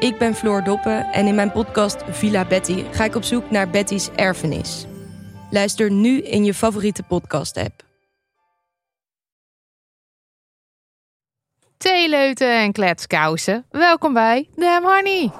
Ik 0.00 0.18
ben 0.18 0.34
Floor 0.34 0.64
Doppen 0.64 1.12
en 1.12 1.26
in 1.26 1.34
mijn 1.34 1.52
podcast 1.52 1.96
Villa 2.10 2.44
Betty 2.44 2.84
ga 2.90 3.04
ik 3.04 3.14
op 3.14 3.22
zoek 3.22 3.50
naar 3.50 3.70
Betty's 3.70 4.08
erfenis. 4.16 4.86
Luister 5.50 5.90
nu 5.90 6.20
in 6.22 6.44
je 6.44 6.54
favoriete 6.54 7.02
podcast-app. 7.02 7.82
Theeleuten 11.76 12.58
en 12.58 12.72
kletskousen. 12.72 13.66
Welkom 13.70 14.12
bij 14.12 14.48
Damn 14.54 14.86
Honey. 14.86 15.30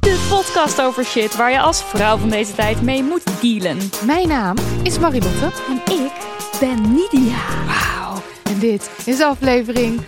De 0.00 0.26
podcast 0.28 0.80
over 0.80 1.04
shit 1.04 1.36
waar 1.36 1.50
je 1.50 1.60
als 1.60 1.84
vrouw 1.84 2.16
van 2.16 2.28
deze 2.28 2.54
tijd 2.54 2.82
mee 2.82 3.02
moet 3.02 3.40
dealen. 3.40 3.78
Mijn 4.06 4.28
naam 4.28 4.56
is 4.82 4.98
Marilotte. 4.98 5.52
En 5.68 5.94
ik 5.94 6.12
ben 6.60 6.94
Nidia. 6.94 7.73
Dit 8.70 8.90
is 9.04 9.20
aflevering 9.20 10.00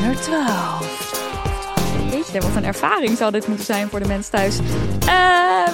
112. 0.00 1.14
Jeetje, 2.10 2.40
wat 2.40 2.56
een 2.56 2.64
ervaring 2.64 3.16
zou 3.16 3.32
dit 3.32 3.46
moeten 3.46 3.66
zijn 3.66 3.88
voor 3.88 4.00
de 4.00 4.06
mensen 4.06 4.32
thuis. 4.32 4.58
Eh, 4.58 4.64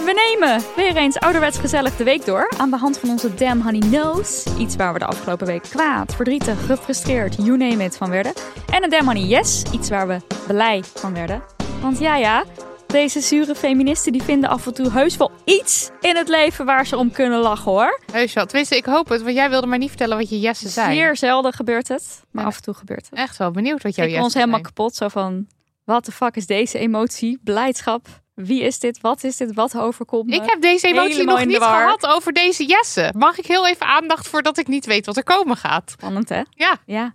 we 0.05 0.35
nemen 0.37 0.63
weer 0.77 0.97
eens 0.97 1.19
ouderwets 1.19 1.59
gezellig 1.59 1.97
de 1.97 2.05
week 2.05 2.25
door. 2.25 2.53
Aan 2.57 2.71
de 2.71 2.77
hand 2.77 2.99
van 2.99 3.09
onze 3.09 3.35
Damn 3.35 3.63
Honey 3.63 3.89
Nose. 3.89 4.51
Iets 4.59 4.77
waar 4.77 4.93
we 4.93 4.99
de 4.99 5.05
afgelopen 5.05 5.47
week 5.47 5.63
kwaad, 5.63 6.15
verdrietig, 6.15 6.67
gefrustreerd, 6.67 7.35
you 7.35 7.57
name 7.57 7.85
it 7.85 7.97
van 7.97 8.11
werden. 8.11 8.33
En 8.73 8.83
een 8.83 8.91
Damn 8.91 9.07
Honey 9.07 9.23
Yes. 9.23 9.63
Iets 9.73 9.89
waar 9.89 10.09
we 10.09 10.17
blij 10.47 10.83
van 10.95 11.15
werden. 11.15 11.43
Want 11.81 11.99
ja, 11.99 12.17
ja, 12.17 12.45
deze 12.93 13.21
zure 13.21 13.55
feministen 13.55 14.13
die 14.13 14.23
vinden 14.23 14.51
af 14.51 14.67
en 14.67 14.75
toe 14.75 14.91
heus 14.91 15.17
wel 15.17 15.31
iets 15.45 15.91
in 16.01 16.17
het 16.17 16.29
leven 16.29 16.65
waar 16.65 16.87
ze 16.87 16.97
om 16.97 17.11
kunnen 17.13 17.39
lachen 17.41 17.71
hoor. 17.71 18.01
Heus 18.13 18.33
wel. 18.33 18.47
Tenminste, 18.47 18.77
ik 18.77 18.85
hoop 18.85 19.09
het, 19.09 19.23
want 19.23 19.35
jij 19.35 19.51
wilde 19.51 19.67
maar 19.67 19.79
niet 19.79 19.89
vertellen 19.89 20.17
wat 20.19 20.29
je 20.29 20.41
yessen 20.41 20.71
zijn. 20.71 20.95
Zeer 20.95 21.17
zelden 21.17 21.53
gebeurt 21.53 21.89
het, 21.89 22.23
maar 22.31 22.43
Ja. 22.43 22.49
af 22.49 22.57
en 22.57 22.63
toe 22.63 22.75
gebeurt 22.75 23.07
het. 23.11 23.19
Echt 23.19 23.37
wel 23.37 23.51
benieuwd 23.51 23.83
wat 23.83 23.95
jouw 23.95 24.05
Ik 24.05 24.11
yessen 24.11 24.25
ons 24.25 24.35
helemaal 24.35 24.55
zijn. 24.61 24.67
kapot. 24.75 24.95
Zo 24.95 25.09
van, 25.09 25.47
wat 25.85 26.05
de 26.05 26.13
fuck 26.13 26.37
is 26.37 26.47
deze 26.47 26.79
emotie? 26.79 27.41
Blijdschap. 27.45 28.07
Wie 28.35 28.63
is 28.63 28.79
dit? 28.79 29.01
Wat 29.01 29.25
is 29.25 29.37
dit? 29.37 29.55
Wat 29.55 29.77
overkomt 29.77 30.29
me? 30.29 30.35
Ik 30.35 30.43
heb 30.51 30.61
deze 30.61 30.87
emotie 30.87 31.13
Helemaal 31.13 31.37
nog 31.37 31.47
niet 31.47 31.57
gehad 31.57 32.07
over 32.07 32.33
deze 32.33 32.65
jessen. 32.67 33.15
Mag 33.19 33.39
ik 33.39 33.47
heel 33.47 33.67
even 33.69 33.87
aandacht 33.87 34.29
voordat 34.29 34.59
ik 34.59 34.67
niet 34.67 34.87
weet 34.87 35.07
wat 35.07 35.17
er 35.17 35.25
komen 35.25 35.57
gaat? 35.57 35.91
Spannend 35.91 36.29
hè? 36.29 36.43
Ja. 36.51 36.77
Ja. 36.87 37.15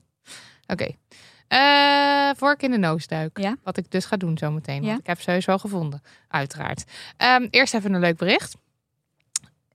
Oké. 0.68 0.88
Voor 2.38 2.52
ik 2.52 2.62
in 2.62 2.72
de 2.72 2.78
noos 2.78 3.08
duik. 3.08 3.38
Ja. 3.38 3.56
Wat 3.64 3.78
ik 3.78 3.92
dus 3.92 4.06
ga 4.06 4.18
doen 4.18 4.38
zometeen. 4.38 4.82
Want 4.82 4.86
Ja. 4.92 4.98
ik 4.98 5.08
heb 5.08 5.22
ze 5.22 5.42
wel 5.46 5.60
gevonden. 5.60 6.02
Uiteraard. 6.28 6.84
Ehm, 7.18 7.48
eerst 7.50 7.74
even 7.74 7.94
een 7.94 8.00
leuk 8.00 8.18
bericht. 8.18 8.56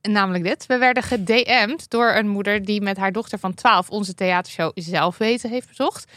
Namelijk 0.03 0.45
dit. 0.45 0.67
We 0.67 0.79
werden 0.79 1.03
gedM'd 1.03 1.91
door 1.91 2.15
een 2.15 2.29
moeder 2.29 2.65
die 2.65 2.81
met 2.81 2.97
haar 2.97 3.13
dochter 3.13 3.39
van 3.39 3.55
12 3.55 3.91
onze 3.91 4.15
theatershow 4.15 4.71
zelf 4.75 5.19
weten 5.19 5.51
heeft 5.51 5.69
bezocht. 5.69 6.13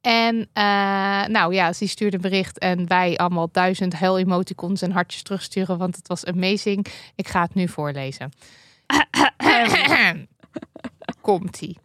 En 0.00 0.48
eh, 0.52 0.64
nou 1.26 1.54
ja, 1.54 1.72
ze 1.72 1.88
stuurde 1.88 2.16
een 2.16 2.22
bericht 2.22 2.58
en 2.58 2.88
wij 2.88 3.16
allemaal 3.16 3.48
duizend 3.52 3.92
huil 3.94 4.18
emoticons 4.18 4.82
en 4.82 4.90
hartjes 4.90 5.22
terugsturen, 5.22 5.78
want 5.78 5.96
het 5.96 6.08
was 6.08 6.24
amazing. 6.24 6.86
Ik 7.14 7.28
ga 7.28 7.42
het 7.42 7.54
nu 7.54 7.68
voorlezen. 7.68 8.32
Komt-ie. 11.20 11.78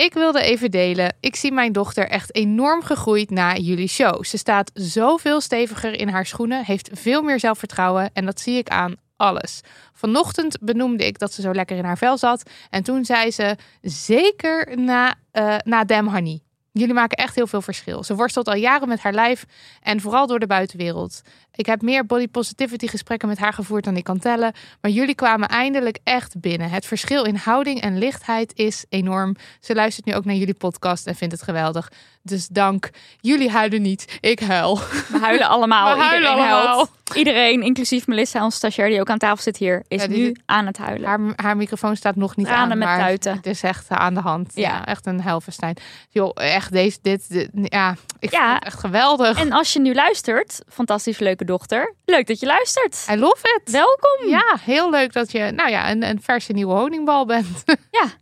Ik 0.00 0.14
wilde 0.14 0.42
even 0.42 0.70
delen. 0.70 1.16
Ik 1.20 1.36
zie 1.36 1.52
mijn 1.52 1.72
dochter 1.72 2.08
echt 2.08 2.34
enorm 2.34 2.82
gegroeid 2.82 3.30
na 3.30 3.56
jullie 3.56 3.88
show. 3.88 4.24
Ze 4.24 4.38
staat 4.38 4.70
zoveel 4.74 5.40
steviger 5.40 5.92
in 5.92 6.08
haar 6.08 6.26
schoenen, 6.26 6.64
heeft 6.64 6.90
veel 6.92 7.22
meer 7.22 7.40
zelfvertrouwen 7.40 8.10
en 8.12 8.24
dat 8.24 8.40
zie 8.40 8.56
ik 8.58 8.68
aan 8.68 8.94
alles. 9.16 9.60
Vanochtend 9.92 10.58
benoemde 10.60 11.06
ik 11.06 11.18
dat 11.18 11.32
ze 11.32 11.42
zo 11.42 11.54
lekker 11.54 11.76
in 11.76 11.84
haar 11.84 11.98
vel 11.98 12.18
zat 12.18 12.50
en 12.70 12.82
toen 12.82 13.04
zei 13.04 13.30
ze 13.30 13.56
zeker 13.82 14.78
na, 14.78 15.14
eh 15.30 15.56
na 15.64 15.84
Damn 15.84 16.08
Honey. 16.08 16.40
Jullie 16.72 16.94
maken 16.94 17.16
echt 17.16 17.34
heel 17.34 17.46
veel 17.46 17.62
verschil. 17.62 18.04
Ze 18.04 18.14
worstelt 18.14 18.48
al 18.48 18.54
jaren 18.54 18.88
met 18.88 19.00
haar 19.00 19.12
lijf 19.12 19.44
en 19.80 20.00
vooral 20.00 20.26
door 20.26 20.38
de 20.38 20.46
buitenwereld. 20.46 21.22
Ik 21.54 21.66
heb 21.66 21.82
meer 21.82 22.06
body 22.06 22.28
positivity 22.28 22.86
gesprekken 22.86 23.28
met 23.28 23.38
haar 23.38 23.52
gevoerd 23.52 23.84
dan 23.84 23.96
ik 23.96 24.04
kan 24.04 24.18
tellen. 24.18 24.52
Maar 24.80 24.90
jullie 24.90 25.14
kwamen 25.14 25.48
eindelijk 25.48 25.98
echt 26.04 26.40
binnen. 26.40 26.70
Het 26.70 26.86
verschil 26.86 27.24
in 27.24 27.36
houding 27.36 27.80
en 27.80 27.98
lichtheid 27.98 28.52
is 28.54 28.84
enorm. 28.88 29.36
Ze 29.60 29.74
luistert 29.74 30.06
nu 30.06 30.14
ook 30.14 30.24
naar 30.24 30.34
jullie 30.34 30.54
podcast 30.54 31.06
en 31.06 31.14
vindt 31.14 31.34
het 31.34 31.42
geweldig. 31.42 31.92
Dus 32.22 32.46
dank. 32.48 32.90
Jullie 33.20 33.50
huilen 33.50 33.82
niet. 33.82 34.18
Ik 34.20 34.40
huil. 34.40 34.78
We 35.08 35.18
huilen 35.20 35.48
allemaal. 35.54 35.96
We 35.96 36.02
huilen 36.02 36.30
Iedereen 36.30 36.52
allemaal. 36.52 36.74
huilt. 36.74 36.90
Iedereen, 37.14 37.62
inclusief 37.62 38.06
Melissa, 38.06 38.44
onze 38.44 38.56
stagiair 38.56 38.88
die 38.88 39.00
ook 39.00 39.10
aan 39.10 39.18
tafel 39.18 39.42
zit 39.42 39.56
hier, 39.56 39.82
is 39.88 40.02
Ja, 40.02 40.08
nu 40.08 40.24
zit- 40.24 40.40
aan 40.46 40.66
het 40.66 40.78
huilen. 40.78 41.08
Haar, 41.08 41.20
haar 41.36 41.56
microfoon 41.56 41.96
staat 41.96 42.16
nog 42.16 42.36
niet 42.36 42.46
Tranen 42.46 42.70
aan. 42.72 42.78
met 42.78 42.88
maar 42.88 42.98
tuiten. 42.98 43.36
Het 43.36 43.46
is 43.46 43.62
echt 43.62 43.88
aan 43.88 44.14
de 44.14 44.20
hand. 44.20 44.52
Ja, 44.54 44.68
Ja. 44.68 44.86
echt 44.86 45.06
een 45.06 45.20
helverstein. 45.22 45.76
Joh, 46.10 46.30
echt 46.34 46.72
deze, 46.72 46.98
dit, 47.02 47.28
dit- 47.30 47.50
ja, 47.52 47.94
ik 48.18 48.30
Ja. 48.30 48.40
vind 48.40 48.54
het 48.54 48.64
echt 48.64 48.78
geweldig. 48.80 49.38
En 49.40 49.52
als 49.52 49.72
je 49.72 49.80
nu 49.80 49.94
luistert, 49.94 50.60
fantastisch 50.68 51.18
leuke 51.18 51.44
dochter, 51.44 51.94
leuk 52.04 52.26
dat 52.26 52.40
je 52.40 52.46
luistert. 52.46 53.06
I 53.10 53.16
love 53.16 53.60
it. 53.64 53.72
Welkom. 53.72 54.28
Ja, 54.28 54.56
heel 54.60 54.90
leuk 54.90 55.12
dat 55.12 55.32
je, 55.32 55.50
nou 55.50 55.70
ja, 55.70 55.90
een, 55.90 56.02
een 56.08 56.20
verse 56.22 56.52
nieuwe 56.52 56.74
honingbal 56.74 57.26
bent. 57.26 57.62
I 57.66 57.78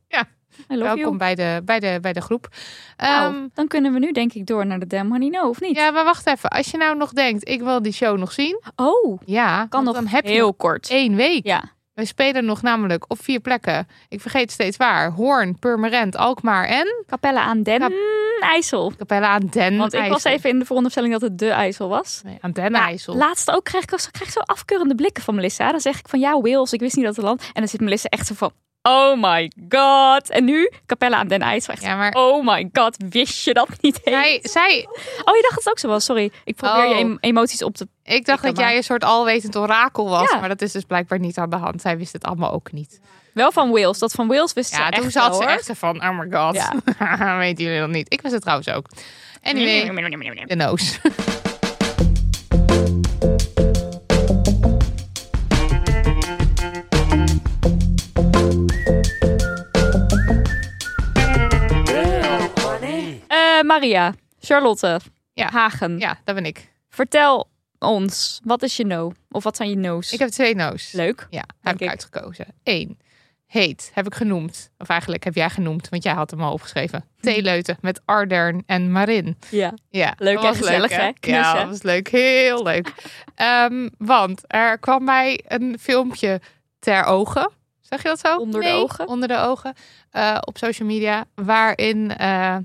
love 0.08 0.26
Welkom 0.68 0.96
you. 0.98 1.16
bij 1.16 1.34
de, 1.34 1.60
bij, 1.64 1.80
de, 1.80 1.98
bij 2.00 2.12
de 2.12 2.20
groep. 2.20 2.48
Nou, 2.96 3.34
Ehm, 3.34 3.46
dan 3.54 3.66
kunnen 3.66 3.92
we 3.92 3.98
nu 3.98 4.12
denk 4.12 4.32
ik 4.32 4.46
door 4.46 4.66
naar 4.66 4.78
de 4.78 4.86
Damn 4.86 5.10
Honey 5.10 5.28
No, 5.28 5.48
of 5.48 5.60
niet? 5.60 5.76
ja, 5.76 5.90
maar 5.90 6.04
wacht 6.04 6.26
even. 6.26 6.50
Als 6.50 6.70
je 6.70 6.76
nou 6.76 6.96
nog 6.96 7.12
denkt, 7.12 7.48
ik 7.48 7.60
wil 7.62 7.82
die 7.82 7.92
show 7.92 8.18
nog 8.18 8.32
zien. 8.32 8.60
Oh, 8.76 9.20
Ja, 9.24 9.66
kan 9.66 9.84
nog 9.84 9.94
dan 9.94 10.06
heb 10.06 10.24
je 10.24 10.30
heel 10.30 10.54
kort. 10.54 10.90
één 10.90 11.14
week. 11.14 11.46
Ja. 11.46 11.62
We 11.94 12.04
spelen 12.04 12.44
nog 12.44 12.62
namelijk 12.62 13.04
op 13.08 13.22
vier 13.22 13.40
plekken. 13.40 13.88
Ik 14.08 14.20
vergeet 14.20 14.50
steeds 14.50 14.76
waar. 14.76 15.10
Hoorn, 15.12 15.58
Purmerend, 15.58 16.16
Alkmaar 16.16 16.64
en 16.66 17.04
Capelle 17.06 17.38
aan 17.40 17.62
Den 17.62 17.78
Kap- 17.80 17.92
IJssel. 18.40 18.92
Capelle 18.96 19.26
aan 19.26 19.46
Den 19.50 19.76
Want 19.76 19.92
ik 19.94 20.08
was 20.08 20.24
even 20.24 20.50
in 20.50 20.58
de 20.58 20.64
veronderstelling 20.64 21.12
dat 21.12 21.20
het 21.22 21.38
de 21.38 21.48
IJssel 21.48 21.88
was. 21.88 22.20
Nee, 22.24 22.38
aan 22.40 22.50
Den 22.52 22.72
Ja, 22.72 22.80
IJssel. 22.80 23.14
laatst 23.16 23.50
ook 23.50 23.64
krijg 23.64 23.82
ik, 23.84 23.88
krijg 23.88 24.22
ik 24.26 24.30
zo 24.30 24.40
afkeurende 24.40 24.94
blikken 24.94 25.22
van 25.22 25.34
Melissa. 25.34 25.70
Dan 25.70 25.80
zeg 25.80 25.98
ik 25.98 26.08
van 26.08 26.20
ja, 26.20 26.40
Wales, 26.40 26.72
ik 26.72 26.80
wist 26.80 26.96
niet 26.96 27.04
dat 27.04 27.16
het 27.16 27.24
land. 27.24 27.40
En 27.42 27.50
dan 27.54 27.68
zit 27.68 27.80
Melissa 27.80 28.08
echt 28.08 28.26
zo 28.26 28.34
van, 28.34 28.52
oh 28.88 29.22
my 29.22 29.52
god. 29.68 30.30
En 30.30 30.44
nu 30.44 30.70
Capelle 30.86 31.16
aan 31.16 31.28
Den 31.28 31.40
IJssel. 31.40 31.72
Echt, 31.72 31.82
Ja, 31.82 31.96
maar 31.96 32.12
oh 32.12 32.46
my 32.46 32.68
god, 32.72 32.96
wist 33.08 33.44
je 33.44 33.54
dat 33.54 33.68
niet 33.80 34.00
eens? 34.04 34.16
zij, 34.16 34.40
zij, 34.42 34.86
Oh, 35.24 35.36
je 35.36 35.42
dacht 35.42 35.54
het 35.54 35.68
ook 35.68 35.78
zo 35.78 35.88
was. 35.88 36.04
Sorry, 36.04 36.32
ik 36.44 36.56
probeer 36.56 36.88
je 36.88 36.94
Oh. 36.94 37.00
em- 37.00 37.16
emoties 37.20 37.62
op 37.62 37.74
te... 37.76 37.88
ik 38.04 38.24
dacht 38.24 38.44
Ik 38.44 38.54
dat 38.54 38.58
jij 38.64 38.76
een 38.76 38.82
soort 38.82 39.04
alwetend 39.04 39.56
orakel 39.56 40.08
was. 40.08 40.30
Ja. 40.30 40.38
Maar 40.38 40.48
dat 40.48 40.62
is 40.62 40.72
dus 40.72 40.84
blijkbaar 40.84 41.18
niet 41.18 41.38
aan 41.38 41.50
de 41.50 41.56
hand. 41.56 41.80
Zij 41.80 41.98
wist 41.98 42.12
het 42.12 42.24
allemaal 42.24 42.52
ook 42.52 42.72
niet. 42.72 43.00
Wel 43.34 43.52
van 43.52 43.70
Wales. 43.70 43.98
Dat 43.98 44.12
van 44.12 44.28
Wales 44.28 44.52
wist 44.52 44.70
ze 44.72 44.78
Ja, 44.80 44.90
echt 44.90 45.02
toen 45.02 45.10
zat 45.10 45.28
wel, 45.28 45.34
ze 45.34 45.42
hoor. 45.42 45.52
echt 45.52 45.70
van, 45.74 46.02
oh 46.02 46.18
my 46.18 46.26
god. 46.30 46.54
Ja. 46.54 46.72
Weten 47.38 47.64
jullie 47.64 47.80
dat 47.80 47.88
niet? 47.88 48.12
Ik 48.12 48.20
was 48.20 48.32
het 48.32 48.40
trouwens 48.40 48.68
ook. 48.68 48.86
Anyway, 49.42 50.44
de 50.46 50.54
noos. 50.56 50.98
Maria, 63.68 64.14
Charlotte, 64.40 65.00
Ja. 65.32 65.50
Hagen. 65.50 65.98
Ja, 65.98 66.18
dat 66.24 66.34
ben 66.34 66.44
ik. 66.44 66.72
Vertel 66.88 67.48
ons. 67.78 68.40
Wat 68.44 68.62
is 68.62 68.76
je 68.76 68.84
no? 68.86 69.12
Of 69.30 69.44
wat 69.44 69.56
zijn 69.56 69.68
je 69.70 69.76
no's? 69.76 70.12
Ik 70.12 70.18
heb 70.18 70.28
twee 70.28 70.54
no's. 70.54 70.92
Leuk. 70.92 71.26
Ja, 71.30 71.44
heb 71.60 71.74
ik, 71.74 71.80
ik. 71.80 71.88
uitgekozen. 71.88 72.46
Eén. 72.64 72.98
Heet, 73.46 73.90
heb 73.94 74.06
ik 74.06 74.14
genoemd. 74.14 74.70
Of 74.78 74.88
eigenlijk 74.88 75.24
heb 75.24 75.34
jij 75.34 75.50
genoemd, 75.50 75.88
want 75.88 76.02
jij 76.02 76.12
had 76.12 76.30
hem 76.30 76.40
al 76.40 76.52
opgeschreven. 76.52 77.04
Theeleuten 77.20 77.76
met 77.80 78.00
Ardern 78.04 78.62
en 78.66 78.92
Marin. 78.92 79.38
Ja. 79.50 79.72
Ja, 79.90 80.14
Leuk 80.18 80.42
en 80.42 80.54
gezellig, 80.54 80.90
leuk, 80.90 81.00
hè? 81.00 81.12
Knus, 81.20 81.34
ja, 81.34 81.52
hè? 81.52 81.58
dat 81.60 81.68
was 81.68 81.82
leuk. 81.82 82.08
Heel 82.08 82.62
leuk. 82.62 82.92
Ehm, 83.34 83.88
want 83.98 84.42
er 84.46 84.78
kwam 84.78 85.04
mij 85.04 85.40
een 85.48 85.76
filmpje 85.80 86.40
ter 86.78 87.04
ogen. 87.04 87.50
Zeg 87.80 88.02
je 88.02 88.08
dat 88.08 88.18
zo? 88.18 88.36
Onder 88.36 88.60
de 88.62 88.68
ogen? 88.72 89.08
Onder 89.08 89.28
de 89.28 89.38
ogen. 89.38 89.74
eh, 90.10 90.38
op 90.40 90.58
social 90.58 90.88
media. 90.88 91.24
Waarin 91.34 92.16
eh, 92.16 92.56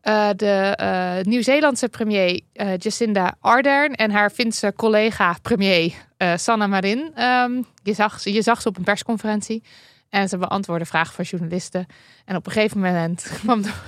eh, 0.00 0.28
de 0.36 0.46
eh, 0.76 1.24
Nieuw-Zeelandse 1.24 1.88
premier 1.88 2.40
eh, 2.52 2.76
Jacinda 2.76 3.34
Ardern 3.40 3.94
en 3.94 4.10
haar 4.10 4.30
Finse 4.30 4.72
collega 4.76 5.36
premier 5.42 5.94
Sanna 6.36 6.66
Marin. 6.66 7.10
ehm, 7.14 7.62
je, 7.82 7.92
zag, 7.94 8.20
ze- 8.20 8.32
je 8.32 8.42
zag 8.42 8.62
ze 8.62 8.68
op 8.68 8.76
een 8.76 8.84
persconferentie. 8.84 9.62
En 10.08 10.28
ze 10.28 10.38
beantwoordden 10.38 10.86
vragen 10.86 11.14
van 11.14 11.24
journalisten. 11.24 11.86
En 12.24 12.36
op 12.36 12.46
een 12.46 12.52
gegeven 12.52 12.80
moment 12.80 13.30
kwam 13.42 13.62
de 13.62 13.70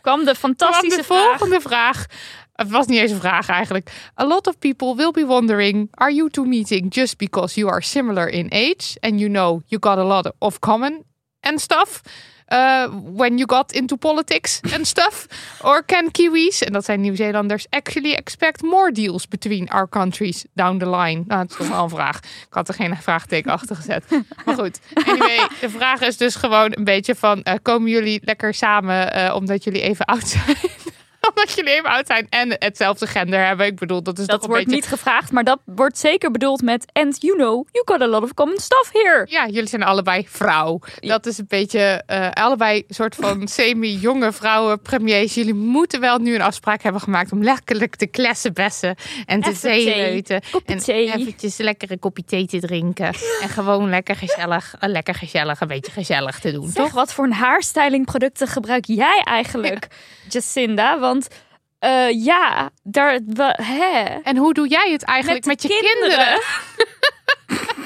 Kwam 0.00 0.24
de 0.24 0.34
fantastische 0.34 1.02
kwam 1.02 1.18
de 1.18 1.24
volgende 1.28 1.60
vraag. 1.60 2.06
Het 2.52 2.70
was 2.70 2.86
niet 2.86 2.98
eens 2.98 3.10
een 3.10 3.20
vraag 3.20 3.48
eigenlijk. 3.48 3.90
A 4.20 4.24
lot 4.26 4.46
of 4.46 4.58
people 4.58 4.94
will 4.96 5.10
be 5.10 5.24
wondering: 5.26 5.88
Are 5.90 6.14
you 6.14 6.30
two 6.30 6.44
meeting 6.44 6.94
just 6.94 7.16
because 7.16 7.60
you 7.60 7.70
are 7.72 7.82
similar 7.82 8.28
in 8.28 8.50
age 8.52 8.96
and 9.00 9.18
you 9.20 9.28
know 9.30 9.60
you 9.66 9.80
got 9.82 9.98
a 9.98 10.04
lot 10.04 10.32
of 10.38 10.58
common 10.58 11.04
and 11.40 11.60
stuff? 11.60 12.00
Uh, 12.48 12.88
when 13.16 13.38
you 13.38 13.46
got 13.46 13.72
into 13.72 13.96
politics 13.96 14.60
and 14.74 14.86
stuff? 14.86 15.26
Or 15.62 15.84
can 15.84 16.10
Kiwis, 16.10 16.62
en 16.62 16.72
dat 16.72 16.84
zijn 16.84 17.00
Nieuw-Zeelanders, 17.00 17.66
actually 17.70 18.14
expect 18.14 18.62
more 18.62 18.92
deals 18.92 19.28
between 19.28 19.68
our 19.68 19.88
countries 19.88 20.44
down 20.52 20.78
the 20.78 20.90
line? 20.90 21.24
Nou, 21.26 21.40
het 21.40 21.50
is 21.50 21.56
toch 21.56 21.68
wel 21.68 21.82
een 21.82 21.88
vraag. 21.88 22.18
Ik 22.18 22.46
had 22.50 22.68
er 22.68 22.74
geen 22.74 22.96
vraagteken 22.96 23.52
achter 23.52 23.76
gezet. 23.76 24.04
Maar 24.44 24.54
goed, 24.54 24.80
anyway, 24.94 25.48
de 25.60 25.70
vraag 25.70 26.00
is 26.00 26.16
dus 26.16 26.34
gewoon 26.34 26.72
een 26.76 26.84
beetje 26.84 27.14
van, 27.14 27.42
eh, 27.42 27.54
komen 27.62 27.90
jullie 27.90 28.20
lekker 28.24 28.54
samen 28.54 29.12
eh, 29.12 29.34
omdat 29.34 29.64
jullie 29.64 29.80
even 29.80 30.04
oud 30.04 30.28
zijn? 30.28 30.56
omdat 31.28 31.52
jullie 31.52 31.72
even 31.72 31.90
oud 31.90 32.06
zijn 32.06 32.26
en 32.30 32.56
hetzelfde 32.58 33.06
gender 33.06 33.46
hebben. 33.46 33.66
Ik 33.66 33.78
bedoel, 33.78 34.02
dat 34.02 34.18
is 34.18 34.26
Dat 34.26 34.34
toch 34.34 34.44
een 34.44 34.48
wordt 34.48 34.64
beetje... 34.64 34.80
niet 34.80 34.88
gevraagd, 34.88 35.32
maar 35.32 35.44
dat 35.44 35.58
wordt 35.64 35.98
zeker 35.98 36.30
bedoeld 36.30 36.62
met 36.62 36.84
and 36.92 37.22
you 37.22 37.36
know, 37.36 37.66
you 37.70 37.82
got 37.84 38.00
a 38.00 38.06
lot 38.06 38.22
of 38.22 38.34
common 38.34 38.58
stuff 38.58 38.90
here. 38.92 39.26
Ja, 39.28 39.46
jullie 39.46 39.68
zijn 39.68 39.82
allebei 39.82 40.26
vrouw. 40.28 40.80
Dat 41.00 41.26
is 41.26 41.38
een 41.38 41.44
beetje 41.48 42.02
uh, 42.10 42.30
allebei 42.30 42.84
soort 42.88 43.14
van 43.14 43.48
semi-jonge 43.58 44.32
vrouwen 44.32 44.80
premiers. 44.80 45.34
Jullie 45.34 45.54
moeten 45.54 46.00
wel 46.00 46.18
nu 46.18 46.34
een 46.34 46.42
afspraak 46.42 46.82
hebben 46.82 47.00
gemaakt 47.00 47.32
om 47.32 47.42
lekker 47.42 47.90
te 47.90 48.06
klessenbessen 48.06 48.96
en 49.26 49.40
te 49.40 49.52
zeeleuten. 49.52 50.40
En 50.64 50.78
eventjes 50.78 51.56
lekker 51.56 51.90
een 51.90 51.98
kopje 51.98 52.24
thee 52.24 52.46
te 52.46 52.60
drinken. 52.60 53.06
en 53.42 53.48
gewoon 53.48 53.88
lekker 53.88 54.16
gezellig, 54.16 54.74
lekker 54.80 55.14
gezellig, 55.14 55.60
een 55.60 55.68
beetje 55.68 55.92
gezellig 55.92 56.38
te 56.38 56.52
doen, 56.52 56.70
Zeg, 56.70 56.84
toch? 56.84 56.92
wat 56.92 57.12
voor 57.12 57.24
een 57.24 57.32
haarstylingproducten 57.32 58.48
gebruik 58.48 58.84
jij 58.86 59.20
eigenlijk, 59.24 59.86
Jacinda? 60.28 60.98
Want 60.98 61.13
uh, 61.80 62.24
ja, 62.24 62.70
daar, 62.82 63.20
we, 63.26 63.58
hè. 63.62 64.20
En 64.22 64.36
hoe 64.36 64.54
doe 64.54 64.68
jij 64.68 64.92
het 64.92 65.04
eigenlijk 65.04 65.46
met, 65.46 65.62
Met 65.62 65.72
je 65.72 65.80
de 65.80 65.88
kinderen? 65.90 66.24
kinderen? 66.24 66.92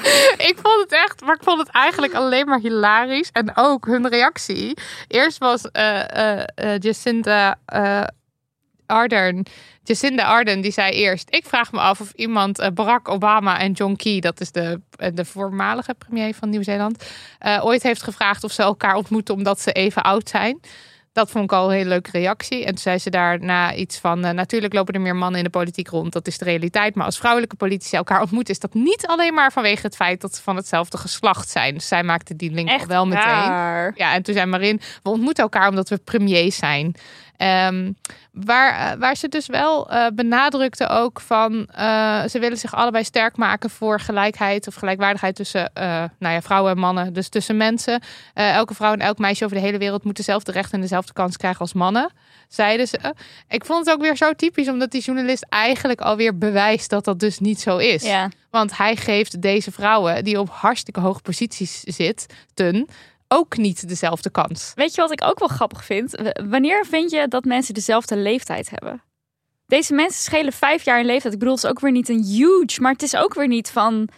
ik 0.49 0.57
vond 0.61 0.81
het 0.81 0.91
echt, 0.91 1.21
maar 1.21 1.35
ik 1.35 1.43
vond 1.43 1.59
het 1.59 1.69
eigenlijk 1.69 2.13
alleen 2.13 2.45
maar 2.45 2.59
hilarisch. 2.59 3.29
En 3.31 3.55
ook 3.55 3.85
hun 3.85 4.07
reactie. 4.07 4.77
Eerst 5.07 5.37
was 5.37 5.65
uh, 5.73 6.03
uh, 6.17 6.43
uh, 6.55 6.77
Jacinda 6.77 7.59
uh, 7.73 8.03
Ardern. 8.85 9.45
Jacinda 9.83 10.23
Ardern 10.23 10.61
die 10.61 10.71
zei 10.71 10.91
eerst: 10.91 11.27
Ik 11.29 11.45
vraag 11.45 11.71
me 11.71 11.79
af 11.79 12.01
of 12.01 12.11
iemand 12.11 12.69
Barack 12.73 13.07
Obama 13.07 13.59
en 13.59 13.71
John 13.71 13.95
Key, 13.95 14.19
dat 14.19 14.39
is 14.39 14.51
de, 14.51 14.81
de 15.13 15.25
voormalige 15.25 15.93
premier 15.93 16.33
van 16.33 16.49
Nieuw-Zeeland, 16.49 17.03
ooit 17.61 17.83
heeft 17.83 18.03
gevraagd 18.03 18.43
of 18.43 18.51
ze 18.51 18.61
elkaar 18.61 18.95
ontmoeten 18.95 19.33
omdat 19.33 19.59
ze 19.59 19.71
even 19.71 20.03
oud 20.03 20.29
zijn. 20.29 20.59
Dat 21.11 21.31
vond 21.31 21.43
ik 21.43 21.51
al 21.51 21.65
een 21.65 21.75
hele 21.75 21.89
leuke 21.89 22.11
reactie. 22.11 22.59
En 22.59 22.67
toen 22.67 22.77
zei 22.77 22.97
ze 22.97 23.09
daarna 23.09 23.73
iets 23.73 23.97
van... 23.97 24.25
Uh, 24.25 24.31
natuurlijk 24.31 24.73
lopen 24.73 24.93
er 24.93 25.01
meer 25.01 25.15
mannen 25.15 25.37
in 25.37 25.43
de 25.43 25.49
politiek 25.49 25.87
rond. 25.87 26.13
Dat 26.13 26.27
is 26.27 26.37
de 26.37 26.45
realiteit. 26.45 26.95
Maar 26.95 27.05
als 27.05 27.17
vrouwelijke 27.17 27.55
politici 27.55 27.95
elkaar 27.95 28.21
ontmoeten... 28.21 28.53
is 28.53 28.59
dat 28.59 28.73
niet 28.73 29.07
alleen 29.07 29.33
maar 29.33 29.51
vanwege 29.51 29.81
het 29.81 29.95
feit 29.95 30.21
dat 30.21 30.35
ze 30.35 30.41
van 30.41 30.55
hetzelfde 30.55 30.97
geslacht 30.97 31.49
zijn. 31.49 31.73
Dus 31.73 31.87
zij 31.87 32.03
maakte 32.03 32.35
die 32.35 32.51
link 32.51 32.69
Echt 32.69 32.87
wel 32.87 33.05
meteen. 33.07 33.23
raar. 33.23 33.93
Ja, 33.95 34.13
en 34.13 34.23
toen 34.23 34.33
zei 34.33 34.45
Marin... 34.45 34.81
we 35.03 35.09
ontmoeten 35.09 35.43
elkaar 35.43 35.69
omdat 35.69 35.89
we 35.89 35.97
premiers 35.97 36.55
zijn. 36.55 36.95
Um, 37.41 37.95
waar, 38.31 38.93
uh, 38.93 38.99
waar 38.99 39.15
ze 39.15 39.27
dus 39.27 39.47
wel 39.47 39.93
uh, 39.93 40.07
benadrukte 40.13 40.87
ook 40.87 41.19
van... 41.19 41.69
Uh, 41.79 42.23
ze 42.23 42.39
willen 42.39 42.57
zich 42.57 42.75
allebei 42.75 43.03
sterk 43.03 43.37
maken 43.37 43.69
voor 43.69 43.99
gelijkheid... 43.99 44.67
of 44.67 44.75
gelijkwaardigheid 44.75 45.35
tussen 45.35 45.71
nou 46.19 46.33
ja, 46.33 46.41
vrouwen 46.41 46.71
en 46.71 46.77
mannen. 46.77 47.13
Dus 47.13 47.29
tussen 47.29 47.57
mensen. 47.57 48.01
Elke 48.33 48.73
vrouw 48.73 48.93
en 48.93 48.99
elk 48.99 49.17
meisje 49.17 49.43
over 49.43 49.57
de 49.57 49.63
hele 49.63 49.77
wereld... 49.77 50.03
moet 50.03 50.15
dezelfde 50.15 50.51
rechten 50.51 50.73
en 50.73 50.81
dezelfde 50.81 51.13
kans 51.13 51.37
krijgen 51.37 51.59
als 51.59 51.73
mannen. 51.73 52.11
Zeiden 52.47 52.87
ze. 52.87 53.13
Ik 53.47 53.65
vond 53.65 53.85
het 53.85 53.95
ook 53.95 54.01
weer 54.01 54.17
zo 54.17 54.33
typisch... 54.33 54.67
omdat 54.67 54.91
die 54.91 55.01
journalist 55.01 55.45
eigenlijk 55.49 56.01
alweer 56.01 56.37
bewijst... 56.37 56.89
dat 56.89 57.05
dat 57.05 57.19
dus 57.19 57.39
niet 57.39 57.59
zo 57.59 57.77
is. 57.77 58.03
Ja. 58.03 58.29
Want 58.49 58.77
hij 58.77 58.95
geeft 58.95 59.41
deze 59.41 59.71
vrouwen... 59.71 60.23
die 60.23 60.39
op 60.39 60.49
hartstikke 60.49 60.99
hoge 60.99 61.21
posities 61.21 61.79
zitten 61.79 62.87
ook 63.33 63.57
niet 63.57 63.87
dezelfde 63.87 64.29
kans. 64.29 64.71
Weet 64.75 64.95
je 64.95 65.01
wat 65.01 65.11
ik 65.11 65.23
ook 65.23 65.39
wel 65.39 65.47
grappig 65.47 65.85
vind? 65.85 66.31
Wanneer 66.49 66.85
vind 66.85 67.11
je 67.11 67.27
dat 67.27 67.43
mensen 67.45 67.73
dezelfde 67.73 68.17
leeftijd 68.17 68.69
hebben? 68.69 69.03
Deze 69.65 69.93
mensen 69.93 70.23
schelen 70.23 70.53
vijf 70.53 70.83
jaar 70.83 70.99
in 70.99 71.05
leeftijd. 71.05 71.33
Ik 71.33 71.39
bedoel, 71.39 71.55
het 71.55 71.63
is 71.63 71.69
ook 71.69 71.79
weer 71.79 71.91
niet 71.91 72.09
een 72.09 72.23
huge, 72.23 72.81
maar 72.81 72.91
het 72.91 73.01
is 73.03 73.15
ook 73.15 73.33
weer 73.33 73.47
niet 73.47 73.69
van. 73.71 74.09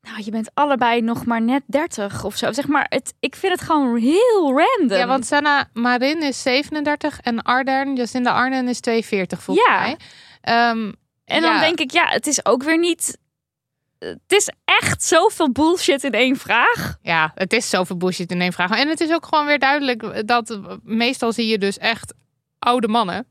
Nou, 0.00 0.22
je 0.24 0.30
bent 0.30 0.50
allebei 0.54 1.00
nog 1.00 1.24
maar 1.24 1.42
net 1.42 1.62
30 1.66 2.24
of 2.24 2.36
zo. 2.36 2.52
Zeg 2.52 2.66
maar, 2.68 2.86
het, 2.88 3.14
ik 3.20 3.36
vind 3.36 3.52
het 3.52 3.62
gewoon 3.62 3.96
heel 3.96 4.46
random. 4.58 4.96
Ja, 4.98 5.06
want 5.06 5.26
Senna 5.26 5.68
Marin 5.72 6.22
is 6.22 6.42
37 6.42 7.20
en 7.20 7.42
Ardern, 7.42 7.96
Jacinda 7.96 8.32
Ardern 8.32 8.68
is 8.68 8.80
42 8.80 9.42
volgens 9.42 9.66
Ja. 9.66 9.80
mij. 9.80 9.90
Um, 10.70 10.94
en 11.24 11.42
dan 11.42 11.58
denk 11.60 11.80
ik, 11.80 11.90
ja, 11.90 12.06
het 12.08 12.26
is 12.26 12.44
ook 12.46 12.62
weer 12.62 12.78
niet. 12.78 13.18
Het 14.02 14.32
is 14.32 14.50
echt 14.64 15.02
zoveel 15.02 15.52
bullshit 15.52 16.04
in 16.04 16.12
één 16.12 16.36
vraag. 16.36 16.96
Ja, 17.02 17.32
het 17.34 17.52
is 17.52 17.70
zoveel 17.70 17.96
bullshit 17.96 18.30
in 18.30 18.40
één 18.40 18.52
vraag. 18.52 18.70
En 18.70 18.88
het 18.88 19.00
is 19.00 19.12
ook 19.12 19.26
gewoon 19.26 19.46
weer 19.46 19.58
duidelijk 19.58 20.26
dat 20.26 20.60
meestal 20.82 21.32
zie 21.32 21.46
je 21.46 21.58
dus 21.58 21.78
echt 21.78 22.14
oude 22.58 22.88
mannen. 22.88 23.26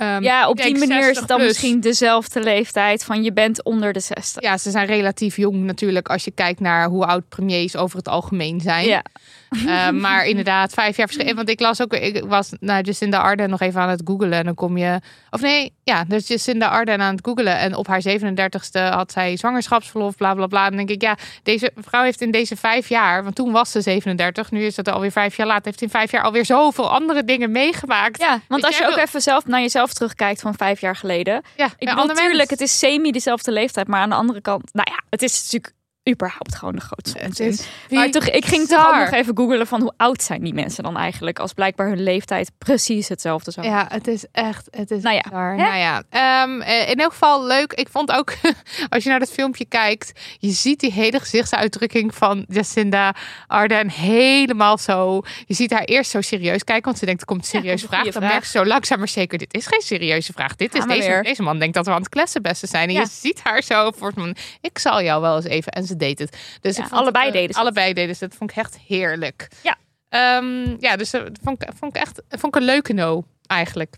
Um, 0.00 0.22
ja, 0.22 0.48
op 0.48 0.56
die 0.56 0.78
manier 0.78 0.98
is 0.98 1.04
60 1.04 1.18
het 1.18 1.28
dan 1.28 1.36
plus. 1.36 1.48
misschien 1.50 1.80
dezelfde 1.80 2.40
leeftijd 2.42 3.04
van 3.04 3.22
je 3.22 3.32
bent 3.32 3.62
onder 3.64 3.92
de 3.92 4.00
60. 4.00 4.42
Ja, 4.42 4.58
ze 4.58 4.70
zijn 4.70 4.86
relatief 4.86 5.36
jong 5.36 5.56
natuurlijk 5.64 6.08
als 6.08 6.24
je 6.24 6.30
kijkt 6.30 6.60
naar 6.60 6.88
hoe 6.88 7.06
oud 7.06 7.28
premiers 7.28 7.76
over 7.76 7.96
het 7.96 8.08
algemeen 8.08 8.60
zijn. 8.60 8.86
Ja. 8.86 9.02
Uh, 9.50 9.88
maar 10.04 10.26
inderdaad, 10.26 10.72
vijf 10.72 10.96
jaar 10.96 11.08
verschil. 11.08 11.34
Want 11.34 11.48
ik 11.48 11.60
las 11.60 11.82
ook, 11.82 11.92
ik 11.92 12.24
was 12.24 12.50
naar 12.60 12.82
Jacinda 12.84 13.18
Ardern 13.20 13.50
nog 13.50 13.60
even 13.60 13.80
aan 13.80 13.88
het 13.88 14.02
googelen. 14.04 14.38
En 14.38 14.44
dan 14.44 14.54
kom 14.54 14.76
je, 14.76 15.00
of 15.30 15.40
nee, 15.40 15.72
ja, 15.82 16.04
dus 16.04 16.28
Jacinda 16.28 16.66
Ardern 16.68 17.00
aan 17.00 17.14
het 17.14 17.24
googelen. 17.26 17.58
En 17.58 17.74
op 17.76 17.86
haar 17.86 18.02
37ste 18.08 18.80
had 18.90 19.12
zij 19.12 19.36
zwangerschapsverlof, 19.36 20.16
bla 20.16 20.34
bla 20.34 20.46
bla. 20.46 20.62
En 20.62 20.68
dan 20.68 20.86
denk 20.86 20.90
ik, 20.90 21.02
ja, 21.02 21.16
deze 21.42 21.72
vrouw 21.76 22.02
heeft 22.02 22.20
in 22.20 22.30
deze 22.30 22.56
vijf 22.56 22.88
jaar, 22.88 23.22
want 23.22 23.34
toen 23.34 23.52
was 23.52 23.70
ze 23.70 23.80
37, 23.80 24.50
nu 24.50 24.64
is 24.64 24.76
het 24.76 24.88
alweer 24.88 25.12
vijf 25.12 25.36
jaar 25.36 25.46
later, 25.46 25.64
heeft 25.64 25.82
in 25.82 25.90
vijf 25.90 26.10
jaar 26.10 26.22
alweer 26.22 26.44
zoveel 26.44 26.90
andere 26.90 27.24
dingen 27.24 27.50
meegemaakt. 27.50 28.20
Ja, 28.20 28.40
want 28.48 28.60
Dus 28.62 28.70
als 28.70 28.78
je 28.78 28.86
ook 28.86 28.94
wil- 28.94 29.04
even 29.04 29.20
zelf 29.22 29.46
naar 29.46 29.60
jezelf 29.60 29.89
terugkijkt 29.92 30.40
van 30.40 30.54
vijf 30.54 30.80
jaar 30.80 30.96
geleden. 30.96 31.42
ja, 31.56 31.66
Ik 31.78 31.88
bedoel, 31.88 32.06
natuurlijk, 32.06 32.50
het 32.50 32.60
is 32.60 32.78
semi 32.78 33.10
dezelfde 33.10 33.52
leeftijd, 33.52 33.88
maar 33.88 34.00
aan 34.00 34.08
de 34.08 34.14
andere 34.14 34.40
kant, 34.40 34.74
nou 34.74 34.90
ja, 34.90 35.02
het 35.10 35.22
is 35.22 35.42
natuurlijk 35.42 35.74
überhaupt 36.08 36.54
gewoon 36.54 36.74
de 36.74 36.80
grootste 36.80 37.18
onzin. 37.26 37.58
Maar 37.90 38.10
toch, 38.10 38.28
ik 38.28 38.44
ging 38.44 38.68
toch 38.68 38.86
ook 38.86 38.96
nog 38.96 39.10
even 39.10 39.36
googelen 39.36 39.66
van 39.66 39.80
hoe 39.80 39.92
oud 39.96 40.22
zijn 40.22 40.42
die 40.42 40.54
mensen 40.54 40.82
dan 40.82 40.96
eigenlijk, 40.96 41.38
als 41.38 41.52
blijkbaar 41.52 41.88
hun 41.88 42.02
leeftijd 42.02 42.50
precies 42.58 43.08
hetzelfde 43.08 43.50
zou 43.50 43.66
Ja, 43.66 43.86
het 43.88 44.06
is 44.06 44.24
echt. 44.32 44.68
Het 44.70 44.90
is 44.90 45.02
Nou 45.02 45.14
ja, 45.14 45.20
bizar. 45.22 45.56
Nou 45.56 45.76
ja, 45.76 46.02
ehm, 46.10 46.60
eh, 46.60 46.90
in 46.90 46.96
elk 47.00 47.10
geval 47.10 47.46
leuk. 47.46 47.72
Ik 47.72 47.88
vond 47.88 48.12
ook, 48.12 48.32
als 48.88 49.02
je 49.02 49.08
naar 49.10 49.18
dat 49.18 49.30
filmpje 49.30 49.64
kijkt, 49.64 50.20
je 50.38 50.50
ziet 50.50 50.80
die 50.80 50.92
hele 50.92 51.20
gezichtsuitdrukking 51.20 52.14
van 52.14 52.44
Jacinda 52.48 53.14
Ardern 53.46 53.90
helemaal 53.90 54.78
zo. 54.78 55.22
Je 55.46 55.54
ziet 55.54 55.70
haar 55.70 55.84
eerst 55.84 56.10
zo 56.10 56.20
serieus 56.20 56.64
kijken, 56.64 56.84
want 56.84 56.98
ze 56.98 57.04
denkt, 57.04 57.20
er 57.20 57.26
komt 57.26 57.40
een 57.40 57.46
serieuze 57.46 57.86
vraag. 57.86 58.02
Dan 58.02 58.12
vraag. 58.12 58.30
merk 58.30 58.42
je 58.42 58.50
zo 58.50 58.64
langzaam 58.66 58.98
maar 58.98 59.08
zeker, 59.08 59.38
dit 59.38 59.54
is 59.54 59.66
geen 59.66 59.80
serieuze 59.80 60.32
vraag. 60.32 60.56
Dit 60.56 60.74
is 60.74 60.84
deze, 60.84 61.08
weer. 61.08 61.22
deze 61.22 61.42
man 61.42 61.58
denkt 61.58 61.74
dat 61.74 61.86
we 61.86 61.92
aan 61.92 62.00
het 62.00 62.08
klessenbesten 62.08 62.68
zijn. 62.68 62.88
En 62.88 62.94
Ja. 62.94 63.00
je 63.00 63.08
ziet 63.10 63.40
haar 63.42 63.62
zo 63.62 63.90
voor 63.96 64.12
ik 64.60 64.78
zal 64.78 65.02
jou 65.02 65.20
wel 65.20 65.36
eens 65.36 65.44
even. 65.44 65.72
En 65.72 65.86
ze 65.90 65.96
deed 65.96 66.18
het. 66.18 66.36
Dus 66.60 66.76
Ja, 66.76 66.82
ik 66.82 66.88
vond 66.88 67.00
allebei 67.00 67.26
eh, 67.26 67.32
deden 67.32 67.52
ze 67.54 67.58
het. 67.58 67.66
Allebei 67.66 67.92
deden 67.92 68.16
ze 68.16 68.22
het. 68.24 68.30
Dat 68.30 68.38
vond 68.38 68.50
ik 68.50 68.56
echt 68.56 68.78
heerlijk. 68.78 69.48
Ja. 69.62 69.76
Ehm, 70.08 70.76
ja, 70.80 70.96
dus 70.96 71.10
dat 71.10 71.30
vond 71.42 71.62
ik, 71.62 71.68
vond 71.78 71.96
ik 71.96 72.02
echt 72.02 72.22
vond 72.28 72.54
ik 72.54 72.60
een 72.60 72.66
leuke 72.66 72.92
no 72.92 73.24
eigenlijk. 73.46 73.96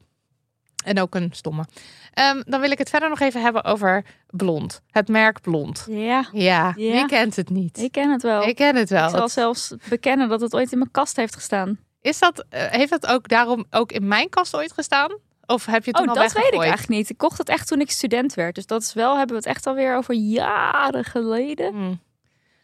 En 0.85 1.01
ook 1.01 1.15
een 1.15 1.29
stomme. 1.33 1.65
Ehm, 2.13 2.43
dan 2.45 2.61
wil 2.61 2.71
ik 2.71 2.79
het 2.79 2.91
verder 2.91 3.09
nog 3.09 3.21
even 3.21 3.43
hebben 3.43 3.65
over 3.65 4.05
blond. 4.31 4.81
Het 4.91 5.09
merk 5.09 5.41
blond. 5.41 5.87
Ja, 5.91 6.25
Ja, 6.33 6.73
Ja. 6.77 6.93
wie 6.93 7.07
kent 7.07 7.37
het 7.37 7.51
niet? 7.51 7.79
ik 7.79 7.93
ken 7.93 8.11
het 8.11 8.23
wel. 8.23 8.43
Ik 8.49 8.57
ken 8.57 8.77
het 8.77 8.91
wel. 8.91 9.05
Ik 9.05 9.11
zal 9.11 9.21
Het- 9.23 9.31
zelfs 9.31 9.75
bekennen 9.89 10.29
dat 10.29 10.41
het 10.41 10.55
ooit 10.55 10.73
in 10.73 10.79
mijn 10.79 10.91
kast 10.91 11.17
heeft 11.17 11.35
gestaan. 11.35 11.79
Is 12.01 12.19
dat, 12.19 12.45
eh, 12.49 12.65
heeft 12.71 12.91
dat 12.91 13.07
ook 13.07 13.29
daarom 13.29 13.65
ook 13.71 13.93
in 13.93 14.09
mijn 14.09 14.29
kast 14.29 14.57
ooit 14.57 14.73
gestaan? 14.73 15.17
Of 15.53 15.67
heb 15.67 15.85
je 15.85 15.91
het 15.91 16.01
Oh, 16.01 16.09
al 16.09 16.15
dat 16.15 16.33
weet 16.33 16.53
ik 16.53 16.59
eigenlijk 16.61 16.89
niet. 16.89 17.11
Ik 17.11 17.19
kocht 17.19 17.39
het 17.39 17.49
echt 17.49 17.69
toen 17.69 17.81
ik 17.81 17.91
student 17.91 18.35
werd. 18.35 18.55
Dus 18.55 18.67
dat 18.67 18.83
is 18.83 18.93
wel, 18.93 19.17
hebben 19.17 19.37
we 19.37 19.43
het 19.43 19.47
echt 19.57 19.67
alweer 19.67 19.97
over 19.97 20.15
jaren 20.15 21.05
geleden. 21.05 21.73
Hmm. 21.75 22.01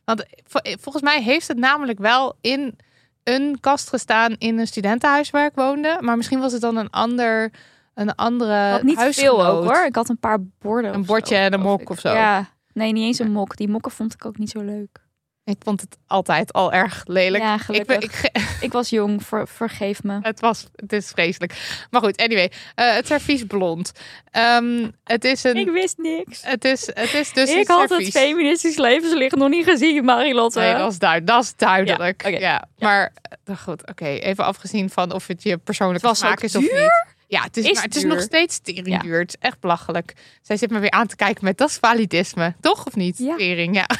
Want 0.04 0.24
vol- 0.46 0.76
volgens 0.80 1.04
mij 1.04 1.22
heeft 1.22 1.48
het 1.48 1.56
namelijk 1.58 1.98
wel 1.98 2.36
in 2.40 2.78
een 3.24 3.56
kast 3.60 3.88
gestaan 3.88 4.34
in 4.38 4.58
een 4.58 4.66
studentenhuis 4.66 5.30
waar 5.30 5.46
ik 5.46 5.54
woonde. 5.54 5.96
Maar 6.00 6.16
misschien 6.16 6.40
was 6.40 6.52
het 6.52 6.60
dan 6.60 6.76
een 6.76 6.90
ander, 6.90 7.52
een 7.94 8.14
andere 8.14 8.80
niet 8.82 8.94
veel 8.94 9.02
huisgenoot. 9.02 9.46
ook 9.46 9.64
hoor. 9.64 9.84
Ik 9.84 9.94
had 9.94 10.08
een 10.08 10.18
paar 10.18 10.38
borden. 10.58 10.94
Een 10.94 11.04
bordje 11.04 11.34
zo, 11.34 11.40
en 11.40 11.52
een 11.52 11.60
mok 11.60 11.80
ik. 11.80 11.90
of 11.90 11.98
zo. 12.00 12.12
Ja, 12.12 12.48
nee, 12.72 12.92
niet 12.92 13.04
eens 13.06 13.18
een 13.18 13.32
mok. 13.32 13.56
Die 13.56 13.68
mokken 13.68 13.92
vond 13.92 14.14
ik 14.14 14.24
ook 14.24 14.38
niet 14.38 14.50
zo 14.50 14.60
leuk. 14.60 15.06
Ik 15.48 15.56
vond 15.62 15.80
het 15.80 15.96
altijd 16.06 16.52
al 16.52 16.72
erg 16.72 17.02
lelijk. 17.06 17.42
Ja, 17.44 17.58
ik 17.68 17.90
Ik, 17.90 18.30
ik, 18.60 18.72
was 18.72 18.88
jong, 18.90 19.22
ver- 19.26 19.48
vergeef 19.48 20.02
me. 20.02 20.18
het 20.22 20.40
was, 20.40 20.66
het 20.76 20.92
is 20.92 21.10
vreselijk. 21.10 21.52
Maar 21.90 22.00
goed, 22.00 22.16
anyway, 22.16 22.52
eh, 22.74 22.94
het 22.94 23.06
servies 23.06 23.44
blond. 23.46 23.92
Ehm, 24.30 24.88
het 25.04 25.24
is 25.24 25.44
een, 25.44 25.56
Ik 25.56 25.70
wist 25.70 25.98
niks. 25.98 26.42
het 26.42 26.64
is, 26.64 26.86
het 26.94 27.14
is 27.14 27.32
dus 27.32 27.50
ik 27.50 27.66
had 27.68 27.88
servies. 27.88 28.06
het 28.06 28.16
feministisch 28.22 28.76
levenslicht 28.76 29.34
nog 29.36 29.48
niet 29.48 29.64
gezien, 29.64 30.04
Marilotte. 30.04 30.60
Nee, 30.60 30.74
dat 30.74 30.92
is, 30.92 30.98
duid- 30.98 31.26
dat 31.26 31.42
is 31.42 31.56
duidelijk. 31.56 32.28
Ja. 32.38 32.64
Maar 32.78 33.12
eh, 33.44 33.56
goed, 33.56 33.88
oké. 33.90 34.06
Even 34.06 34.44
afgezien 34.44 34.90
van 34.90 35.12
of 35.12 35.26
het 35.26 35.42
je 35.42 35.56
persoonlijke 35.58 36.06
Het 36.08 36.16
smaak 36.16 36.40
is 36.42 36.56
of 36.56 36.62
duur? 36.62 36.80
niet. 36.80 37.16
Ja, 37.30 37.42
het 37.42 37.56
is, 37.56 37.64
Is 37.64 37.72
maar 37.72 37.82
het 37.82 37.96
is 37.96 38.04
nog 38.04 38.20
steeds 38.20 38.58
tering 38.58 39.00
duur. 39.02 39.18
Het 39.18 39.28
is 39.28 39.36
echt 39.40 39.60
belachelijk. 39.60 40.12
Zij 40.42 40.56
zit 40.56 40.70
me 40.70 40.78
weer 40.78 40.90
aan 40.90 41.06
te 41.06 41.16
kijken 41.16 41.44
met 41.44 41.58
dat 41.58 41.68
is 41.68 41.76
validisme. 41.76 42.54
Toch 42.60 42.86
of 42.86 42.94
niet? 42.96 43.18
Ja. 43.18 43.36
Tering, 43.36 43.74
ja. 43.74 43.86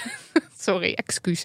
Sorry, 0.59 0.93
excuus. 0.93 1.45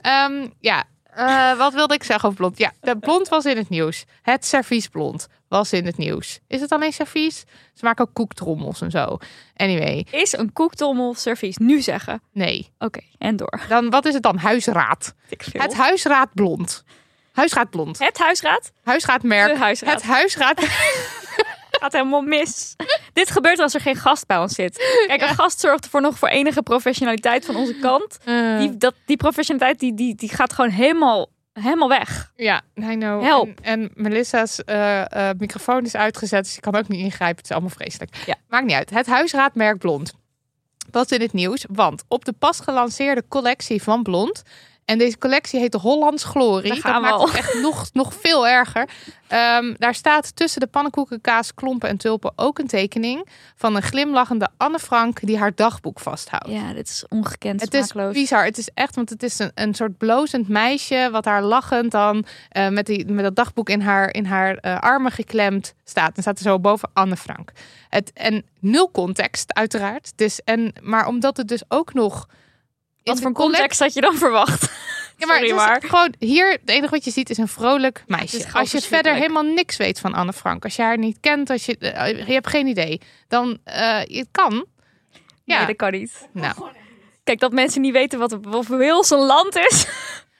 Ehm, 0.00 0.46
ja, 0.60 0.84
eh, 1.14 1.56
wat 1.56 1.72
wilde 1.72 1.94
ik 1.94 2.02
zeggen 2.04 2.24
over 2.28 2.38
blond? 2.40 2.58
Ja, 2.58 2.72
de 2.80 2.98
blond 2.98 3.28
was 3.28 3.44
in 3.44 3.56
het 3.56 3.68
nieuws. 3.68 4.04
Het 4.22 4.46
servies 4.46 4.88
blond 4.88 5.28
was 5.48 5.72
in 5.72 5.86
het 5.86 5.96
nieuws. 5.96 6.38
Is 6.46 6.60
het 6.60 6.72
alleen 6.72 6.92
servies? 6.92 7.44
Ze 7.74 7.84
maken 7.84 8.04
ook 8.04 8.14
koektrommels 8.14 8.80
en 8.80 8.90
zo. 8.90 9.18
Anyway, 9.56 10.06
Is 10.10 10.32
een 10.32 10.52
koektommel 10.52 11.14
servies 11.14 11.56
nu 11.56 11.80
zeggen? 11.80 12.22
nee. 12.32 12.72
Oké, 12.78 13.00
en 13.18 13.36
door. 13.36 13.60
Dan, 13.68 13.90
wat 13.90 14.04
is 14.06 14.14
het 14.14 14.22
dan? 14.22 14.36
Huisraad. 14.36 15.14
Het 15.52 15.74
huisraad 15.74 16.34
blond. 16.34 16.84
Huisraad 17.32 17.70
blond. 17.70 17.98
Het 17.98 18.18
huisraad 18.18 18.72
Huisraadmerk. 18.82 19.52
De 19.52 19.58
huisraad. 19.58 19.94
Het 19.94 20.02
huisraad. 20.02 20.60
gaat 21.82 21.92
helemaal 21.92 22.22
mis. 22.22 22.74
Dit 23.12 23.30
gebeurt 23.30 23.58
als 23.58 23.74
er 23.74 23.80
geen 23.80 23.96
gast 23.96 24.26
bij 24.26 24.38
ons 24.38 24.54
zit. 24.54 25.04
Kijk, 25.06 25.22
een 25.22 25.28
gast 25.34 25.60
zorgt 25.60 25.84
ervoor 25.84 26.00
nog 26.00 26.18
voor 26.18 26.28
enige 26.28 26.62
professionaliteit 26.62 27.44
van 27.44 27.56
onze 27.56 27.78
kant. 27.80 28.18
Eh, 28.24 28.58
Die, 28.58 28.76
dat, 28.76 28.94
die 29.06 29.16
professionaliteit 29.16 29.78
die, 29.80 29.94
die, 29.94 30.14
die 30.14 30.28
gaat 30.28 30.52
gewoon 30.52 30.70
helemaal, 30.70 31.28
helemaal 31.52 31.88
weg. 31.88 32.32
ja, 32.36 32.62
I 32.76 32.96
know. 32.96 33.22
Help. 33.22 33.60
En, 33.62 33.80
en 33.80 33.90
Melissa's 33.94 34.64
eh, 34.64 35.28
eh, 35.30 35.36
microfoon 35.38 35.84
is 35.84 35.94
uitgezet, 35.94 36.44
dus 36.44 36.56
ik 36.56 36.60
kan 36.62 36.74
ook 36.76 36.88
niet 36.88 37.00
ingrijpen. 37.00 37.36
Het 37.36 37.44
is 37.44 37.50
allemaal 37.50 37.70
vreselijk. 37.70 38.16
Ja. 38.26 38.34
Maakt 38.48 38.64
niet 38.64 38.76
uit. 38.76 38.90
Het 38.90 39.06
huisraadmerk 39.06 39.78
Blond. 39.78 40.12
Wat 40.90 41.10
in 41.10 41.20
het 41.20 41.32
nieuws? 41.32 41.64
Want 41.70 42.04
op 42.08 42.24
de 42.24 42.32
pas 42.32 42.60
gelanceerde 42.60 43.24
collectie 43.28 43.82
van 43.82 44.02
Blond. 44.02 44.42
En 44.84 44.98
deze 44.98 45.18
collectie 45.18 45.60
heet 45.60 45.72
de 45.72 45.78
Hollands 45.78 46.24
Glorie. 46.24 46.68
Daar 46.68 46.92
Dat 46.92 46.94
we 46.94 47.00
maakt 47.00 47.20
al. 47.20 47.26
het 47.26 47.36
echt 47.36 47.60
nog, 47.60 47.88
nog 47.92 48.14
veel 48.14 48.48
erger. 48.48 48.88
Ehm, 49.28 49.74
daar 49.78 49.94
staat 49.94 50.36
tussen 50.36 50.60
de 50.60 50.66
pannenkoeken, 50.66 51.20
kaas, 51.20 51.54
klompen 51.54 51.88
en 51.88 51.96
tulpen 51.96 52.32
ook 52.36 52.58
een 52.58 52.66
tekening 52.66 53.28
van 53.56 53.76
een 53.76 53.82
glimlachende 53.82 54.48
Anne 54.56 54.78
Frank 54.78 55.20
die 55.20 55.38
haar 55.38 55.54
dagboek 55.54 56.00
vasthoudt. 56.00 56.48
Ja, 56.48 56.72
dit 56.72 56.88
is 56.88 57.04
ongekend 57.08 57.60
Het 57.60 57.74
is 57.74 57.92
bizar. 58.12 58.44
Het 58.44 58.58
is 58.58 58.68
echt, 58.74 58.94
want 58.94 59.10
het 59.10 59.22
is 59.22 59.38
een, 59.38 59.50
een 59.54 59.74
soort 59.74 59.98
blozend 59.98 60.48
meisje, 60.48 61.08
wat 61.12 61.24
daar 61.24 61.42
lachend 61.42 61.90
dan 61.90 62.24
eh, 62.48 62.68
met, 62.68 62.86
die, 62.86 63.06
met 63.06 63.24
dat 63.24 63.36
dagboek 63.36 63.68
in 63.68 63.80
haar, 63.80 64.14
in 64.14 64.24
haar 64.24 64.56
eh, 64.56 64.78
armen 64.78 65.12
geklemd 65.12 65.74
staat. 65.84 66.16
En 66.16 66.22
staat 66.22 66.38
er 66.38 66.44
zo 66.44 66.58
boven 66.58 66.90
Anne 66.92 67.16
Frank. 67.16 67.52
Het, 67.88 68.10
en 68.14 68.44
nul 68.58 68.90
context, 68.90 69.54
uiteraard. 69.54 70.12
Dus, 70.16 70.40
en, 70.44 70.72
maar 70.82 71.06
omdat 71.06 71.36
het 71.36 71.48
dus 71.48 71.62
ook 71.68 71.94
nog. 71.94 72.28
Wat 73.04 73.20
voor 73.20 73.32
context 73.32 73.80
had 73.80 73.92
je 73.92 74.00
dan 74.00 74.16
verwacht? 74.16 74.70
Ja, 75.16 75.26
maar, 75.28 75.46
Sorry, 75.46 75.80
gewoon 75.88 76.14
hier, 76.18 76.50
het 76.50 76.60
enige 76.70 76.90
wat 76.90 77.04
je 77.04 77.10
ziet 77.10 77.30
is 77.30 77.38
een 77.38 77.48
vrolijk 77.48 78.04
meisje. 78.06 78.46
als 78.52 78.72
je 78.72 78.80
verder 78.80 79.14
helemaal 79.14 79.42
niks 79.42 79.76
weet 79.76 80.00
van 80.00 80.14
Anne 80.14 80.32
Frank, 80.32 80.64
als 80.64 80.76
je 80.76 80.82
haar 80.82 80.98
niet 80.98 81.16
kent, 81.20 81.50
als 81.50 81.66
je, 81.66 81.78
eh, 81.78 82.26
je 82.26 82.32
hebt 82.32 82.48
geen 82.48 82.66
idee, 82.66 83.00
dan 83.28 83.58
eh 83.64 83.98
het 83.98 84.28
kan. 84.30 84.66
Ja, 85.44 85.56
Nee, 85.58 85.66
dat 85.66 85.76
kan 85.76 85.90
niet. 85.92 86.28
nou. 86.32 86.54
Kijk, 87.24 87.40
dat 87.40 87.52
mensen 87.52 87.80
niet 87.80 87.92
weten 87.92 88.18
wat, 88.18 88.38
of 88.46 88.68
Wales 88.68 89.10
een 89.10 89.18
land 89.18 89.56
is. 89.56 89.86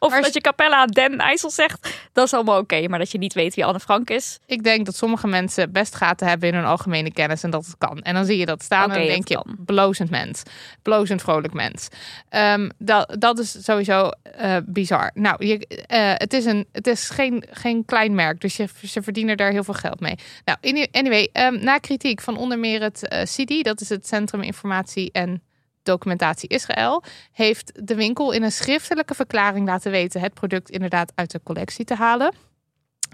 Of 0.02 0.20
dat 0.20 0.34
je 0.34 0.40
Capella 0.40 0.86
Den 0.86 1.18
IJssel 1.18 1.50
zegt. 1.50 2.00
Dat 2.12 2.26
is 2.26 2.34
allemaal 2.34 2.58
oké. 2.58 2.88
Maar 2.88 2.98
dat 2.98 3.10
je 3.10 3.18
niet 3.18 3.34
weet 3.34 3.54
wie 3.54 3.64
Anne 3.64 3.80
Frank 3.80 4.10
is. 4.10 4.38
Ik 4.46 4.62
denk 4.62 4.86
dat 4.86 4.96
sommige 4.96 5.26
mensen 5.26 5.72
best 5.72 5.94
gaten 5.94 6.26
hebben 6.26 6.48
in 6.48 6.54
hun 6.54 6.64
algemene 6.64 7.12
kennis 7.12 7.42
en 7.42 7.50
dat 7.50 7.66
het 7.66 7.74
kan. 7.78 8.00
En 8.00 8.14
dan 8.14 8.24
zie 8.24 8.38
je 8.38 8.46
dat 8.46 8.62
staan 8.62 8.90
en 8.90 8.98
dan 8.98 9.06
denk 9.06 9.28
je, 9.28 9.34
kan. 9.34 9.56
blozend 9.64 10.10
mens. 10.10 10.42
Blozend 10.82 11.20
vrolijk 11.22 11.52
mens. 11.52 11.88
Ehm, 12.28 12.68
dat, 12.78 13.16
dat 13.18 13.38
is 13.38 13.64
sowieso 13.64 14.08
eh, 14.22 14.56
bizar. 14.64 15.10
Nou, 15.14 15.46
je, 15.46 15.66
eh, 15.66 16.12
het 16.14 16.32
is, 16.32 16.44
een, 16.44 16.66
het 16.72 16.86
is 16.86 17.10
geen, 17.10 17.44
geen 17.50 17.84
klein 17.84 18.14
merk, 18.14 18.40
dus 18.40 18.56
je, 18.56 18.68
ze 18.86 19.02
verdienen 19.02 19.36
daar 19.36 19.50
heel 19.50 19.64
veel 19.64 19.74
geld 19.74 20.00
mee. 20.00 20.14
Nou, 20.44 20.58
any- 20.60 20.88
anyway, 20.92 21.28
ehm, 21.32 21.64
na 21.64 21.78
kritiek 21.78 22.20
van 22.20 22.36
onder 22.36 22.58
meer 22.58 22.82
het 22.82 23.22
CIDI, 23.24 23.62
dat 23.62 23.80
is 23.80 23.88
het 23.88 24.06
Centrum 24.06 24.42
Informatie 24.42 25.12
en 25.12 25.42
Documentatie 25.82 26.48
Israël, 26.48 27.02
heeft 27.32 27.86
de 27.86 27.94
winkel 27.94 28.32
in 28.32 28.42
een 28.42 28.52
schriftelijke 28.52 29.14
verklaring 29.14 29.66
laten 29.66 29.90
weten 29.90 30.20
het 30.20 30.34
product 30.34 30.70
inderdaad 30.70 31.12
uit 31.14 31.30
de 31.30 31.40
collectie 31.42 31.84
te 31.84 31.94
halen. 31.94 32.34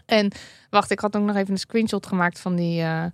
En 0.07 0.33
wacht, 0.71 0.91
ik 0.91 1.01
had 1.01 1.17
ook 1.17 1.23
nog 1.23 1.37
even 1.37 1.51
een 1.51 1.59
screenshot 1.59 2.07
gemaakt 2.07 2.41
van 2.41 2.57
die, 2.57 2.83
eh, 2.83 3.05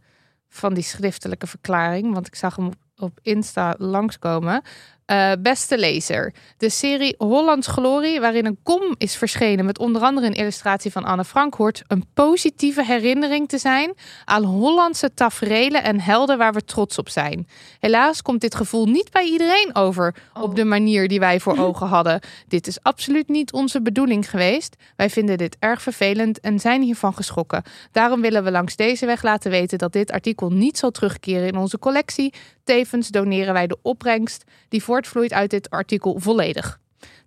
van 0.48 0.74
die 0.74 0.82
schriftelijke 0.82 1.46
verklaring, 1.46 2.12
want 2.12 2.26
ik 2.26 2.34
zag 2.34 2.56
hem 2.56 2.66
op, 2.66 2.74
op 2.96 3.18
Insta 3.22 3.74
langskomen. 3.78 4.62
Eh, 5.04 5.32
beste 5.38 5.78
lezer, 5.78 6.34
de 6.56 6.70
serie 6.70 7.14
Hollands 7.18 7.66
Glorie, 7.66 8.20
waarin 8.20 8.46
een 8.46 8.58
kom 8.62 8.94
is 8.98 9.16
verschenen 9.16 9.64
met 9.64 9.78
onder 9.78 10.02
andere 10.02 10.26
een 10.26 10.32
illustratie 10.32 10.92
van 10.92 11.04
Anne 11.04 11.24
Frank, 11.24 11.54
hoort 11.54 11.82
een 11.86 12.04
positieve 12.14 12.84
herinnering 12.84 13.48
te 13.48 13.58
zijn 13.58 13.94
aan 14.24 14.42
Hollandse 14.44 15.14
taferelen 15.14 15.82
en 15.82 16.00
helden 16.00 16.38
waar 16.38 16.52
we 16.52 16.64
trots 16.64 16.98
op 16.98 17.08
zijn. 17.08 17.48
Helaas 17.80 18.22
komt 18.22 18.40
dit 18.40 18.54
gevoel 18.54 18.86
niet 18.86 19.10
bij 19.10 19.24
iedereen 19.24 19.70
over 19.72 20.14
op 20.40 20.56
de 20.56 20.64
manier 20.64 21.08
die 21.08 21.20
wij 21.20 21.40
voor 21.40 21.58
ogen 21.58 21.86
hadden. 21.96 22.20
Dit 22.48 22.66
is 22.66 22.82
absoluut 22.82 23.28
niet 23.28 23.52
onze 23.52 23.82
bedoeling 23.82 24.30
geweest. 24.30 24.76
Wij 24.96 25.10
vinden 25.10 25.38
dit 25.38 25.56
erg 25.58 25.82
vervelend 25.82 26.40
en 26.40 26.60
zijn 26.60 26.82
hiervan 26.82 27.14
geschrokken. 27.14 27.62
Daarom 27.92 28.20
willen 28.20 28.44
we 28.44 28.50
langs 28.50 28.76
deze 28.76 29.06
weg 29.06 29.22
laten 29.22 29.50
weten 29.50 29.78
dat 29.78 29.92
dit 29.92 30.10
artikel 30.10 30.50
niet 30.50 30.78
zal 30.78 30.90
terugkeren 30.90 31.46
in 31.46 31.56
onze 31.56 31.78
collectie. 31.78 32.32
Tevens 32.64 33.08
doneren 33.08 33.52
wij 33.52 33.66
de 33.66 33.78
opbrengst 33.82 34.44
die 34.68 34.82
voortvloeit 34.94 35.32
uit 35.32 35.50
dit 35.50 35.70
artikel 35.70 36.18
volledig. 36.18 36.78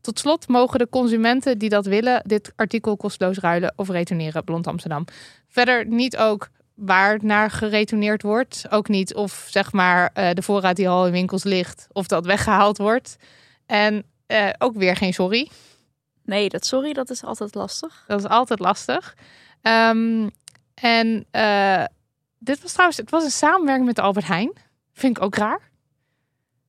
Tot 0.02 0.20
slot 0.20 0.48
mogen 0.48 0.80
de 0.80 0.90
consumenten 0.90 1.58
die 1.58 1.70
dat 1.70 1.86
willen 1.86 2.22
dit 2.26 2.54
artikel 2.56 2.98
kosteloos 2.98 3.38
ruilen 3.38 3.74
of 3.76 3.90
retourneren. 3.90 4.44
Blond 4.44 4.68
Amsterdam. 4.68 5.06
Verder 5.48 5.86
niet 5.86 6.18
ook 6.18 6.50
waar 6.74 7.14
het 7.14 7.22
naar 7.22 7.52
geretourneerd 7.52 8.22
wordt. 8.22 8.66
Ook 8.70 8.88
niet 8.88 9.16
of 9.16 9.48
zeg 9.50 9.72
maar 9.72 10.10
eh, 10.14 10.32
de 10.34 10.42
voorraad 10.42 10.76
die 10.76 10.90
al 10.90 11.06
in 11.06 11.12
winkels 11.12 11.44
ligt, 11.44 11.88
of 11.92 12.08
dat 12.08 12.26
weggehaald 12.26 12.78
wordt. 12.78 13.16
En 13.66 14.04
eh, 14.26 14.50
ook 14.58 14.76
weer 14.76 14.96
geen 14.96 15.14
sorry. 15.14 15.50
Nee, 16.24 16.50
dat 16.50 16.66
sorry, 16.66 16.94
dat 16.94 17.10
is 17.10 17.24
altijd 17.24 17.56
lastig. 17.56 18.04
Dat 18.08 18.20
is 18.20 18.28
altijd 18.28 18.60
lastig. 18.60 19.16
Ehm, 19.62 20.30
en 20.74 21.26
eh, 21.32 21.84
dit 22.40 22.62
was 22.62 22.72
trouwens, 22.72 22.98
het 22.98 23.10
was 23.10 23.24
een 23.24 23.32
samenwerking 23.32 23.88
met 23.88 24.00
Albert 24.00 24.28
Heijn. 24.28 24.54
Vind 24.94 25.18
ik 25.18 25.24
ook 25.24 25.36
raar. 25.36 25.67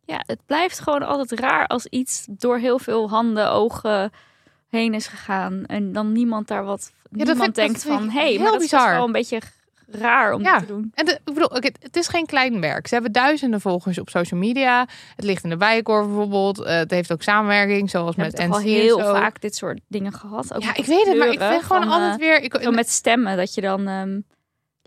Ja, 0.09 0.23
het 0.27 0.39
blijft 0.47 0.81
gewoon 0.81 1.03
altijd 1.03 1.41
raar 1.41 1.67
als 1.67 1.87
iets 1.87 2.27
door 2.31 2.59
heel 2.59 2.79
veel 2.79 3.09
handen, 3.09 3.51
ogen 3.51 4.11
heen 4.69 4.95
is 4.95 5.07
gegaan. 5.07 5.65
En 5.67 5.93
dan 5.93 6.13
niemand 6.13 6.49
daar 6.49 6.65
wat. 6.65 6.93
dat 7.11 7.27
niemand 7.27 7.55
denkt 7.55 7.83
van, 7.83 8.09
hé, 8.09 8.21
hey, 8.21 8.31
heel 8.31 8.39
maar 8.43 8.53
dat 8.53 8.63
is 8.63 8.71
bizar. 8.71 8.95
wel 8.95 9.05
een 9.05 9.13
beetje 9.13 9.41
raar 9.87 10.33
om 10.33 10.43
Ja. 10.43 10.59
te 10.59 10.67
doen. 10.67 10.91
En 10.95 11.05
de, 11.05 11.13
ik 11.13 11.35
bedoel, 11.35 11.51
het 11.81 11.97
is 11.97 12.09
geen 12.09 12.27
klein 12.27 12.61
werk. 12.61 12.87
Ze 12.87 12.95
hebben 12.95 13.13
duizenden 13.13 13.61
volgers 13.61 13.99
op 13.99 14.09
social 14.09 14.41
media. 14.41 14.87
Het 15.17 15.25
ligt 15.25 15.45
in 15.45 15.51
de 15.51 15.57
Bijenkorf 15.57 16.07
bijvoorbeeld. 16.07 16.63
Eh, 16.63 16.77
het 16.77 16.91
heeft 16.91 17.13
ook 17.13 17.23
samenwerking, 17.23 17.91
zoals 17.91 18.17
We 18.17 18.23
met 18.23 18.39
al 18.39 18.47
NC 18.47 18.55
en 18.55 18.61
heel 18.61 18.99
vaak 18.99 19.41
dit 19.41 19.55
soort 19.57 19.81
dingen 19.89 20.13
gehad. 20.13 20.55
Ook 20.55 20.63
Ja, 20.63 20.75
ik 20.75 20.85
weet 20.85 21.07
het, 21.07 21.17
maar 21.17 21.29
ik 21.29 21.41
vind 21.41 21.63
gewoon 21.63 21.83
van, 21.83 21.93
altijd 21.93 22.13
eh, 22.13 22.19
weer... 22.19 22.43
Ik, 22.43 22.59
Zo 22.63 22.71
met 22.71 22.91
stemmen, 22.91 23.37
dat 23.37 23.55
je 23.55 23.61
dan 23.61 23.89
ehm, 23.89 24.21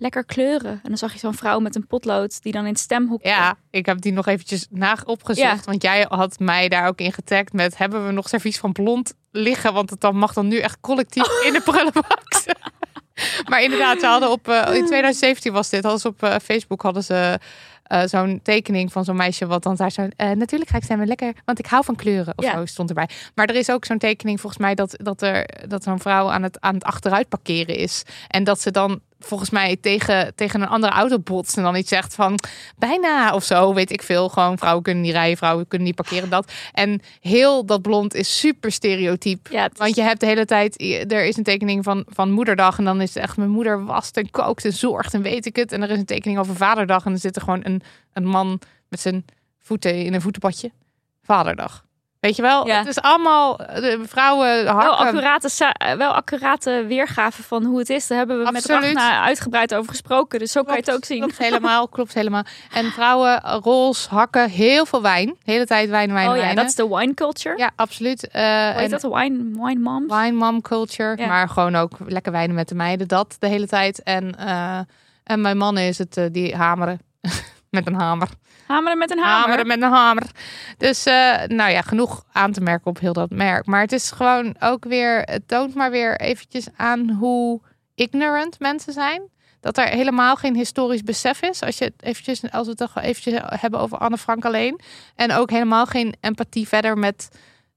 lekker 0.02 0.26
kleuren. 0.26 0.72
En 0.72 0.80
dan 0.90 0.98
zag 0.98 1.14
je 1.14 1.20
zo'n 1.20 1.34
vrouw 1.34 1.60
met 1.60 1.76
een 1.76 1.88
potlood 1.88 2.42
die 2.44 2.52
dan 2.52 2.64
in 2.66 2.70
het 2.72 2.80
stemhoekje... 2.80 3.30
Ja, 3.30 3.56
ik 3.70 3.86
heb 3.86 4.02
die 4.02 4.12
nog 4.14 4.28
eventjes 4.28 4.68
na 4.70 4.98
opgezocht. 5.06 5.48
Ja. 5.48 5.58
Want 5.66 5.82
jij 5.84 6.06
had 6.10 6.40
mij 6.40 6.70
daar 6.70 6.88
ook 6.88 7.00
in 7.00 7.14
getagd 7.14 7.54
met... 7.54 7.78
hebben 7.78 8.06
we 8.06 8.12
nog 8.12 8.30
servies 8.30 8.58
van 8.58 8.72
blond 8.72 9.14
liggen? 9.32 9.74
Want 9.74 9.90
het 9.90 10.02
dan 10.02 10.16
mag 10.16 10.34
dan 10.34 10.48
nu 10.48 10.58
echt 10.58 10.78
collectief 10.82 11.24
Oh. 11.40 11.46
in 11.48 11.54
de 11.54 11.62
prullenbak. 11.62 12.44
maar 13.50 13.64
inderdaad, 13.64 14.00
ze 14.00 14.06
hadden 14.06 14.32
op... 14.32 14.48
eh, 14.48 14.58
in 14.76 14.86
2017 14.86 15.54
was 15.54 15.70
dit. 15.70 15.82
Hadden 15.84 16.02
ze 16.02 16.08
op 16.08 16.24
eh, 16.24 16.36
Facebook 16.44 16.82
hadden 16.82 17.04
ze... 17.04 17.40
eh, 17.84 18.02
zo'n 18.06 18.40
tekening 18.44 18.92
van 18.92 19.04
zo'n 19.04 19.16
meisje 19.16 19.46
wat 19.48 19.64
dan 19.64 19.76
daar 19.76 19.92
zo... 19.92 20.08
natuurlijk 20.18 20.70
ga 20.70 20.78
ik 20.78 20.84
stemmen 20.84 21.08
lekker, 21.08 21.34
want 21.46 21.60
ik 21.60 21.66
hou 21.66 21.84
van 21.84 21.96
kleuren. 21.96 22.34
Of 22.38 22.44
Ja. 22.46 22.52
zo 22.58 22.66
stond 22.66 22.90
erbij. 22.90 23.10
Maar 23.36 23.46
er 23.48 23.56
is 23.56 23.70
ook 23.72 23.86
zo'n 23.86 23.98
tekening 23.98 24.40
volgens 24.42 24.62
mij 24.62 24.76
dat, 24.76 24.94
dat 24.98 25.22
er 25.22 25.50
dat 25.68 25.84
zo'n 25.84 26.00
vrouw 26.00 26.30
aan 26.32 26.44
het, 26.44 26.60
aan 26.60 26.74
het 26.74 26.84
achteruit 26.84 27.30
parkeren 27.30 27.76
is. 27.76 28.04
En 28.28 28.44
dat 28.44 28.62
ze 28.62 28.72
dan 28.72 29.00
volgens 29.26 29.50
mij 29.50 29.78
tegen, 29.82 30.36
tegen 30.36 30.62
een 30.62 30.68
andere 30.68 30.94
auto 30.94 31.20
botst 31.20 31.58
en 31.58 31.64
dan 31.64 31.76
iets 31.76 31.90
zegt 31.90 32.16
van 32.16 32.40
bijna 32.78 33.34
of 33.34 33.44
zo, 33.44 33.74
weet 33.74 33.92
ik 33.92 34.02
veel. 34.02 34.30
Gewoon 34.30 34.58
vrouwen 34.58 34.84
kunnen 34.84 35.04
niet 35.04 35.12
rijden, 35.12 35.38
vrouwen 35.38 35.68
kunnen 35.68 35.88
niet 35.88 35.96
parkeren, 35.96 36.30
dat. 36.30 36.52
En 36.74 37.02
heel 37.20 37.66
dat 37.66 37.82
blond 37.82 38.14
is 38.14 38.40
super 38.40 38.72
stereotyp. 38.72 39.48
Ja, 39.52 39.66
is- 39.72 39.78
Want 39.78 39.96
je 39.96 40.02
hebt 40.02 40.20
de 40.20 40.26
hele 40.26 40.46
tijd, 40.46 40.82
er 41.12 41.26
is 41.26 41.38
een 41.38 41.44
tekening 41.44 41.84
van, 41.84 42.04
van 42.08 42.32
moederdag 42.32 42.78
en 42.78 42.84
dan 42.84 43.02
is 43.02 43.14
het 43.14 43.24
echt 43.24 43.38
mijn 43.38 43.50
moeder 43.50 43.86
wast 43.86 44.18
en 44.18 44.30
kookt 44.30 44.66
en 44.66 44.74
zorgt 44.74 45.14
en 45.14 45.22
weet 45.22 45.46
ik 45.46 45.56
het. 45.56 45.72
En 45.72 45.82
er 45.82 45.90
is 45.90 45.98
een 45.98 46.06
tekening 46.06 46.40
over 46.40 46.56
vaderdag 46.56 47.06
en 47.06 47.12
dan 47.12 47.20
zit 47.20 47.36
er 47.36 47.42
gewoon 47.42 47.62
een, 47.64 47.82
een 48.14 48.26
man 48.26 48.60
met 48.88 49.00
zijn 49.00 49.26
voeten 49.60 49.96
in 49.96 50.14
een 50.14 50.22
voetenbadje. 50.22 50.72
Vaderdag. 51.24 51.86
Weet 52.22 52.36
je 52.36 52.42
wel? 52.42 52.68
Ja. 52.68 52.78
Het 52.78 52.88
is 52.88 53.02
allemaal 53.02 53.60
eh, 53.60 53.76
de 53.82 54.00
vrouwen 54.08 54.64
wel 54.64 54.74
hakken. 54.74 54.98
accurate, 54.98 55.50
sa- 55.50 55.72
eh, 55.72 55.94
wel 55.94 56.12
accurate 56.14 56.86
weergave 56.88 57.44
van 57.44 57.64
hoe 57.64 57.80
het 57.80 57.90
is. 57.90 58.08
Daar 58.08 58.18
hebben 58.18 58.40
we 58.40 58.46
Absoluut. 58.46 58.82
met 58.82 58.94
Ragna 58.94 59.24
uitgebreid 59.24 59.74
over 59.76 59.90
gesproken. 59.90 60.40
Dus 60.40 60.52
zo 60.52 60.64
kan 60.64 60.74
je 60.74 60.80
het 60.80 60.92
ook 60.92 61.06
zien. 61.06 61.20
Klopt 61.20 61.38
helemaal, 61.48 61.88
klopt 61.88 62.14
helemaal. 62.14 62.44
En 62.74 62.92
vrouwen, 62.92 63.44
eh, 63.44 63.58
rols, 63.62 64.08
hakken, 64.08 64.50
heel 64.50 64.86
veel 64.86 65.02
wijn. 65.02 65.28
De 65.44 65.52
hele 65.52 65.66
tijd 65.66 65.90
wijn, 65.90 66.14
wijn, 66.14 66.30
oh 66.30 66.36
ja, 66.36 66.42
wijn. 66.42 66.56
dat 66.56 66.66
is 66.66 66.76
de 66.76 66.88
wine 66.88 67.14
culture. 67.14 67.58
Ja, 67.58 67.72
absoluut. 67.76 68.28
Eh, 68.28 68.70
Hoe 68.70 68.88
dat? 68.88 69.02
Wine, 69.02 69.38
wine 69.66 69.80
moms? 69.80 70.16
wine 70.16 70.32
mom 70.38 70.62
culture. 70.62 71.18
Ja. 71.18 71.28
Maar 71.28 71.50
gewoon 71.50 71.76
ook 71.76 71.92
lekker 72.06 72.32
wijnen 72.32 72.56
met 72.56 72.68
de 72.70 72.76
meiden. 72.76 73.08
Dat 73.08 73.36
de 73.40 73.48
hele 73.48 73.68
tijd. 73.68 74.04
En, 74.04 74.36
en 75.24 75.42
mijn 75.42 75.58
mannen 75.58 75.84
is 75.84 75.98
het, 75.98 76.20
die 76.32 76.56
hameren. 76.56 77.00
met 77.70 77.88
een 77.88 77.96
hamer. 78.00 78.28
Hameren 78.72 78.98
met 78.98 79.12
een 79.12 79.20
hamer. 79.20 79.40
Hameren 79.40 79.68
met 79.68 79.82
een 79.82 79.92
hamer. 79.92 80.24
Dus 80.78 81.06
eh, 81.06 81.44
nou 81.48 81.72
ja, 81.72 81.82
genoeg 81.82 82.24
aan 82.32 82.52
te 82.52 82.62
merken 82.62 82.88
op 82.88 83.00
heel 83.00 83.14
dat 83.14 83.30
merk. 83.30 83.66
Maar 83.66 83.82
het 83.82 83.92
is 83.92 84.12
gewoon 84.12 84.56
ook 84.60 84.86
weer, 84.86 85.22
het 85.22 85.48
toont 85.48 85.76
maar 85.76 85.92
weer 85.92 86.20
eventjes 86.20 86.68
aan 86.76 87.10
hoe 87.10 87.62
ignorant 87.96 88.60
mensen 88.60 88.94
zijn. 88.94 89.22
Dat 89.60 89.78
er 89.78 89.88
helemaal 89.88 90.36
geen 90.36 90.56
historisch 90.56 91.04
besef 91.04 91.42
is. 91.42 91.62
Als, 91.64 91.78
je 91.78 91.94
eventjes, 92.00 92.52
als 92.52 92.64
we 92.64 92.70
het 92.70 92.78
toch 92.78 93.04
eventjes 93.04 93.40
hebben 93.44 93.80
over 93.80 93.98
Anne 93.98 94.18
Frank 94.18 94.46
alleen. 94.46 94.80
En 95.16 95.34
ook 95.34 95.50
helemaal 95.50 95.86
geen 95.86 96.16
empathie 96.22 96.68
verder 96.68 96.98
met 96.98 97.30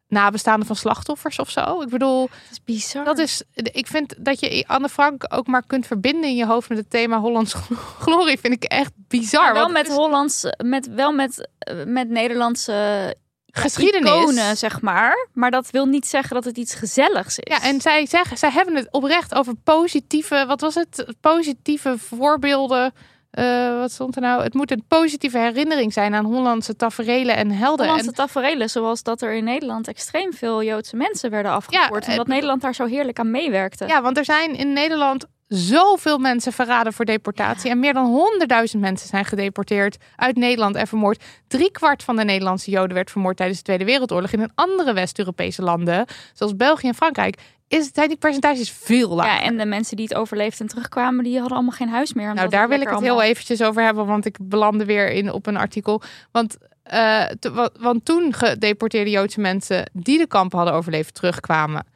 nabestaanden 0.08 0.66
van 0.66 0.76
slachtoffers 0.76 1.38
of 1.38 1.50
zo. 1.50 1.82
Ik 1.82 1.88
bedoel, 1.88 2.20
Dat 2.20 2.50
is 2.50 2.64
bizar. 2.64 3.04
dat 3.04 3.18
is, 3.18 3.42
ik 3.54 3.86
vind 3.86 4.14
dat 4.24 4.40
je 4.40 4.64
Anne 4.66 4.88
Frank 4.88 5.24
ook 5.28 5.46
maar 5.46 5.62
kunt 5.66 5.86
verbinden 5.86 6.30
in 6.30 6.36
je 6.36 6.46
hoofd 6.46 6.68
met 6.68 6.78
het 6.78 6.90
thema 6.90 7.18
Hollands 7.18 7.54
glorie. 8.04 8.38
Vind 8.38 8.54
ik 8.54 8.64
echt 8.64 8.92
bizar. 8.96 9.42
Maar 9.42 9.54
wel 9.54 9.68
met 9.68 9.88
is 9.88 9.94
Hollands, 9.94 10.46
met, 10.64 10.94
wel 10.94 11.12
met, 11.12 11.48
eh, 11.58 11.84
met 11.84 12.08
Nederlandse 12.08 13.14
geschiedenis. 13.46 14.10
iconen, 14.10 14.56
zeg 14.56 14.80
maar. 14.80 15.28
Maar 15.32 15.50
dat 15.50 15.70
wil 15.70 15.86
niet 15.86 16.06
zeggen 16.06 16.34
dat 16.34 16.44
het 16.44 16.56
iets 16.56 16.74
gezelligs 16.74 17.38
is. 17.38 17.56
Ja, 17.56 17.62
en 17.62 17.80
zij 17.80 18.06
zeggen, 18.06 18.38
zij 18.38 18.50
hebben 18.50 18.74
het 18.74 18.88
oprecht 18.90 19.34
over 19.34 19.54
positieve, 19.64 20.44
wat 20.46 20.60
was 20.60 20.74
het? 20.74 21.14
Positieve 21.20 21.98
voorbeelden. 21.98 22.92
Eh, 23.34 23.78
wat 23.78 23.92
stond 23.92 24.16
er 24.16 24.22
nou? 24.22 24.42
Het 24.42 24.54
moet 24.54 24.70
een 24.70 24.84
positieve 24.88 25.38
herinnering 25.38 25.92
zijn 25.92 26.14
aan 26.14 26.24
Hollandse 26.24 26.76
taferelen 26.76 27.36
en 27.36 27.50
helden. 27.50 27.86
Hollandse 27.86 28.10
En, 28.10 28.14
taferelen, 28.14 28.70
zoals 28.70 29.02
dat 29.02 29.22
er 29.22 29.32
in 29.32 29.44
Nederland 29.44 29.88
extreem 29.88 30.32
veel 30.32 30.62
Joodse 30.62 30.96
mensen 30.96 31.30
werden 31.30 31.52
afgevoerd. 31.52 32.06
Ja, 32.06 32.10
omdat 32.10 32.26
eh, 32.26 32.32
Nederland 32.32 32.62
daar 32.62 32.74
zo 32.74 32.86
heerlijk 32.86 33.18
aan 33.18 33.30
meewerkte. 33.30 33.86
ja, 33.86 34.02
want 34.02 34.16
er 34.16 34.24
zijn 34.24 34.56
in 34.56 34.72
Nederland 34.72 35.26
zoveel 35.48 36.18
mensen 36.18 36.52
verraden 36.52 36.92
voor 36.92 37.04
deportatie. 37.04 37.70
En 37.70 37.78
meer 37.78 37.92
dan 37.92 38.06
honderdduizend 38.06 38.82
mensen 38.82 39.08
zijn 39.08 39.24
gedeporteerd 39.24 39.96
uit 40.16 40.36
Nederland 40.36 40.76
en 40.76 40.86
vermoord. 40.86 41.24
Drie 41.48 41.70
kwart 41.70 42.02
van 42.02 42.16
de 42.16 42.24
Nederlandse 42.24 42.70
Joden 42.70 42.94
werd 42.94 43.10
vermoord 43.10 43.36
tijdens 43.36 43.58
de 43.58 43.64
Tweede 43.64 43.84
Wereldoorlog. 43.84 44.32
In 44.32 44.52
andere 44.54 44.92
West-Europese 44.92 45.62
landen, 45.62 46.06
zoals 46.32 46.56
België 46.56 46.88
en 46.88 46.94
Frankrijk, 46.94 47.38
is, 47.74 47.90
zijn 47.92 48.08
die 48.08 48.16
percentages 48.16 48.70
veel 48.70 49.08
lager. 49.14 49.32
Ja, 49.32 49.42
en 49.42 49.56
de 49.56 49.64
mensen 49.64 49.96
die 49.96 50.06
het 50.08 50.14
overleefden 50.16 50.60
en 50.60 50.66
terugkwamen, 50.72 51.24
die 51.24 51.38
hadden 51.38 51.56
allemaal 51.56 51.76
geen 51.76 51.88
huis 51.88 52.12
meer. 52.12 52.34
Nou, 52.34 52.48
daar 52.48 52.68
wil 52.68 52.80
ik 52.80 52.88
het 52.88 53.00
heel 53.00 53.22
eventjes 53.22 53.62
over 53.62 53.82
hebben, 53.82 54.06
want 54.06 54.24
ik 54.26 54.36
belandde 54.40 54.84
weer 54.84 55.10
in 55.10 55.32
op 55.32 55.46
een 55.46 55.56
artikel. 55.56 56.02
Want, 56.32 56.56
eh, 56.82 57.24
te- 57.24 57.70
want 57.80 58.04
toen 58.04 58.32
gedeporteerde 58.32 59.10
Joodse 59.10 59.40
mensen 59.40 59.90
die 59.92 60.18
de 60.18 60.26
kampen 60.26 60.58
hadden 60.58 60.76
overleefd 60.76 61.14
terugkwamen 61.14 61.86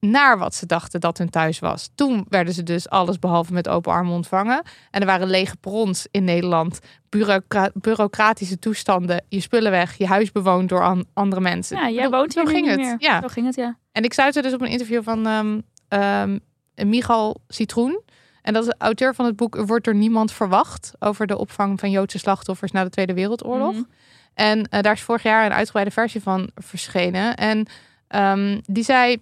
naar 0.00 0.38
wat 0.38 0.54
ze 0.54 0.66
dachten 0.66 1.00
dat 1.00 1.18
hun 1.18 1.30
thuis 1.30 1.58
was. 1.58 1.90
Toen 1.94 2.26
werden 2.28 2.54
ze 2.54 2.62
dus 2.62 2.88
alles 2.88 3.18
behalve 3.18 3.52
met 3.52 3.68
open 3.68 3.92
armen 3.92 4.12
ontvangen. 4.12 4.62
En 4.90 5.00
er 5.00 5.06
waren 5.06 5.28
lege 5.30 5.56
perrons 5.56 6.06
in 6.10 6.24
Nederland, 6.24 6.78
bureaucra- 7.08 7.70
bureaucratische 7.74 8.58
toestanden, 8.58 9.24
je 9.28 9.40
spullen 9.40 9.70
weg, 9.70 9.94
je 9.96 10.06
huis 10.06 10.32
bewoond 10.32 10.68
door 10.68 10.82
an- 10.82 11.06
andere 11.14 11.40
mensen. 11.40 11.76
Ja, 11.76 11.90
jij 11.90 12.10
woont 12.10 12.34
hier 12.34 12.46
ging 12.46 12.60
niet 12.66 12.70
het. 12.70 12.80
meer. 12.80 12.94
Ja. 12.98 13.20
Zo 13.20 13.28
ging 13.28 13.46
het, 13.46 13.54
ja. 13.54 13.76
En 13.92 14.04
ik 14.04 14.12
stuitte 14.12 14.42
dus 14.42 14.52
op 14.52 14.60
een 14.60 14.68
interview 14.68 15.02
van 15.02 15.26
ehm, 15.88 16.38
Michal 16.74 17.40
Citroen. 17.48 18.00
En 18.42 18.52
dat 18.52 18.62
is 18.62 18.68
de 18.68 18.74
auteur 18.78 19.14
van 19.14 19.24
het 19.24 19.36
boek 19.36 19.56
Er 19.56 19.66
wordt 19.66 19.84
door 19.84 19.94
niemand 19.94 20.32
verwacht. 20.32 20.92
Over 20.98 21.26
de 21.26 21.38
opvang 21.38 21.80
van 21.80 21.90
Joodse 21.90 22.18
slachtoffers 22.18 22.72
na 22.72 22.84
de 22.84 22.90
Tweede 22.90 23.14
Wereldoorlog. 23.14 23.72
Mhm. 23.72 23.82
En 24.34 24.64
eh, 24.68 24.80
daar 24.80 24.92
is 24.92 25.02
vorig 25.02 25.22
jaar 25.22 25.44
een 25.46 25.52
uitgebreide 25.52 25.90
versie 25.92 26.22
van 26.22 26.50
verschenen. 26.54 27.36
En 27.36 27.66
ehm, 28.08 28.60
die 28.64 28.84
zei. 28.84 29.18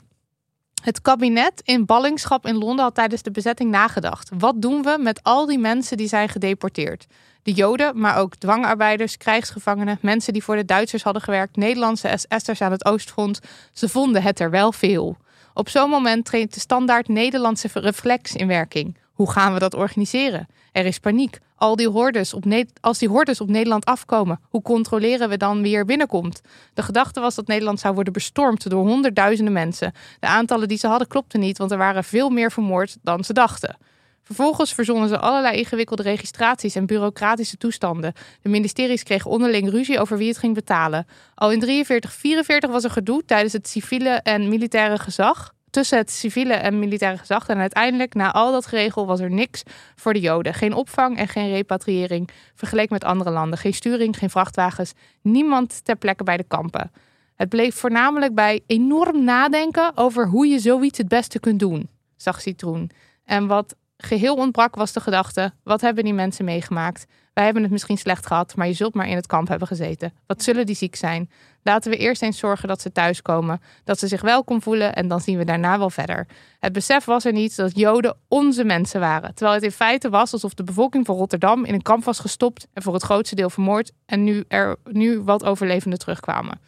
Het 0.82 1.02
kabinet 1.02 1.60
in 1.64 1.86
ballingschap 1.86 2.46
in 2.46 2.56
Londen 2.56 2.84
had 2.84 2.94
tijdens 2.94 3.22
de 3.22 3.30
bezetting 3.30 3.70
nagedacht. 3.70 4.30
Wat 4.38 4.62
doen 4.62 4.82
we 4.82 4.96
met 5.00 5.22
al 5.22 5.46
die 5.46 5.58
mensen 5.58 5.96
die 5.96 6.08
zijn 6.08 6.28
gedeporteerd? 6.28 7.06
De 7.42 7.52
Joden, 7.52 8.00
maar 8.00 8.18
ook 8.18 8.36
dwangarbeiders, 8.36 9.16
krijgsgevangenen, 9.16 9.98
mensen 10.00 10.32
die 10.32 10.44
voor 10.44 10.56
de 10.56 10.64
Duitsers 10.64 11.02
hadden 11.02 11.22
gewerkt, 11.22 11.56
Nederlandse 11.56 12.12
SS'ers 12.14 12.60
aan 12.60 12.72
het 12.72 12.84
Oostfront. 12.84 13.40
Ze 13.72 13.88
vonden 13.88 14.22
het 14.22 14.40
er 14.40 14.50
wel 14.50 14.72
veel. 14.72 15.16
Op 15.54 15.68
zo'n 15.68 15.90
moment 15.90 16.24
treedt 16.24 16.54
de 16.54 16.60
standaard 16.60 17.08
Nederlandse 17.08 17.68
reflex 17.72 18.34
in 18.34 18.46
werking. 18.46 18.96
Hoe 19.12 19.30
gaan 19.30 19.52
we 19.52 19.58
dat 19.58 19.74
organiseren? 19.74 20.48
Er 20.72 20.86
is 20.86 20.98
paniek. 20.98 21.38
Al 21.58 21.76
die 21.76 21.88
hordes 21.88 22.34
op 22.34 22.44
als 22.80 22.98
die 22.98 23.08
hordes 23.08 23.40
op 23.40 23.48
Nederland 23.48 23.84
afkomen, 23.84 24.40
hoe 24.48 24.62
controleren 24.62 25.28
we 25.28 25.36
dan 25.36 25.62
wie 25.62 25.76
er 25.76 25.84
binnenkomt? 25.84 26.40
De 26.74 26.82
gedachte 26.82 27.20
was 27.20 27.34
dat 27.34 27.46
Nederland 27.46 27.80
zou 27.80 27.94
worden 27.94 28.12
bestormd 28.12 28.70
door 28.70 28.86
honderdduizenden 28.86 29.52
mensen. 29.52 29.92
De 30.20 30.26
aantallen 30.26 30.68
die 30.68 30.78
ze 30.78 30.86
hadden 30.86 31.08
klopten 31.08 31.40
niet, 31.40 31.58
want 31.58 31.70
er 31.70 31.78
waren 31.78 32.04
veel 32.04 32.30
meer 32.30 32.52
vermoord 32.52 32.96
dan 33.02 33.24
ze 33.24 33.32
dachten. 33.32 33.76
Vervolgens 34.22 34.74
verzonnen 34.74 35.08
ze 35.08 35.18
allerlei 35.18 35.56
ingewikkelde 35.56 36.02
registraties 36.02 36.74
en 36.74 36.86
bureaucratische 36.86 37.56
toestanden. 37.56 38.12
De 38.42 38.48
ministeries 38.48 39.02
kregen 39.02 39.30
onderling 39.30 39.70
ruzie 39.70 40.00
over 40.00 40.18
wie 40.18 40.28
het 40.28 40.38
ging 40.38 40.54
betalen. 40.54 41.06
Al 41.34 41.52
in 41.52 41.60
43, 41.60 42.12
44 42.12 42.70
was 42.70 42.84
er 42.84 42.90
gedoe 42.90 43.24
tijdens 43.24 43.52
het 43.52 43.68
civiele 43.68 44.10
en 44.10 44.48
militaire 44.48 44.98
gezag. 44.98 45.52
Tussen 45.78 45.98
het 45.98 46.10
civiele 46.10 46.54
en 46.54 46.78
militaire 46.78 47.18
gezag. 47.18 47.48
En 47.48 47.58
uiteindelijk, 47.58 48.14
na 48.14 48.32
al 48.32 48.52
dat 48.52 48.66
geregel, 48.66 49.06
was 49.06 49.20
er 49.20 49.30
niks 49.30 49.62
voor 49.96 50.12
de 50.12 50.20
Joden. 50.20 50.54
Geen 50.54 50.72
opvang 50.72 51.16
en 51.16 51.28
geen 51.28 51.50
repatriëring. 51.50 52.28
Vergeleken 52.54 52.92
met 52.92 53.04
andere 53.04 53.30
landen. 53.30 53.58
Geen 53.58 53.74
sturing, 53.74 54.16
geen 54.18 54.30
vrachtwagens. 54.30 54.92
Niemand 55.22 55.84
ter 55.84 55.96
plekke 55.96 56.24
bij 56.24 56.36
de 56.36 56.44
kampen. 56.44 56.90
Het 57.36 57.48
bleef 57.48 57.74
voornamelijk 57.74 58.34
bij 58.34 58.60
enorm 58.66 59.24
nadenken 59.24 59.96
over 59.96 60.26
hoe 60.26 60.46
je 60.46 60.58
zoiets 60.58 60.98
het 60.98 61.08
beste 61.08 61.40
kunt 61.40 61.58
doen, 61.58 61.88
zag 62.16 62.40
Citroen. 62.40 62.90
En 63.24 63.46
wat 63.46 63.76
geheel 63.98 64.34
ontbrak 64.34 64.74
was 64.74 64.92
de 64.92 65.00
gedachte: 65.00 65.52
wat 65.62 65.80
hebben 65.80 66.04
die 66.04 66.14
mensen 66.14 66.44
meegemaakt? 66.44 67.06
Wij 67.32 67.44
hebben 67.44 67.62
het 67.62 67.72
misschien 67.72 67.98
slecht 67.98 68.26
gehad, 68.26 68.56
maar 68.56 68.66
je 68.66 68.72
zult 68.72 68.94
maar 68.94 69.08
in 69.08 69.16
het 69.16 69.26
kamp 69.26 69.48
hebben 69.48 69.68
gezeten. 69.68 70.12
Wat 70.26 70.42
zullen 70.42 70.66
die 70.66 70.76
ziek 70.76 70.96
zijn? 70.96 71.30
Laten 71.62 71.90
we 71.90 71.96
eerst 71.96 72.22
eens 72.22 72.38
zorgen 72.38 72.68
dat 72.68 72.80
ze 72.80 72.92
thuiskomen, 72.92 73.60
dat 73.84 73.98
ze 73.98 74.06
zich 74.06 74.20
welkom 74.20 74.62
voelen 74.62 74.94
en 74.94 75.08
dan 75.08 75.20
zien 75.20 75.38
we 75.38 75.44
daarna 75.44 75.78
wel 75.78 75.90
verder. 75.90 76.26
Het 76.58 76.72
besef 76.72 77.04
was 77.04 77.24
er 77.24 77.32
niet 77.32 77.56
dat 77.56 77.76
Joden 77.76 78.16
onze 78.28 78.64
mensen 78.64 79.00
waren, 79.00 79.34
terwijl 79.34 79.56
het 79.56 79.64
in 79.64 79.70
feite 79.70 80.10
was 80.10 80.32
alsof 80.32 80.54
de 80.54 80.64
bevolking 80.64 81.06
van 81.06 81.16
Rotterdam 81.16 81.64
in 81.64 81.74
een 81.74 81.82
kamp 81.82 82.04
was 82.04 82.18
gestopt 82.18 82.66
en 82.72 82.82
voor 82.82 82.94
het 82.94 83.02
grootste 83.02 83.34
deel 83.34 83.50
vermoord 83.50 83.92
en 84.06 84.24
nu 84.24 84.44
er 84.48 84.76
nu 84.84 85.20
wat 85.20 85.44
overlevenden 85.44 85.98
terugkwamen. 85.98 86.60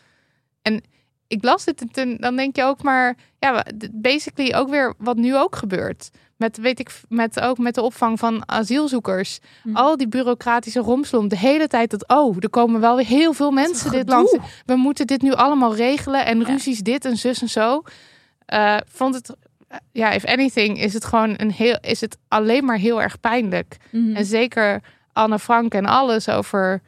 En 0.62 0.82
ik 1.26 1.44
las 1.44 1.64
dit 1.64 1.98
en 1.98 2.16
dan 2.16 2.36
denk 2.36 2.56
je 2.56 2.64
ook 2.64 2.82
maar, 2.82 3.16
ja, 3.38 3.64
basically 3.92 4.54
ook 4.54 4.70
weer 4.70 4.94
wat 4.98 5.16
nu 5.16 5.36
ook 5.36 5.56
gebeurt. 5.56 6.10
Met, 6.40 6.58
weet 6.58 6.78
ik, 6.80 6.90
met 7.08 7.40
ook 7.40 7.58
met 7.58 7.74
de 7.74 7.82
opvang 7.82 8.18
van 8.18 8.42
asielzoekers. 8.48 9.38
Mhm. 9.64 9.76
Al 9.76 9.96
die 9.96 10.08
bureaucratische 10.08 10.80
romslom. 10.80 11.28
De 11.28 11.36
hele 11.38 11.66
tijd 11.66 11.90
dat, 11.90 12.08
oh, 12.08 12.36
er 12.40 12.50
komen 12.50 12.80
wel 12.80 12.96
weer 12.96 13.06
heel 13.06 13.32
veel 13.32 13.50
mensen 13.50 13.90
dit 13.90 14.08
land. 14.08 14.38
We 14.66 14.76
moeten 14.76 15.06
dit 15.06 15.22
nu 15.22 15.32
allemaal 15.32 15.74
regelen. 15.76 16.24
En 16.26 16.38
Ja. 16.38 16.44
ruzies 16.46 16.80
dit 16.80 17.04
en 17.04 17.16
zus 17.16 17.40
en 17.42 17.48
zo. 17.48 17.82
Eh, 18.46 18.76
vond 18.86 19.14
het, 19.14 19.36
ja, 19.92 20.10
if 20.10 20.24
anything, 20.24 20.78
is 20.80 20.92
het 20.94 21.04
gewoon 21.04 21.34
een 21.36 21.50
heel, 21.52 21.78
is 21.80 22.00
het 22.00 22.18
alleen 22.28 22.64
maar 22.64 22.76
heel 22.78 23.02
erg 23.02 23.20
pijnlijk. 23.20 23.76
Mhm. 23.90 24.16
En 24.16 24.24
zeker 24.24 24.80
Anne 25.12 25.38
Frank 25.38 25.74
en 25.74 25.86
alles 25.86 26.28
over, 26.28 26.82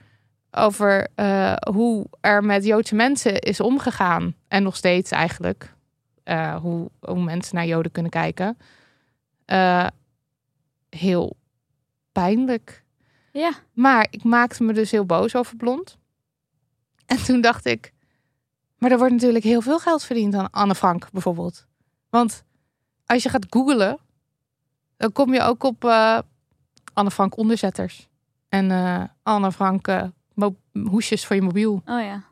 over 0.50 1.06
eh, 1.14 1.54
hoe 1.72 2.06
er 2.20 2.44
met 2.44 2.64
Joodse 2.64 2.94
mensen 2.94 3.38
is 3.38 3.60
omgegaan. 3.60 4.34
En 4.48 4.62
nog 4.62 4.76
steeds 4.76 5.10
eigenlijk. 5.10 5.72
eh, 6.24 6.56
hoe, 6.56 6.90
hoe 7.00 7.22
mensen 7.22 7.54
naar 7.56 7.66
Joden 7.66 7.92
kunnen 7.92 8.10
kijken. 8.10 8.58
Eh, 9.44 9.86
heel 10.88 11.36
pijnlijk. 12.12 12.84
Ja. 13.32 13.52
Maar 13.72 14.06
ik 14.10 14.24
maakte 14.24 14.62
me 14.62 14.72
dus 14.72 14.90
heel 14.90 15.06
boos 15.06 15.34
over 15.34 15.56
blond. 15.56 15.98
En 17.06 17.24
toen 17.24 17.40
dacht 17.40 17.66
ik, 17.66 17.92
maar 18.78 18.90
er 18.90 18.98
wordt 18.98 19.12
natuurlijk 19.12 19.44
heel 19.44 19.60
veel 19.60 19.78
geld 19.78 20.04
verdiend 20.04 20.34
aan 20.34 20.50
Anne 20.50 20.74
Frank 20.74 21.10
bijvoorbeeld. 21.10 21.66
Want 22.10 22.44
als 23.06 23.22
je 23.22 23.28
gaat 23.28 23.46
googlen, 23.50 23.98
dan 24.96 25.12
kom 25.12 25.32
je 25.32 25.42
ook 25.42 25.62
op 25.62 25.84
eh, 25.84 26.18
Anne 26.92 27.10
Frank 27.10 27.36
onderzetters. 27.36 28.08
En 28.48 28.70
eh, 28.70 29.04
Anne 29.22 29.52
Frank 29.52 30.10
hoesjes 30.72 31.26
voor 31.26 31.36
je 31.36 31.42
mobiel. 31.42 31.82
Oh 31.86 32.00
ja. 32.00 32.31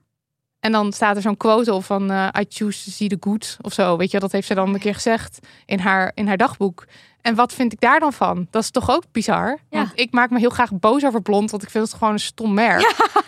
En 0.61 0.73
dan 0.73 0.93
staat 0.93 1.17
er 1.17 1.23
zo'n 1.23 1.37
quote 1.37 1.73
op 1.73 1.85
van 1.85 2.11
eh, 2.11 2.29
I 2.41 2.45
choose 2.49 2.85
to 2.85 2.91
see 2.91 3.09
the 3.09 3.17
good 3.21 3.57
of 3.61 3.73
zo. 3.73 3.97
Weet 3.97 4.11
je, 4.11 4.19
dat 4.19 4.33
heeft 4.33 4.47
ze 4.47 4.55
dan 4.55 4.75
een 4.75 4.81
keer 4.81 4.95
gezegd 4.95 5.39
in 5.67 5.79
haar, 5.79 6.13
in 6.15 6.27
haar 6.27 6.37
dagboek. 6.37 6.87
En 7.21 7.35
wat 7.35 7.53
vind 7.53 7.73
ik 7.73 7.81
daar 7.81 8.01
dan 8.01 8.13
van? 8.13 8.47
Dat 8.51 8.63
is 8.63 8.71
toch 8.71 8.91
ook 8.91 9.05
bizar? 9.13 9.59
Ja. 9.71 9.79
Want 9.79 9.91
ik 9.95 10.13
maak 10.13 10.31
me 10.31 10.39
heel 10.39 10.51
graag 10.51 10.73
boos 10.73 11.05
over 11.05 11.23
blond, 11.23 11.51
want 11.51 11.63
ik 11.63 11.71
vind 11.71 11.85
het 11.85 11.97
gewoon 11.99 12.13
een 12.13 12.21
stom 12.21 12.55
merk. 12.55 12.95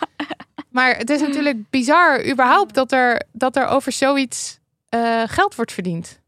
Maar 0.72 0.96
het 0.96 1.10
is 1.10 1.20
natuurlijk 1.20 1.70
bizar 1.70 2.30
überhaupt 2.30 2.74
dat 2.74 2.92
er, 2.92 3.22
dat 3.32 3.56
er 3.56 3.66
over 3.66 3.92
zoiets 3.92 4.58
eh, 4.88 5.22
geld 5.26 5.54
wordt 5.54 5.72
verdiend. 5.72 6.20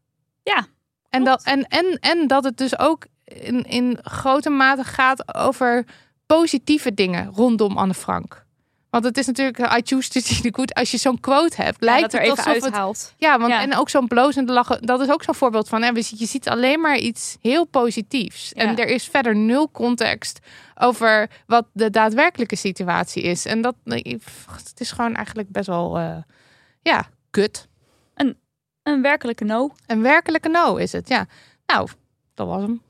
Ja, 0.43 0.67
En 1.11 1.25
dat, 1.25 1.43
en, 1.43 1.69
en, 1.69 1.99
en 2.01 2.27
dat 2.27 2.45
het 2.45 2.57
dus 2.57 2.79
ook 2.79 3.07
in, 3.25 3.63
in 3.63 3.99
grote 4.03 4.51
mate 4.51 4.85
gaat 4.85 5.35
over 5.35 5.85
positieve 6.27 6.95
dingen 6.95 7.31
rondom 7.35 7.77
Anne 7.77 7.95
Frank. 7.95 8.44
Want 8.95 9.07
het 9.07 9.19
is 9.19 9.27
natuurlijk, 9.27 9.59
I 9.59 9.81
choose 9.85 10.09
to 10.09 10.21
see 10.21 10.41
the 10.41 10.53
good. 10.53 10.75
Als 10.75 10.91
je 10.91 10.97
zo'n 10.97 11.21
quote 11.21 11.63
hebt, 11.63 11.77
Ja, 11.81 11.87
lijkt 11.87 12.03
dat 12.03 12.13
er 12.13 12.21
het 12.21 12.31
even 12.31 12.45
alsof 12.45 12.55
het 12.55 12.65
uithaalt. 12.65 13.15
ja, 13.17 13.39
want 13.39 13.51
Ja. 13.53 13.61
en 13.61 13.77
ook 13.77 13.89
zo'n 13.89 14.07
blozende 14.07 14.53
lachen, 14.53 14.83
dat 14.83 15.01
is 15.01 15.11
ook 15.11 15.23
zo'n 15.23 15.35
voorbeeld 15.35 15.69
van. 15.69 15.83
Hè, 15.83 15.91
je 15.95 16.27
ziet 16.27 16.49
alleen 16.49 16.81
maar 16.81 16.97
iets 16.97 17.37
heel 17.41 17.65
positiefs. 17.65 18.51
Ja. 18.55 18.63
En 18.63 18.79
er 18.79 18.87
is 18.87 19.05
verder 19.05 19.37
nul 19.37 19.71
context 19.71 20.39
over 20.75 21.31
wat 21.47 21.67
de 21.73 21.91
daadwerkelijke 21.91 22.57
situatie 22.57 23.23
is. 23.23 23.47
En 23.47 23.61
dat 23.61 23.75
het 23.85 24.81
is 24.81 24.91
gewoon 24.91 25.15
eigenlijk 25.15 25.49
best 25.51 25.67
wel, 25.67 25.99
eh, 25.99 26.17
ja, 26.83 27.09
kut. 27.31 27.69
Een 28.83 29.03
werkelijke 29.03 29.45
no. 29.45 29.71
Een 29.87 30.03
werkelijke 30.03 30.49
no 30.49 30.77
is 30.77 30.93
het, 30.93 31.09
ja. 31.09 31.27
Nou, 31.67 31.89
dat 32.35 32.47
was 32.47 32.63
hem. 32.63 32.83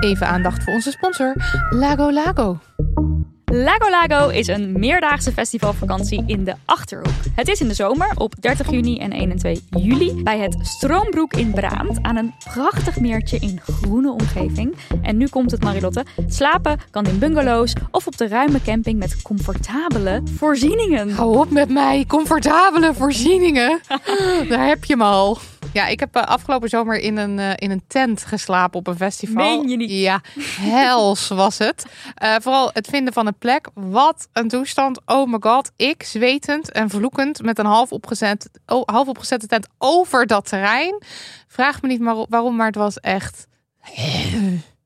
Even 0.00 0.26
aandacht 0.26 0.64
voor 0.64 0.72
onze 0.72 0.90
sponsor, 0.90 1.34
Lago 1.70 2.12
Lago. 2.12 2.58
Lago 3.54 3.90
Lago 3.90 4.28
is 4.28 4.46
een 4.46 4.78
meerdaagse 4.78 5.32
festivalvakantie 5.32 6.22
in 6.26 6.44
de 6.44 6.54
Achterhoek. 6.64 7.14
Het 7.34 7.48
is 7.48 7.60
in 7.60 7.68
de 7.68 7.74
zomer 7.74 8.10
op 8.14 8.34
30 8.40 8.70
juni 8.70 8.98
en 8.98 9.12
1 9.12 9.30
en 9.30 9.36
2 9.36 9.64
juli 9.70 10.22
bij 10.22 10.38
het 10.38 10.56
Stroombroek 10.60 11.32
in 11.32 11.50
Braamt 11.50 12.02
aan 12.02 12.16
een 12.16 12.34
prachtig 12.44 13.00
meertje 13.00 13.38
in 13.38 13.60
groene 13.60 14.10
omgeving. 14.10 14.76
En 15.02 15.16
nu 15.16 15.28
komt 15.28 15.50
het 15.50 15.62
Marilotte. 15.62 16.04
Slapen 16.28 16.80
kan 16.90 17.06
in 17.06 17.18
bungalows 17.18 17.72
of 17.90 18.06
op 18.06 18.16
de 18.16 18.28
ruime 18.28 18.62
camping 18.62 18.98
met 18.98 19.22
comfortabele 19.22 20.22
voorzieningen. 20.36 21.10
Hou 21.10 21.38
op 21.38 21.50
met 21.50 21.68
mij, 21.68 22.04
comfortabele 22.08 22.94
voorzieningen. 22.94 23.80
Daar 24.48 24.66
heb 24.66 24.84
je 24.84 24.92
hem 24.92 25.02
al. 25.02 25.38
Ja, 25.72 25.86
ik 25.86 26.00
heb 26.00 26.16
eh, 26.16 26.22
afgelopen 26.22 26.68
zomer 26.68 26.98
in 26.98 27.16
een, 27.16 27.38
eh, 27.38 27.52
in 27.56 27.70
een 27.70 27.82
tent 27.86 28.24
geslapen 28.24 28.78
op 28.78 28.86
een 28.86 28.96
festival. 28.96 29.56
Meen 29.56 29.68
je 29.68 29.76
niet? 29.76 29.90
Ja, 29.90 30.20
hels 30.60 31.28
was 31.28 31.58
het. 31.58 31.86
Eh, 32.14 32.34
vooral 32.40 32.70
het 32.72 32.86
vinden 32.86 33.12
van 33.12 33.26
een 33.26 33.38
plek. 33.38 33.68
Wat 33.74 34.28
een 34.32 34.48
toestand. 34.48 35.00
Oh 35.06 35.30
my 35.30 35.36
god. 35.40 35.70
Ik 35.76 36.02
zwetend 36.02 36.72
en 36.72 36.90
vloekend 36.90 37.42
met 37.42 37.58
een 37.58 37.66
half, 37.66 37.92
opgezet, 37.92 38.50
oh, 38.66 38.82
half 38.84 39.08
opgezette 39.08 39.46
tent 39.46 39.68
over 39.78 40.26
dat 40.26 40.48
terrein. 40.48 41.02
Vraag 41.48 41.82
me 41.82 41.88
niet 41.88 42.26
waarom, 42.28 42.56
maar 42.56 42.66
het 42.66 42.74
was 42.74 43.00
echt... 43.00 43.46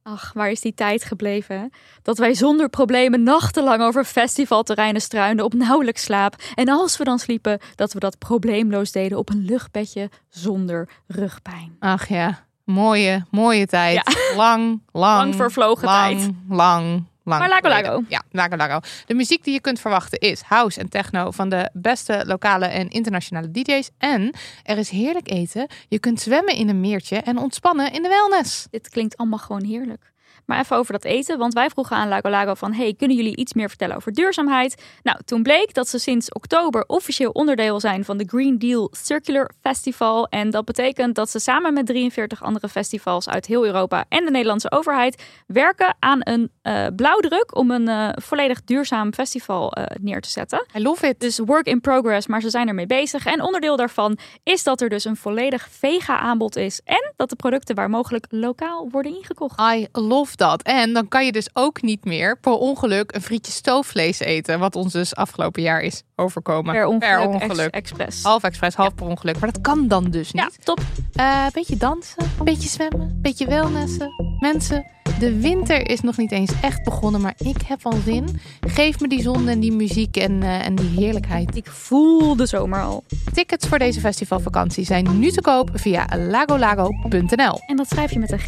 Ach, 0.09 0.33
waar 0.35 0.51
is 0.51 0.61
die 0.61 0.75
tijd 0.75 1.05
gebleven? 1.05 1.71
Dat 2.03 2.19
wij 2.19 2.35
zonder 2.35 2.69
problemen 2.69 3.23
nachtenlang 3.23 3.83
over 3.83 4.05
festivalterreinen 4.05 5.01
struinden 5.01 5.45
op 5.45 5.55
nauwelijks 5.55 6.03
slaap. 6.03 6.35
En 6.55 6.69
als 6.69 6.97
we 6.97 7.05
dan 7.05 7.19
sliepen, 7.19 7.61
dat 7.75 7.92
we 7.92 7.99
dat 7.99 8.19
probleemloos 8.19 8.92
deden 8.92 9.19
op 9.19 9.31
een 9.31 9.45
luchtbedje 9.45 10.11
zonder 10.29 10.88
rugpijn. 11.07 11.77
Ach 11.79 12.09
ja, 12.09 12.45
mooie, 12.64 13.25
mooie 13.31 13.66
tijd. 13.66 14.16
Lang, 14.37 14.81
lang. 14.92 15.19
Lang 15.19 15.35
vervlogen 15.35 15.85
lang, 15.85 16.19
tijd. 16.19 16.33
Lang, 16.49 16.59
lang. 16.59 17.05
Maar 17.26 17.48
Lago. 17.48 17.68
Lago. 17.68 18.02
Ja, 18.08 18.22
Lago 18.30 18.56
Lago. 18.56 18.80
De 19.06 19.14
muziek 19.14 19.44
die 19.44 19.52
je 19.52 19.60
kunt 19.60 19.80
verwachten 19.80 20.18
is 20.18 20.40
house 20.40 20.80
en 20.80 20.88
techno 20.88 21.30
van 21.30 21.48
de 21.48 21.70
beste 21.72 22.22
lokale 22.26 22.66
en 22.66 22.88
internationale 22.88 23.50
DJ's. 23.50 23.90
En 23.98 24.34
er 24.62 24.78
is 24.78 24.90
heerlijk 24.90 25.30
eten. 25.30 25.66
Je 25.88 25.98
kunt 25.98 26.20
zwemmen 26.20 26.54
in 26.54 26.68
een 26.68 26.80
meertje 26.80 27.16
en 27.16 27.38
ontspannen 27.38 27.92
in 27.92 28.02
de 28.02 28.08
wellness. 28.08 28.66
Dit 28.70 28.88
klinkt 28.88 29.16
allemaal 29.16 29.38
gewoon 29.38 29.64
heerlijk. 29.64 30.12
Maar 30.46 30.59
even 30.59 30.76
over 30.76 30.92
dat 30.92 31.04
eten, 31.04 31.38
want 31.38 31.52
wij 31.52 31.68
vroegen 31.68 31.96
aan 31.96 32.09
Lago 32.09 32.30
Lago 32.30 32.54
van... 32.54 32.72
hey, 32.72 32.94
kunnen 32.94 33.16
jullie 33.16 33.37
iets 33.37 33.52
meer 33.52 33.68
vertellen 33.68 33.96
over 33.96 34.12
duurzaamheid? 34.12 34.82
Nou, 35.02 35.18
toen 35.24 35.42
bleek 35.42 35.74
dat 35.74 35.88
ze 35.88 35.98
sinds 35.98 36.32
oktober 36.32 36.85
officieel 36.87 37.30
onderdeel 37.30 37.80
zijn 37.80 38.04
van 38.04 38.16
de 38.16 38.24
Green 38.26 38.59
Deal 38.59 38.88
Circular 38.92 39.50
Festival. 39.61 40.28
En 40.28 40.50
dat 40.50 40.64
betekent 40.64 41.14
dat 41.14 41.30
ze 41.30 41.38
samen 41.38 41.72
met 41.72 41.87
43 41.87 42.42
andere 42.42 42.68
festivals 42.68 43.28
uit 43.28 43.46
heel 43.46 43.66
Europa 43.66 44.04
en 44.09 44.24
de 44.24 44.30
Nederlandse 44.30 44.70
overheid... 44.70 45.22
werken 45.46 45.96
aan 45.98 46.18
een 46.22 46.50
eh, 46.62 46.87
blauwdruk 46.96 47.56
om 47.56 47.70
een 47.70 47.88
eh, 47.88 48.09
volledig 48.14 48.64
duurzaam 48.64 49.12
festival 49.12 49.72
eh, 49.72 49.85
neer 50.00 50.20
te 50.20 50.30
zetten. 50.30 50.66
I 50.74 50.82
love 50.82 51.06
it. 51.06 51.20
Dus 51.20 51.38
work 51.38 51.66
in 51.66 51.80
progress, 51.80 52.26
maar 52.26 52.40
ze 52.40 52.50
zijn 52.50 52.68
ermee 52.68 52.87
bezig. 52.87 53.26
En 53.26 53.42
onderdeel 53.42 53.76
daarvan 53.76 54.18
is 54.42 54.62
dat 54.62 54.80
er 54.80 54.88
dus 54.88 55.04
een 55.04 55.16
volledig 55.16 55.68
vega 55.70 56.18
aanbod 56.18 56.56
is. 56.56 56.80
En 56.85 57.12
dat 57.16 57.30
de 57.30 57.37
producten 57.37 57.74
waar 57.74 57.90
mogelijk 57.90 58.26
lokaal 58.30 58.88
worden 58.90 59.16
ingekocht. 59.16 59.61
I 59.61 59.87
love 59.92 60.36
dat. 60.37 60.62
En 60.62 60.92
dan 60.92 61.09
kan 61.09 61.25
je 61.25 61.33
dus 61.33 61.49
ook 61.53 61.83
niet 61.83 62.05
meer 62.05 62.38
per 62.38 62.53
ongeluk 62.53 63.14
een 63.14 63.22
frietje 63.22 63.53
stoofvlees 63.53 64.18
eten. 64.18 64.59
Wat 64.59 64.77
ons 64.77 64.92
dus 64.92 65.14
afgelopen 65.14 65.62
jaar 65.62 65.81
is 65.81 66.03
overkomen. 66.16 66.75
Per 66.75 66.87
ongeluk, 66.87 67.01
Per 67.11 67.33
ex- 67.40 67.42
ongeluk. 67.51 67.75
expres. 67.75 68.22
Half 68.22 68.42
expres, 68.42 68.75
half 68.75 68.94
per 68.94 69.07
ongeluk. 69.07 69.38
Maar 69.38 69.53
dat 69.53 69.61
kan 69.61 69.88
dan 69.88 70.05
dus 70.11 70.33
niet. 70.33 70.42
Ja, 70.42 70.64
top. 70.64 70.81
Eh, 71.14 71.46
beetje 71.53 71.77
dansen, 71.77 72.31
beetje 72.44 72.68
zwemmen, 72.68 73.18
beetje 73.22 73.46
wellnessen. 73.46 74.09
Mensen, 74.40 74.87
de 75.18 75.40
winter 75.40 75.88
is 75.90 76.01
nog 76.01 76.16
niet 76.16 76.33
eens 76.33 76.51
echt 76.62 76.85
begonnen, 76.85 77.20
maar 77.20 77.35
ik 77.38 77.57
heb 77.66 77.79
al 77.87 77.94
zin. 78.05 78.40
Geef 78.66 79.01
me 79.01 79.09
die 79.09 79.22
zon 79.22 79.49
en 79.49 79.61
die 79.61 79.72
muziek 79.72 80.16
en, 80.16 80.42
eh, 80.42 80.66
en 80.66 80.75
die 80.75 80.88
heerlijkheid. 81.05 81.57
Ik 81.57 81.66
voel 81.66 82.37
de 82.37 82.46
zomer 82.46 82.83
al. 82.83 83.05
Tickets 83.35 83.68
voor 83.68 83.79
deze 83.79 84.01
festivalvakantie 84.01 84.85
zijn 84.85 85.18
nu 85.18 85.31
te 85.31 85.40
koop 85.40 85.70
via 85.75 86.07
lagolago.nl. 86.16 87.61
En 87.66 87.77
dat 87.77 87.88
schrijf 87.88 88.12
je 88.12 88.18
met 88.18 88.33
een 88.33 88.38
G. 88.38 88.46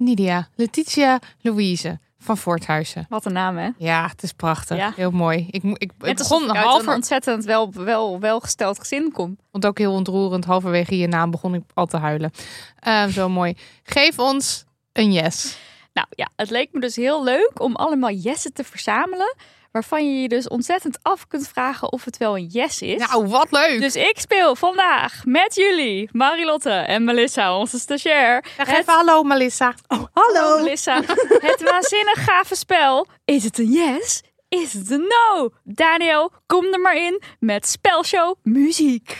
Nidia, 0.00 0.48
Letitia, 0.54 1.18
Louise 1.40 1.98
van 2.18 2.36
Voorthuizen. 2.36 3.06
Wat 3.08 3.24
een 3.24 3.32
naam, 3.32 3.56
hè? 3.56 3.68
Ja, 3.78 4.06
het 4.06 4.22
is 4.22 4.32
prachtig. 4.32 4.76
Ja. 4.76 4.92
Heel 4.96 5.10
mooi. 5.10 5.46
Ik, 5.50 5.62
ik, 5.62 5.92
ik 6.00 6.16
begon 6.16 6.44
ik 6.44 6.56
halver, 6.56 6.88
een 6.88 6.94
ontzettend 6.94 7.44
wel, 7.44 7.72
wel, 7.72 8.20
welgesteld 8.20 8.78
gezin 8.78 9.12
kom. 9.12 9.38
het 9.52 9.66
ook 9.66 9.78
heel 9.78 9.92
ontroerend. 9.92 10.44
Halverwege 10.44 10.98
je 10.98 11.08
naam 11.08 11.30
begon 11.30 11.54
ik 11.54 11.62
al 11.74 11.86
te 11.86 11.96
huilen. 11.96 12.30
Eh, 12.78 13.06
zo 13.06 13.28
mooi. 13.28 13.56
Geef 13.82 14.18
ons 14.18 14.64
een 14.92 15.12
yes. 15.12 15.56
Nou 15.92 16.06
ja, 16.10 16.28
het 16.36 16.50
leek 16.50 16.72
me 16.72 16.80
dus 16.80 16.96
heel 16.96 17.24
leuk 17.24 17.52
om 17.54 17.76
allemaal 17.76 18.10
yessen 18.10 18.52
te 18.52 18.64
verzamelen. 18.64 19.36
Waarvan 19.72 20.14
je 20.14 20.20
je 20.20 20.28
dus 20.28 20.48
ontzettend 20.48 20.98
af 21.02 21.26
kunt 21.26 21.48
vragen 21.48 21.92
of 21.92 22.04
het 22.04 22.16
wel 22.16 22.36
een 22.36 22.46
yes 22.46 22.82
is. 22.82 23.06
Nou, 23.08 23.26
wat 23.26 23.50
leuk. 23.50 23.80
Dus 23.80 23.96
ik 23.96 24.18
speel 24.18 24.56
vandaag 24.56 25.24
met 25.24 25.54
jullie, 25.54 26.08
Marilotte 26.12 26.70
en 26.70 27.04
Melissa, 27.04 27.56
onze 27.58 27.78
stagiair. 27.78 28.44
Zeg 28.56 28.68
even 28.68 28.92
hallo, 28.92 29.22
Melissa. 29.22 29.74
Hallo 30.12 30.56
Melissa. 30.56 31.02
Het 31.50 31.62
waanzinnig 31.62 32.24
gave 32.24 32.56
spel. 32.56 33.06
Is 33.24 33.44
het 33.44 33.58
een 33.58 33.70
yes? 33.70 34.22
Is 34.48 34.72
het 34.72 34.90
een 34.90 35.06
no? 35.08 35.50
Daniel, 35.64 36.32
kom 36.46 36.64
er 36.64 36.80
maar 36.80 36.96
in 36.96 37.22
met 37.38 37.66
spelshow 37.66 38.34
muziek. 38.42 39.16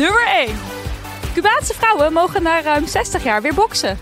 Nummer 0.00 0.26
1. 0.26 0.56
Cubaanse 1.34 1.74
vrouwen 1.74 2.12
mogen 2.12 2.42
na 2.42 2.60
ruim 2.60 2.86
60 2.86 3.24
jaar 3.24 3.42
weer 3.42 3.54
boksen. 3.54 3.98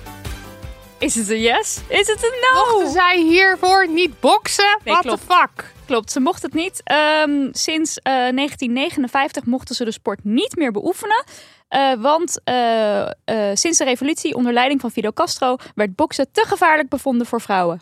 Is 0.98 1.14
het 1.14 1.30
een 1.30 1.40
yes? 1.40 1.80
Is 1.88 2.06
het 2.06 2.22
een 2.22 2.54
no? 2.54 2.60
Mochten 2.60 2.92
zij 2.92 3.20
hiervoor 3.20 3.88
niet 3.88 4.20
boksen? 4.20 4.78
Nee, 4.84 4.94
What 4.94 5.02
the 5.02 5.08
klopt. 5.08 5.22
fuck? 5.22 5.72
Klopt, 5.86 6.12
ze 6.12 6.20
mocht 6.20 6.42
het 6.42 6.54
niet. 6.54 6.80
Ehm, 6.84 7.48
sinds 7.52 7.98
eh, 7.98 8.12
1959 8.12 9.44
mochten 9.44 9.74
ze 9.74 9.84
de 9.84 9.92
sport 9.92 10.20
niet 10.22 10.56
meer 10.56 10.72
beoefenen. 10.72 11.24
Eh, 11.68 11.92
want 11.92 12.40
eh, 12.44 13.06
eh, 13.06 13.10
sinds 13.54 13.78
de 13.78 13.84
revolutie 13.84 14.34
onder 14.34 14.52
leiding 14.52 14.80
van 14.80 14.90
Fidel 14.90 15.12
Castro 15.12 15.56
werd 15.74 15.96
boksen 15.96 16.32
te 16.32 16.44
gevaarlijk 16.46 16.88
bevonden 16.88 17.26
voor 17.26 17.40
vrouwen. 17.40 17.80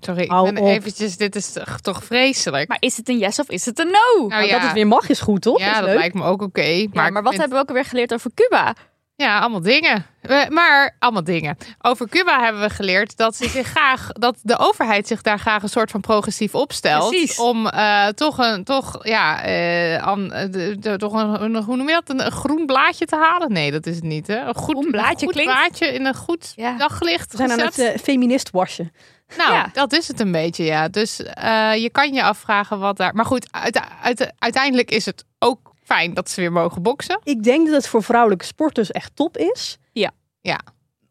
Sorry, 0.00 0.22
ik 0.22 0.30
Hou 0.30 0.52
ben 0.52 0.62
op. 0.62 0.68
eventjes, 0.68 1.16
dit 1.16 1.36
is 1.36 1.52
toch, 1.52 1.80
toch 1.80 2.04
vreselijk. 2.04 2.68
Maar 2.68 2.76
is 2.80 2.96
het 2.96 3.08
een 3.08 3.18
yes 3.18 3.38
of 3.38 3.48
is 3.50 3.64
het 3.64 3.78
een 3.78 3.86
no? 3.86 4.26
Nou 4.28 4.40
Dat 4.40 4.50
ja, 4.50 4.60
het 4.60 4.72
weer 4.72 4.86
mag 4.86 5.08
is 5.08 5.20
goed, 5.20 5.42
toch? 5.42 5.58
ja 5.58 5.70
is 5.70 5.76
dat 5.76 5.84
leuk. 5.84 5.96
lijkt 5.98 6.14
me 6.14 6.24
ook 6.24 6.42
oké. 6.42 6.62
Ja, 6.62 6.86
maar, 6.92 7.06
ik 7.06 7.12
wat 7.14 7.22
vind- 7.22 7.36
hebben 7.38 7.50
we 7.58 7.62
ook 7.62 7.68
alweer 7.68 7.84
geleerd 7.84 8.12
over 8.14 8.30
Cuba? 8.34 8.74
Ja, 9.14 9.38
allemaal 9.38 9.60
dingen. 9.62 10.06
Maar 10.48 10.96
allemaal 10.98 11.24
dingen. 11.24 11.56
Over 11.82 12.08
Cuba 12.08 12.40
hebben 12.42 12.62
we 12.62 12.70
geleerd 12.70 13.16
dat 13.16 13.36
ze 13.36 13.48
zich 13.48 13.66
graag, 13.66 14.08
dat 14.12 14.36
de 14.42 14.58
overheid 14.58 15.06
zich 15.06 15.22
daar 15.22 15.38
graag 15.38 15.62
een 15.62 15.68
soort 15.68 15.90
van 15.90 16.00
progressief 16.00 16.54
opstelt. 16.54 17.08
Precies. 17.10 17.38
Om 17.38 17.66
eh, 17.66 18.06
toch 18.06 18.38
een, 18.38 18.64
toch, 18.64 18.98
ja, 19.06 19.42
eh, 19.42 19.96
aan, 19.96 20.32
eh, 20.32 20.50
de, 20.52 20.76
de- 20.78 20.96
toch 20.96 21.12
een, 21.12 21.42
een- 21.42 21.62
hoe 21.62 21.76
noem 21.76 21.88
je 21.88 21.92
dat? 21.94 22.08
Een, 22.10 22.26
een 22.26 22.32
groen 22.32 22.66
blaadje 22.66 23.04
te 23.06 23.16
halen? 23.16 23.52
Nee, 23.52 23.70
dat 23.70 23.86
is 23.86 23.94
het 23.94 24.04
niet. 24.04 24.26
Hè? 24.26 24.36
Een 24.40 24.54
goed, 24.54 24.76
Groen 24.76 24.90
blaadje 24.90 25.12
een 25.12 25.32
goed 25.32 25.32
klinkt- 25.42 25.52
blaadje 25.52 25.86
in 25.86 26.06
een 26.06 26.14
goed 26.14 26.52
Ja. 26.56 26.76
daglicht. 26.76 27.30
We 27.30 27.36
zijn 27.36 27.50
aan 27.50 27.58
gezet. 27.58 27.86
het 27.86 27.94
eh, 27.96 28.02
feminist 28.02 28.50
wassen. 28.50 28.92
Nou, 29.36 29.52
Ja. 29.52 29.70
dat 29.72 29.92
is 29.92 30.08
het 30.08 30.20
een 30.20 30.32
beetje, 30.32 30.64
ja. 30.64 30.88
Dus 30.88 31.22
eh, 31.22 31.74
je 31.76 31.90
kan 31.90 32.12
je 32.12 32.22
afvragen 32.22 32.78
wat 32.78 32.96
daar. 32.96 33.14
Maar 33.14 33.24
goed, 33.24 33.48
uit, 33.52 33.80
uit- 34.02 34.32
uiteindelijk 34.38 34.90
is 34.90 35.06
het 35.06 35.24
ook 35.38 35.72
fijn 35.84 36.14
dat 36.14 36.30
ze 36.30 36.40
weer 36.40 36.52
mogen 36.52 36.82
boksen. 36.82 37.20
Ik 37.24 37.42
denk 37.42 37.66
dat 37.66 37.74
het 37.74 37.88
voor 37.88 38.02
vrouwelijke 38.02 38.44
sporters 38.44 38.90
echt 38.90 39.10
top 39.16 39.36
is. 39.36 39.76
Ja. 39.92 40.10
Ja. 40.40 40.60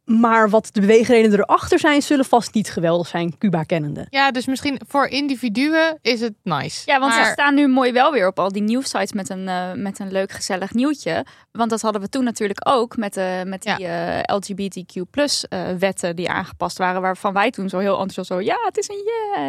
Maar 0.06 0.50
wat 0.50 0.70
de 0.72 0.80
beweegredenen 0.80 1.40
erachter 1.40 1.80
zijn, 1.80 2.02
zullen 2.02 2.26
vast 2.26 2.54
niet 2.54 2.70
geweldig 2.70 3.08
zijn, 3.08 3.38
Cuba 3.38 3.64
kennende. 3.64 4.08
Ja, 4.10 4.32
dus 4.32 4.46
misschien 4.46 4.82
voor 4.88 5.08
individuen 5.08 5.98
is 6.02 6.22
het 6.22 6.34
nice. 6.44 6.82
Ja, 6.86 7.00
want 7.00 7.14
Maar- 7.14 7.26
ze 7.26 7.32
staan 7.32 7.56
nu 7.56 7.68
mooi 7.68 7.92
wel 7.92 8.12
weer 8.12 8.28
op 8.28 8.40
al 8.40 8.52
die 8.52 8.62
nieuwsites 8.62 9.14
met 9.14 9.30
een, 9.30 9.48
eh, 9.48 9.74
met 9.74 10.00
een 10.00 10.12
leuk 10.12 10.32
gezellig 10.32 10.74
nieuwtje. 10.74 11.26
Want 11.52 11.70
dat 11.70 11.82
hadden 11.82 12.02
we 12.02 12.10
toen 12.10 12.24
natuurlijk 12.24 12.60
ook 12.68 12.98
met, 12.98 13.14
de 13.14 13.44
met 13.46 13.62
die 13.62 13.88
eh, 13.88 14.36
LGBTQ 14.36 15.02
plus 15.12 15.48
eh, 15.48 15.60
wetten 15.80 16.16
die 16.16 16.30
aangepast 16.30 16.78
waren. 16.78 17.02
Waarvan 17.02 17.34
wij 17.34 17.52
toen 17.52 17.70
zo 17.70 17.78
heel 17.78 18.00
enthousiast 18.00 18.28
zo, 18.28 18.42
ja, 18.42 18.58
het 18.66 18.78
is 18.78 18.90
een 18.90 19.04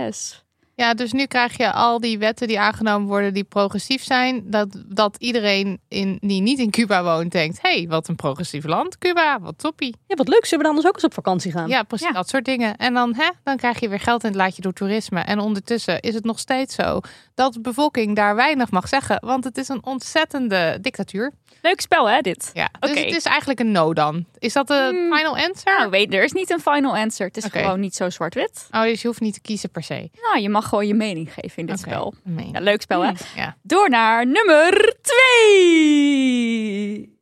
yes. 0.05 0.45
Ja, 0.77 0.95
dus 0.95 1.12
nu 1.12 1.27
krijg 1.27 1.57
je 1.57 1.73
al 1.73 2.01
die 2.01 2.19
wetten 2.19 2.49
die 2.49 2.61
aangenomen 2.61 3.09
worden 3.09 3.35
die 3.35 3.45
progressief 3.45 4.03
zijn. 4.05 4.43
Dat, 4.51 4.69
dat 4.87 5.17
iedereen 5.19 5.81
in, 5.89 6.19
die 6.21 6.41
niet 6.43 6.59
in 6.59 6.71
Cuba 6.71 7.03
woont 7.03 7.33
denkt... 7.33 7.62
hé, 7.62 7.77
hey, 7.77 7.87
wat 7.89 8.09
een 8.09 8.17
progressief 8.17 8.65
land, 8.65 8.99
Cuba, 8.99 9.41
wat 9.41 9.59
toppie. 9.59 9.95
Ja, 10.07 10.15
wat 10.15 10.29
leuk. 10.29 10.45
Zullen 10.45 10.59
we 10.59 10.65
dan 10.65 10.69
anders 10.71 10.87
ook 10.87 10.95
eens 10.95 11.05
op 11.05 11.15
vakantie 11.15 11.53
gaan? 11.53 11.69
Ja, 11.69 11.83
precies, 11.83 12.07
Ja. 12.07 12.12
dat 12.12 12.29
soort 12.29 12.45
dingen. 12.45 12.77
En 12.77 12.95
dan, 12.95 13.15
hè, 13.15 13.29
dan 13.45 13.57
krijg 13.57 13.81
je 13.81 13.89
weer 13.89 14.01
geld 14.01 14.23
in 14.23 14.29
het 14.29 14.39
laadje 14.39 14.62
door 14.62 14.73
toerisme. 14.73 15.21
En 15.21 15.39
ondertussen 15.39 16.01
is 16.01 16.15
het 16.15 16.25
nog 16.25 16.39
steeds 16.39 16.75
zo 16.75 17.01
dat 17.35 17.53
de 17.53 17.61
bevolking 17.61 18.17
daar 18.17 18.35
weinig 18.35 18.71
mag 18.71 18.89
zeggen. 18.89 19.19
Want 19.21 19.45
het 19.45 19.59
is 19.59 19.69
een 19.69 19.85
ontzettende 19.85 20.79
dictatuur. 20.81 21.33
Leuk 21.62 21.81
spel 21.81 22.09
hè, 22.09 22.21
dit. 22.21 22.51
Ja, 22.53 22.69
dus 22.81 22.91
Oké. 22.91 23.01
het 23.01 23.15
is 23.17 23.25
eigenlijk 23.25 23.61
een 23.61 23.73
no 23.73 23.93
dan. 23.95 24.25
Is 24.39 24.53
dat 24.53 24.67
de 24.67 24.89
Hmm. 24.91 25.17
final 25.17 25.37
answer? 25.37 25.77
Nou, 25.79 25.91
weet, 25.91 26.15
er 26.15 26.25
is 26.25 26.33
niet 26.33 26.51
een 26.51 26.61
final 26.61 26.97
answer. 26.97 27.27
Het 27.27 27.37
is 27.37 27.45
gewoon 27.45 27.81
niet 27.81 27.95
zo 27.95 28.11
zwart-wit. 28.11 28.67
Oh, 28.71 28.83
dus 28.83 29.01
je 29.03 29.07
hoeft 29.09 29.21
niet 29.21 29.35
te 29.35 29.41
kiezen 29.41 29.71
per 29.71 29.83
se. 29.83 30.11
Nou, 30.23 30.41
je 30.41 30.49
mag 30.49 30.66
gewoon 30.67 30.87
je 30.87 30.95
mening 30.95 31.33
geven 31.33 31.57
in 31.57 31.67
dit 31.67 31.79
spel. 31.79 32.15
Ja, 32.53 32.61
leuk 32.61 32.83
spel 32.83 33.05
hè. 33.05 33.13
Ja. 33.35 33.57
Door 33.63 33.91
naar 33.91 34.27
nummer 34.27 34.97
twee. 35.03 36.37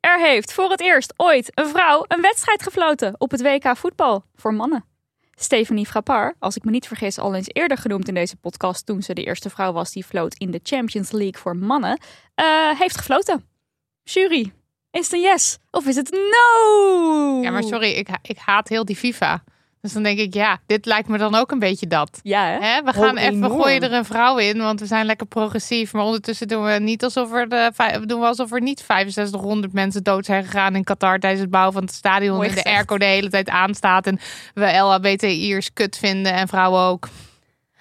Er 0.01 0.19
heeft 0.21 0.53
voor 0.53 0.71
het 0.71 0.81
eerst 0.81 1.13
ooit 1.17 1.51
een 1.55 1.69
vrouw 1.69 2.05
een 2.09 2.21
wedstrijd 2.21 2.63
gefloten 2.63 3.15
op 3.19 3.31
het 3.31 3.43
WK 3.43 3.77
voetbal 3.77 4.25
voor 4.35 4.55
mannen. 4.55 4.85
Stephanie 5.35 5.87
Frappard, 5.87 6.35
als 6.39 6.57
ik 6.57 6.65
me 6.65 6.71
niet 6.71 6.87
vergis, 6.87 7.19
al 7.19 7.35
eens 7.35 7.49
eerder 7.53 7.79
genoemd 7.79 8.09
in 8.09 8.15
deze 8.15 8.37
podcast 8.37 8.87
toen 8.87 9.03
ze 9.03 9.15
de 9.15 9.25
eerste 9.25 9.51
vrouw 9.51 9.73
was 9.73 9.93
die 9.93 10.05
floot 10.05 10.35
in 10.35 10.51
de 10.51 10.61
Champions 10.63 11.11
League 11.11 11.41
voor 11.41 11.57
mannen, 11.57 11.99
eh, 12.35 12.79
heeft 12.79 12.97
gefloten. 12.97 13.49
Jury, 14.03 14.53
is 14.91 15.05
het 15.05 15.13
een 15.13 15.21
yes 15.21 15.59
of 15.71 15.87
is 15.87 15.97
het 15.97 16.11
no? 16.11 17.43
Ja, 17.43 17.51
maar 17.51 17.63
sorry, 17.63 17.91
ik, 17.91 18.09
ik 18.23 18.39
haat 18.39 18.69
heel 18.69 18.85
die 18.85 18.97
FIFA. 18.97 19.45
Dus 19.85 19.93
dan 19.93 20.03
denk 20.03 20.19
ik, 20.19 20.35
ja, 20.35 20.59
dit 20.67 20.87
lijkt 20.87 21.09
me 21.09 21.19
dan 21.19 21.35
ook 21.35 21.51
een 21.51 21.59
beetje 21.59 21.87
dat. 21.87 22.21
Ja, 22.23 22.45
hè? 22.45 22.67
Hè, 22.67 22.83
we 22.83 22.93
gaan 22.93 23.17
even, 23.17 23.41
we 23.41 23.49
gooien 23.49 23.83
er 23.83 23.93
een 23.93 24.05
vrouw 24.05 24.39
in, 24.39 24.59
want 24.59 24.81
we 24.81 24.87
zijn 24.87 25.07
lekker 25.07 25.27
progressief. 25.27 25.93
Maar 25.93 26.05
ondertussen 26.05 26.49
doen 26.49 26.65
we 26.65 26.73
niet 26.73 27.05
alsof 27.05 27.33
er, 27.33 27.49
de, 27.49 27.73
doen 28.07 28.21
we 28.21 28.27
alsof 28.27 28.53
er 28.53 28.61
niet 28.61 28.85
6500 28.87 29.73
mensen 29.73 30.03
dood 30.03 30.25
zijn 30.25 30.45
gegaan 30.45 30.77
in 30.77 30.85
Qatar 30.85 31.19
tijdens 31.19 31.43
het 31.43 31.51
bouwen 31.51 31.73
van 31.73 31.83
het 31.83 31.93
stadion. 31.93 32.37
Mooi 32.37 32.49
en 32.49 32.55
de 32.55 32.65
airco 32.65 32.99
de 32.99 33.05
hele 33.05 33.31
tijd 33.31 33.49
aanstaat. 33.49 34.07
En 34.07 34.19
we 34.55 34.77
LHBTI'ers 34.77 35.73
kut 35.73 35.97
vinden 35.97 36.33
en 36.33 36.49
vrouwen 36.49 36.81
ook. 36.81 37.09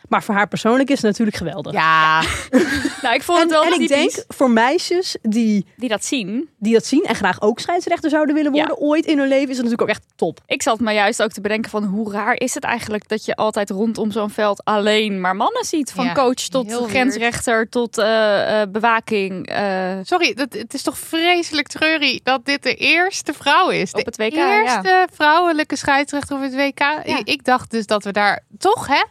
Maar 0.09 0.23
voor 0.23 0.35
haar 0.35 0.47
persoonlijk 0.47 0.89
is 0.89 0.95
het 0.95 1.05
natuurlijk 1.05 1.37
geweldig. 1.37 1.73
Ja, 1.73 2.21
Nou, 3.01 3.15
ik 3.15 3.23
vond 3.23 3.37
En, 3.37 3.43
het 3.43 3.51
wel 3.53 3.63
en 3.65 3.81
ik 3.81 3.87
denk 3.87 4.23
voor 4.27 4.49
meisjes 4.49 5.17
die, 5.21 5.65
die 5.77 5.89
dat 5.89 6.05
zien. 6.05 6.49
die 6.59 6.73
dat 6.73 6.85
zien 6.85 7.03
en 7.03 7.15
graag 7.15 7.41
ook 7.41 7.59
scheidsrechter 7.59 8.09
zouden 8.09 8.35
willen 8.35 8.53
Ja. 8.53 8.59
worden, 8.67 8.77
ooit 8.85 9.05
in 9.05 9.17
hun 9.17 9.27
leven, 9.27 9.49
is 9.49 9.57
het 9.57 9.65
natuurlijk 9.65 9.81
ook 9.81 9.95
echt 9.95 10.03
top. 10.15 10.39
Ik 10.45 10.61
zat 10.61 10.79
me 10.79 10.91
juist 10.93 11.23
ook 11.23 11.31
te 11.31 11.41
bedenken 11.41 11.71
van 11.71 11.83
hoe 11.83 12.11
raar 12.11 12.33
is 12.39 12.53
het 12.53 12.63
eigenlijk 12.63 13.07
dat 13.07 13.25
je 13.25 13.35
altijd 13.35 13.69
rondom 13.69 14.11
zo'n 14.11 14.29
veld 14.29 14.63
alleen 14.63 15.21
maar 15.21 15.35
mannen 15.35 15.63
ziet. 15.65 15.91
Van 15.91 16.05
Ja, 16.05 16.13
coach 16.13 16.33
tot 16.33 16.71
grensrechter 16.87 17.69
tot 17.69 17.97
eh, 17.97 18.61
eh, 18.61 18.69
bewaking 18.71 19.47
eh, 19.47 19.91
sorry, 20.03 20.33
dat, 20.33 20.53
het 20.53 20.73
is 20.73 20.81
toch 20.81 20.97
vreselijk 20.97 21.67
treurig 21.67 22.21
dat 22.21 22.45
dit 22.45 22.63
de 22.63 22.75
eerste 22.75 23.33
vrouw 23.33 23.69
is. 23.69 23.91
op 23.91 23.97
De 23.97 24.01
het 24.05 24.17
WK. 24.17 24.33
Ja. 24.33 24.61
eerste 24.61 25.07
vrouwelijke 25.13 25.75
scheidsrechter 25.75 26.35
op 26.35 26.41
het 26.41 26.55
WK. 26.55 26.79
Ja. 26.79 27.03
Ik, 27.03 27.27
ik 27.27 27.43
dacht 27.43 27.71
dus 27.71 27.85
dat 27.85 28.03
we 28.03 28.11
daar 28.11 28.43
toch, 28.57 28.87
hè? 28.87 29.03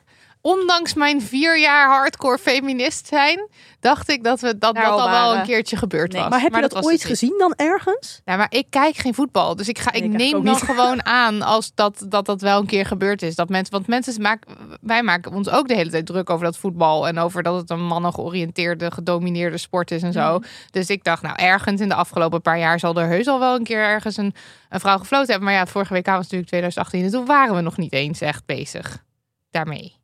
Ondanks 0.43 0.95
mijn 0.95 1.23
vier 1.23 1.59
jaar 1.59 1.89
hardcore 1.89 2.39
feminist 2.39 3.07
zijn, 3.07 3.49
dacht 3.81 4.11
ik 4.11 4.25
dat 4.25 4.41
we 4.41 4.59
dat, 4.59 4.75
dat 4.75 4.85
al 4.85 5.11
wel 5.11 5.35
een 5.35 5.43
keertje 5.43 5.77
gebeurd 5.77 6.13
Nee. 6.13 6.21
was. 6.21 6.31
Maar 6.31 6.41
heb 6.41 6.55
je 6.55 6.61
dat, 6.61 6.85
ooit 6.85 7.05
gezien 7.05 7.35
dan 7.39 7.55
ergens? 7.57 8.21
Nou, 8.25 8.39
maar 8.39 8.47
ik 8.51 8.67
kijk 8.71 8.97
geen 8.97 9.15
voetbal, 9.15 9.57
dus 9.57 9.69
ik, 9.69 9.79
ga, 9.79 9.93
ik 9.93 10.03
Nee, 10.03 10.11
ik 10.11 10.17
neem 10.17 10.45
dan 10.45 10.55
niet. 10.55 10.63
gewoon 10.63 11.05
aan 11.05 11.43
als 11.43 11.73
dat, 11.75 12.05
dat 12.09 12.27
dat 12.27 12.41
wel 12.41 12.61
een 12.61 12.67
keer 12.67 12.87
gebeurd 12.87 13.23
is. 13.23 13.35
Dat 13.35 13.49
mensen, 13.49 13.73
want 13.73 13.87
mensen 13.87 14.23
maken, 14.23 14.57
wij 14.81 15.03
maken 15.03 15.33
ons 15.33 15.49
ook 15.49 15.69
de 15.69 15.75
hele 15.75 15.91
tijd 15.91 16.07
druk 16.07 16.31
over 16.31 16.45
dat 16.45 16.57
voetbal 16.57 17.09
en 17.09 17.19
over 17.19 17.43
dat 17.43 17.57
het 17.57 17.71
een 17.71 17.85
mannen 17.85 18.15
georiënteerde, 18.15 18.91
gedomineerde 18.91 19.59
sport 19.59 19.91
is 19.91 20.03
en 20.03 20.13
zo. 20.13 20.39
Mhm. 20.39 20.49
Dus 20.71 20.91
ik 20.91 21.05
dacht, 21.05 21.23
nou, 21.23 21.37
ergens 21.37 21.81
in 21.81 21.89
de 21.89 21.95
afgelopen 21.95 22.43
paar 22.43 22.59
jaar 22.59 22.79
zal 22.79 22.95
er 22.97 23.09
heus 23.09 23.27
al 23.29 23.39
wel 23.39 23.55
een 23.55 23.65
keer 23.65 23.83
ergens 23.83 24.17
een, 24.17 24.35
een 24.69 24.81
vrouw 24.81 24.99
gefloten 24.99 25.29
hebben. 25.29 25.45
Maar 25.45 25.55
ja, 25.55 25.61
het 25.61 25.71
vorige 25.71 25.95
WK 25.95 26.07
was 26.07 26.23
natuurlijk 26.23 26.49
2018 26.49 27.05
en 27.05 27.11
toen 27.11 27.27
waren 27.27 27.55
we 27.55 27.61
nog 27.61 27.77
niet 27.77 27.93
eens 27.93 28.21
echt 28.21 28.47
bezig 28.47 29.05
daarmee. 29.51 30.01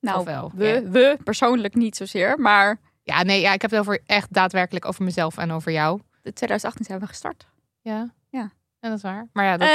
Nou, 0.00 0.24
wel, 0.24 0.52
we, 0.54 0.66
ja. 0.66 0.82
we 0.82 1.18
persoonlijk 1.24 1.74
niet 1.74 1.96
zozeer, 1.96 2.38
maar 2.38 2.78
Ja, 3.02 3.22
nee, 3.22 3.40
ja, 3.40 3.52
ik 3.52 3.62
heb 3.62 3.70
het 3.70 3.80
over 3.80 4.00
echt 4.06 4.32
daadwerkelijk 4.32 4.84
over 4.84 5.04
mezelf 5.04 5.36
en 5.36 5.50
over 5.50 5.72
jou. 5.72 6.00
de 6.22 6.32
2018 6.32 6.84
zijn 6.84 7.00
we 7.00 7.06
gestart. 7.06 7.46
Ja. 7.80 8.10
Ja. 8.30 8.52
En 8.80 8.90
dat 8.90 8.98
is 8.98 9.02
waar. 9.02 9.28
Maar 9.32 9.44
ja, 9.44 9.56
dat 9.56 9.68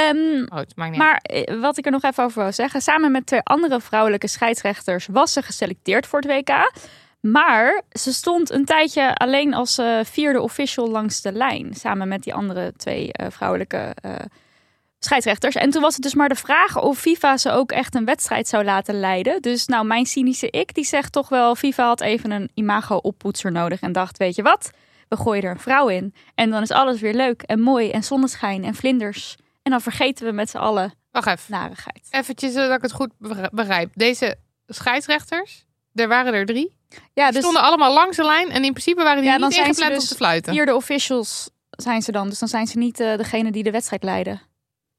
oh, 0.50 0.58
het 0.58 0.76
maakt 0.76 0.90
niet 0.90 1.00
maar 1.00 1.16
eh, 1.16 1.60
wat 1.60 1.78
ik 1.78 1.84
er 1.84 1.90
nog 1.90 2.02
even 2.02 2.24
over 2.24 2.42
wil 2.42 2.52
zeggen, 2.52 2.80
samen 2.80 3.12
met 3.12 3.26
twee 3.26 3.40
andere 3.42 3.80
vrouwelijke 3.80 4.28
scheidsrechters 4.28 5.06
was 5.06 5.32
ze 5.32 5.42
geselecteerd 5.42 6.06
voor 6.06 6.20
het 6.20 6.30
WK. 6.30 6.70
Maar 7.20 7.82
ze 7.90 8.12
stond 8.12 8.50
een 8.50 8.64
tijdje 8.64 9.14
alleen 9.14 9.54
als 9.54 9.78
eh, 9.78 9.98
vierde 10.04 10.40
official 10.40 10.90
langs 10.90 11.20
de 11.20 11.32
lijn. 11.32 11.74
Samen 11.74 12.08
met 12.08 12.22
die 12.22 12.34
andere 12.34 12.72
twee 12.76 13.12
eh, 13.12 13.26
vrouwelijke 13.30 13.94
scheidsrechters. 14.98 15.54
En 15.54 15.70
toen 15.70 15.82
was 15.82 15.94
het 15.94 16.02
dus 16.02 16.14
maar 16.14 16.28
de 16.28 16.34
vraag 16.34 16.80
of 16.82 16.98
FIFA 16.98 17.36
ze 17.36 17.50
ook 17.50 17.72
echt 17.72 17.94
een 17.94 18.04
wedstrijd 18.04 18.48
zou 18.48 18.64
laten 18.64 19.00
leiden. 19.00 19.42
Dus 19.42 19.66
nou, 19.66 19.86
mijn 19.86 20.06
cynische 20.06 20.50
ik, 20.50 20.74
die 20.74 20.84
zegt 20.84 21.12
toch 21.12 21.28
wel... 21.28 21.54
FIFA 21.54 21.86
had 21.86 22.00
even 22.00 22.30
een 22.30 22.50
imago-oppoetser 22.54 23.52
nodig 23.52 23.80
en 23.80 23.92
dacht, 23.92 24.16
weet 24.18 24.34
je 24.34 24.42
wat? 24.42 24.70
We 25.08 25.16
gooien 25.16 25.42
er 25.42 25.50
een 25.50 25.60
vrouw 25.60 25.88
in. 25.88 26.14
En 26.34 26.50
dan 26.50 26.62
is 26.62 26.70
alles 26.70 27.00
weer 27.00 27.14
leuk 27.14 27.42
en 27.42 27.60
mooi 27.60 27.90
en 27.90 28.04
zonneschijn 28.04 28.64
en 28.64 28.74
vlinders. 28.74 29.36
En 29.62 29.70
dan 29.70 29.80
vergeten 29.80 30.26
we 30.26 30.32
met 30.32 30.50
z'n 30.50 30.56
allen 30.56 30.94
Wacht 31.10 31.26
even. 31.26 31.44
narigheid. 31.48 32.06
Eventjes 32.10 32.52
zodat 32.52 32.76
ik 32.76 32.82
het 32.82 32.92
goed 32.92 33.10
begr- 33.18 33.48
begrijp. 33.52 33.90
Deze 33.94 34.36
scheidsrechters, 34.66 35.64
er 35.94 36.08
waren 36.08 36.34
er 36.34 36.46
drie. 36.46 36.76
Ja, 37.14 37.24
Die 37.24 37.32
dus 37.32 37.42
stonden 37.42 37.62
allemaal 37.62 37.92
langs 37.92 38.16
de 38.16 38.24
lijn 38.24 38.50
en 38.50 38.64
in 38.64 38.70
principe 38.72 39.02
waren 39.02 39.22
die 39.22 39.30
Ja, 39.30 39.38
dan 39.38 39.48
niet 39.48 39.58
ingepland 39.58 39.92
dus 39.92 40.02
om 40.02 40.08
te 40.08 40.14
fluiten. 40.14 40.52
vierde 40.54 40.74
officials 40.74 41.50
zijn 41.70 42.02
ze 42.02 42.12
dan. 42.12 42.28
Dus 42.28 42.38
dan 42.38 42.48
zijn 42.48 42.66
ze 42.66 42.78
niet 42.78 43.00
eh, 43.00 43.16
degene 43.16 43.50
die 43.52 43.62
de 43.62 43.70
wedstrijd 43.70 44.02
leiden. 44.02 44.40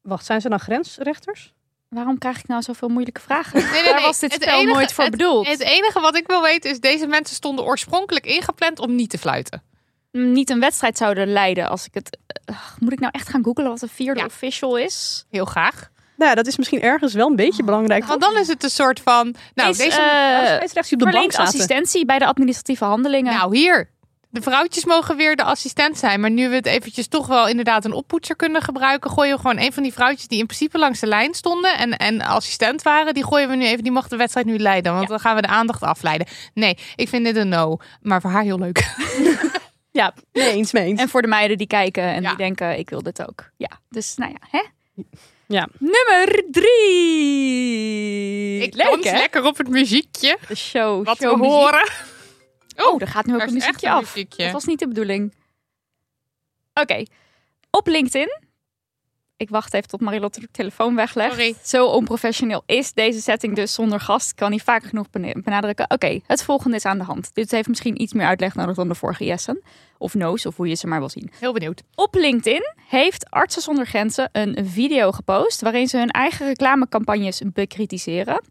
Wacht, 0.07 0.25
zijn 0.25 0.41
ze 0.41 0.49
dan 0.49 0.59
grensrechters? 0.59 1.53
Waarom 1.89 2.17
krijg 2.17 2.37
ik 2.39 2.47
nou 2.47 2.61
zoveel 2.61 2.87
moeilijke 2.89 3.21
vragen? 3.21 3.61
Nee, 3.61 3.71
nee, 3.71 3.83
Daar 3.83 3.93
nee. 3.95 4.03
was 4.03 4.19
dit 4.19 4.33
Het 4.33 4.41
spel 4.41 4.59
enige- 4.59 4.73
nooit 4.73 4.93
voor 4.93 5.03
het- 5.03 5.11
bedoeld. 5.17 5.47
Het 5.47 5.59
enige 5.61 5.99
wat 5.99 6.15
ik 6.15 6.27
wil 6.27 6.41
weten 6.41 6.71
is, 6.71 6.79
deze 6.79 7.07
mensen 7.07 7.35
stonden 7.35 7.65
oorspronkelijk 7.65 8.25
ingepland 8.25 8.79
om 8.79 8.95
niet 8.95 9.09
te 9.09 9.17
fluiten. 9.17 9.63
Mm, 10.11 10.31
Niet 10.31 10.49
een 10.49 10.59
wedstrijd 10.59 10.97
zouden 10.97 11.27
leiden 11.27 11.69
als 11.69 11.85
ik 11.85 11.93
het... 11.93 12.17
eh, 12.45 12.55
moet 12.79 12.91
ik 12.91 12.99
nou 12.99 13.11
echt 13.15 13.29
gaan 13.29 13.43
googlen 13.43 13.67
wat 13.67 13.81
een 13.81 13.89
vierde 13.89 14.19
Ja. 14.19 14.25
official 14.25 14.77
is? 14.77 15.25
Heel 15.29 15.45
graag. 15.45 15.89
Nou, 16.17 16.35
dat 16.35 16.47
is 16.47 16.57
misschien 16.57 16.81
ergens 16.81 17.13
wel 17.13 17.29
een 17.29 17.35
beetje 17.35 17.63
belangrijk. 17.63 18.05
Want 18.05 18.21
dan 18.21 18.37
is 18.37 18.47
het 18.47 18.63
een 18.63 18.69
soort 18.69 18.99
van, 18.99 19.35
nou, 19.53 19.69
is, 19.69 19.77
deze, 19.77 19.95
die 20.81 20.93
op 20.93 20.99
de 20.99 21.11
bank 21.11 21.35
assistentie 21.35 22.05
bij 22.05 22.19
de 22.19 22.25
administratieve 22.25 22.85
handelingen. 22.85 23.33
nou 23.33 23.57
hier. 23.57 23.89
De 24.29 24.41
vrouwtjes 24.41 24.85
mogen 24.85 25.17
weer 25.17 25.35
de 25.35 25.43
assistent 25.43 25.97
zijn. 25.97 26.19
Maar 26.19 26.31
nu 26.31 26.49
we 26.49 26.55
het 26.55 26.65
eventjes 26.65 27.07
toch 27.07 27.27
wel 27.27 27.47
inderdaad 27.47 27.85
een 27.85 27.93
oppoetser 27.93 28.35
kunnen 28.35 28.61
gebruiken, 28.61 29.11
gooien 29.11 29.35
we 29.35 29.41
gewoon 29.41 29.59
een 29.59 29.73
van 29.73 29.83
die 29.83 29.93
vrouwtjes 29.93 30.27
die 30.27 30.39
in 30.39 30.45
principe 30.45 30.77
langs 30.77 30.99
de 30.99 31.07
lijn 31.07 31.33
stonden 31.33 31.77
en, 31.77 31.97
en 31.97 32.21
assistent 32.21 32.81
waren, 32.81 33.13
die 33.13 33.25
gooien 33.25 33.49
we 33.49 33.55
nu 33.55 33.65
even, 33.65 33.83
die 33.83 33.91
mag 33.91 34.07
de 34.07 34.15
wedstrijd 34.15 34.45
nu 34.47 34.57
leiden. 34.57 34.93
Want 34.93 35.07
dan 35.07 35.19
gaan 35.19 35.35
we 35.35 35.41
de 35.41 35.47
aandacht 35.47 35.81
afleiden. 35.83 36.27
Nee, 36.53 36.77
ik 36.95 37.09
vind 37.09 37.25
dit 37.25 37.35
een 37.35 37.49
no. 37.49 37.77
Maar 38.01 38.21
voor 38.21 38.29
haar 38.31 38.43
heel 38.43 38.59
leuk. 38.59 38.85
Ja, 39.91 40.13
mee 40.33 40.51
eens, 40.51 40.71
mee 40.71 40.85
eens. 40.85 41.01
En 41.01 41.09
voor 41.09 41.21
de 41.21 41.27
meiden 41.27 41.57
die 41.57 41.67
kijken 41.67 42.03
en 42.03 42.21
Ja. 42.21 42.27
die 42.27 42.37
denken, 42.37 42.77
ik 42.79 42.89
wil 42.89 43.03
dit 43.03 43.27
ook. 43.27 43.49
Ja, 43.57 43.69
dus 43.89 44.15
nou 44.15 44.31
ja, 44.31 44.37
hè? 44.49 44.61
Ja. 45.47 45.67
Nummer 45.79 46.43
drie. 46.51 48.61
Ik 48.61 48.73
Leuk, 48.75 48.85
dans 48.87 49.09
hè? 49.09 49.17
lekker 49.17 49.45
op 49.45 49.57
het 49.57 49.67
muziekje. 49.69 50.37
De 50.47 50.55
show. 50.55 51.05
Wat 51.05 51.17
show 51.17 51.39
we 51.41 51.45
horen. 51.47 51.89
Oh, 52.77 53.01
er 53.01 53.07
gaat 53.07 53.25
nu 53.25 53.33
ook 53.35 53.41
een 53.41 53.53
muziekje 53.53 53.87
een 53.87 53.93
af. 53.93 54.01
muziekje. 54.01 54.43
Dat 54.43 54.53
was 54.53 54.65
niet 54.65 54.79
de 54.79 54.87
bedoeling. 54.87 55.33
Oké. 56.73 57.03
Op 57.71 57.87
LinkedIn 57.87 58.39
Ik 59.37 59.49
wacht 59.49 59.73
even 59.73 59.87
tot 59.87 60.01
Marilotte 60.01 60.39
de 60.39 60.47
telefoon 60.51 60.95
weglegt. 60.95 61.31
Sorry. 61.31 61.55
Zo 61.63 61.85
onprofessioneel 61.87 62.63
is 62.65 62.93
deze 62.93 63.21
setting 63.21 63.55
dus 63.55 63.73
zonder 63.73 63.99
gast. 63.99 64.33
Kan 64.33 64.51
niet 64.51 64.61
vaak 64.63 64.83
genoeg 64.83 65.09
benadrukken. 65.09 65.91
Oké, 65.91 66.19
het 66.27 66.43
volgende 66.43 66.75
is 66.75 66.85
aan 66.85 66.97
de 66.97 67.03
hand. 67.03 67.29
Dit 67.33 67.51
heeft 67.51 67.67
misschien 67.67 68.01
iets 68.01 68.13
meer 68.13 68.25
uitleg 68.25 68.55
nodig 68.55 68.75
dan 68.75 68.87
de 68.87 68.95
vorige 68.95 69.25
Jessen. 69.25 69.61
Of 69.97 70.13
Noos, 70.13 70.45
of 70.45 70.55
hoe 70.55 70.67
je 70.67 70.75
ze 70.75 70.87
maar 70.87 70.99
wil 70.99 71.09
zien. 71.09 71.31
Heel 71.39 71.53
benieuwd. 71.53 71.83
Op 71.95 72.15
LinkedIn 72.15 72.73
heeft 72.87 73.29
Artsen 73.29 73.61
zonder 73.61 73.85
Grenzen 73.85 74.29
een 74.31 74.67
video 74.67 75.11
gepost... 75.11 75.61
waarin 75.61 75.87
ze 75.87 75.97
hun 75.97 76.11
eigen 76.11 76.45
reclamecampagnes 76.47 77.41
bekritiseren. 77.53 78.41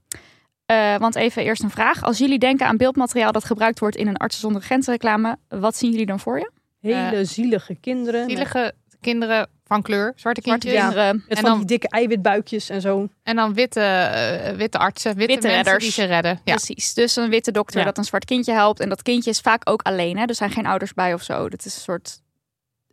Eh, 0.66 0.96
want 0.96 1.14
even 1.16 1.42
eerst 1.42 1.62
een 1.62 1.70
vraag. 1.70 2.02
Als 2.02 2.18
jullie 2.18 2.38
denken 2.38 2.66
aan 2.66 2.76
beeldmateriaal 2.76 3.32
dat 3.32 3.44
gebruikt 3.44 3.78
wordt 3.78 3.96
in 3.96 4.06
een 4.08 4.16
Artsen 4.16 4.40
zonder 4.40 4.62
Grenzen 4.62 4.92
reclame... 4.92 5.36
wat 5.48 5.76
zien 5.76 5.90
jullie 5.90 6.06
dan 6.06 6.20
voor 6.20 6.38
je? 6.38 6.50
Hele 6.80 7.24
zielige 7.24 7.74
kinderen. 7.74 8.28
Zielige 8.28 8.72
kinderen 9.00 9.48
van 9.64 9.82
kleur, 9.82 10.12
zwarte 10.16 10.40
kinderen. 10.40 11.16
Met 11.16 11.24
En 11.28 11.36
van 11.36 11.44
dan- 11.44 11.58
die 11.58 11.66
dikke 11.66 11.88
eiwitbuikjes 11.88 12.68
en 12.68 12.80
zo. 12.80 13.08
En 13.22 13.36
dan 13.36 13.54
witte, 13.54 13.80
eh, 13.80 14.56
witte 14.56 14.78
artsen, 14.78 15.16
witte, 15.16 15.32
Witte 15.34 15.48
redders. 15.48 15.82
die 15.84 15.92
ze 15.92 16.04
redden. 16.04 16.40
Ja. 16.44 16.54
Precies. 16.54 16.94
Dus 16.94 17.16
een 17.16 17.28
witte 17.30 17.50
dokter 17.50 17.78
Ja. 17.78 17.84
dat 17.84 17.98
een 17.98 18.04
zwart 18.04 18.24
kindje 18.24 18.52
helpt. 18.52 18.80
En 18.80 18.88
dat 18.88 19.02
kindje 19.02 19.30
is 19.30 19.40
vaak 19.40 19.70
ook 19.70 19.82
alleen. 19.82 20.18
Hè? 20.18 20.24
Er 20.24 20.34
zijn 20.34 20.50
geen 20.50 20.66
ouders 20.66 20.94
bij 20.94 21.14
of 21.14 21.22
zo. 21.22 21.48
Dat 21.48 21.64
is 21.64 21.74
een 21.74 21.80
soort 21.80 22.20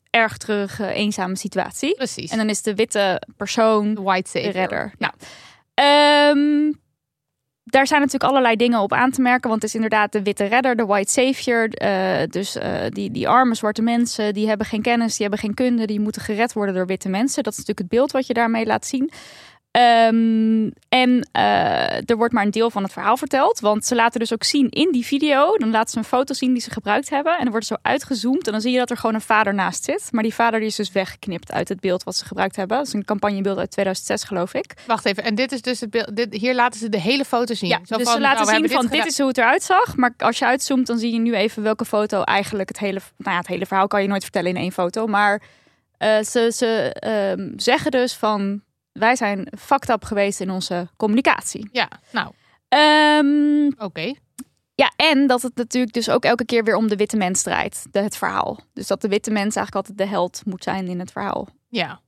erg 0.09 0.37
treurige, 0.37 0.93
eenzame 0.93 1.35
situatie. 1.35 1.95
Precies. 1.95 2.31
En 2.31 2.37
dan 2.37 2.49
is 2.49 2.61
de 2.61 2.75
witte 2.75 3.21
persoon 3.37 3.93
de 3.93 4.01
white 4.01 4.29
de 4.31 4.39
savior. 4.39 4.51
redder. 4.53 4.93
Nou, 4.97 5.13
ehm, 5.73 6.73
daar 7.73 7.87
zijn 7.87 8.01
natuurlijk 8.01 8.31
allerlei 8.31 8.55
dingen 8.55 8.79
op 8.79 8.93
aan 8.93 9.11
te 9.11 9.21
merken. 9.21 9.49
Want 9.49 9.61
het 9.61 9.69
is 9.69 9.75
inderdaad 9.75 10.11
de 10.11 10.21
witte 10.21 10.45
redder, 10.45 10.75
de 10.75 10.85
white 10.85 11.11
savior. 11.11 11.69
eh, 11.69 12.27
dus 12.29 12.55
eh, 12.55 12.71
die, 12.89 13.11
die 13.11 13.27
arme 13.27 13.55
zwarte 13.55 13.81
mensen, 13.81 14.33
die 14.33 14.47
hebben 14.47 14.67
geen 14.67 14.81
kennis, 14.81 15.11
die 15.11 15.21
hebben 15.21 15.39
geen 15.39 15.53
kunde. 15.53 15.85
Die 15.85 15.99
moeten 15.99 16.21
gered 16.21 16.53
worden 16.53 16.75
door 16.75 16.85
witte 16.85 17.09
mensen. 17.09 17.43
Dat 17.43 17.53
is 17.53 17.59
natuurlijk 17.59 17.89
het 17.89 17.97
beeld 17.99 18.11
wat 18.11 18.27
je 18.27 18.33
daarmee 18.33 18.65
laat 18.65 18.85
zien. 18.85 19.11
Ehm, 19.73 20.69
en 20.89 21.29
eh, 21.31 22.09
er 22.09 22.17
wordt 22.17 22.33
maar 22.33 22.45
een 22.45 22.51
deel 22.51 22.69
van 22.69 22.83
het 22.83 22.91
verhaal 22.91 23.17
verteld. 23.17 23.59
Want 23.59 23.85
ze 23.85 23.95
laten 23.95 24.19
dus 24.19 24.33
ook 24.33 24.43
zien 24.43 24.69
in 24.69 24.91
die 24.91 25.05
video. 25.05 25.57
Dan 25.57 25.71
laten 25.71 25.89
ze 25.89 25.97
een 25.97 26.03
foto 26.03 26.33
zien 26.33 26.53
die 26.53 26.61
ze 26.61 26.71
gebruikt 26.71 27.09
hebben. 27.09 27.31
En 27.31 27.41
dan 27.41 27.49
wordt 27.49 27.69
er 27.69 27.77
zo 27.77 27.89
uitgezoomd. 27.89 28.45
En 28.45 28.51
dan 28.51 28.61
zie 28.61 28.71
je 28.71 28.77
dat 28.77 28.89
er 28.89 28.97
gewoon 28.97 29.15
een 29.15 29.21
vader 29.21 29.53
naast 29.53 29.83
zit. 29.83 30.07
Maar 30.11 30.23
die 30.23 30.33
vader 30.33 30.59
die 30.59 30.67
is 30.67 30.75
dus 30.75 30.91
weggeknipt 30.91 31.51
uit 31.51 31.69
het 31.69 31.79
beeld 31.79 32.03
wat 32.03 32.15
ze 32.15 32.25
gebruikt 32.25 32.55
hebben. 32.55 32.77
Dat 32.77 32.87
is 32.87 32.93
een 32.93 33.05
campagnebeeld 33.05 33.57
uit 33.57 33.71
2006 33.71 34.23
geloof 34.23 34.53
ik. 34.53 34.73
Wacht 34.87 35.05
even. 35.05 35.23
En 35.23 35.35
dit 35.35 35.51
is 35.51 35.61
dus 35.61 35.79
het 35.79 35.89
beeld. 35.89 36.15
Dit, 36.15 36.33
hier 36.33 36.55
laten 36.55 36.79
ze 36.79 36.89
de 36.89 36.99
hele 36.99 37.25
foto 37.25 37.53
zien. 37.53 37.69
Ja, 37.69 37.79
Zo 37.85 37.97
dus 37.97 38.05
van, 38.05 38.13
ze 38.13 38.21
laten 38.21 38.45
nou, 38.45 38.61
we 38.61 38.67
zien 38.67 38.77
van 38.77 38.87
dit, 38.87 39.05
is 39.05 39.17
hoe 39.17 39.27
het 39.27 39.37
eruit 39.37 39.63
zag. 39.63 39.95
Maar 39.95 40.13
als 40.17 40.39
je 40.39 40.45
uitzoomt, 40.45 40.87
dan 40.87 40.97
zie 40.97 41.13
je 41.13 41.19
nu 41.19 41.33
even 41.33 41.63
welke 41.63 41.85
foto 41.85 42.21
eigenlijk 42.21 42.69
het 42.69 42.79
hele... 42.79 42.99
Nou 43.17 43.31
ja, 43.31 43.37
het 43.37 43.47
hele 43.47 43.65
verhaal 43.65 43.87
kan 43.87 44.01
je 44.01 44.07
nooit 44.07 44.23
vertellen 44.23 44.49
in 44.49 44.57
één 44.57 44.71
foto. 44.71 45.07
Maar 45.07 45.41
eh, 45.97 46.23
ze, 46.23 46.51
ze 46.55 46.93
ehm, 46.93 47.51
zeggen 47.55 47.91
dus 47.91 48.13
van... 48.13 48.61
Wij 48.93 49.15
zijn 49.15 49.47
fucked 49.59 49.89
up 49.89 50.03
geweest 50.03 50.39
in 50.39 50.49
onze 50.49 50.87
communicatie. 50.97 51.69
Ja, 51.71 51.89
nou, 52.11 52.31
Ehm, 52.67 53.71
oké. 53.77 54.13
ja, 54.75 54.91
en 54.95 55.27
dat 55.27 55.41
het 55.41 55.55
natuurlijk 55.55 55.93
dus 55.93 56.09
ook 56.09 56.23
elke 56.25 56.45
keer 56.45 56.63
weer 56.63 56.75
om 56.75 56.87
de 56.87 56.95
witte 56.95 57.17
mens 57.17 57.41
draait. 57.43 57.85
De, 57.91 57.99
het 57.99 58.17
verhaal. 58.17 58.59
Dus 58.73 58.87
dat 58.87 59.01
de 59.01 59.07
witte 59.07 59.31
mens 59.31 59.55
eigenlijk 59.55 59.75
altijd 59.75 59.97
de 59.97 60.15
held 60.15 60.41
moet 60.45 60.63
zijn 60.63 60.87
in 60.87 60.99
het 60.99 61.11
verhaal. 61.11 61.47
Ja. 61.69 62.01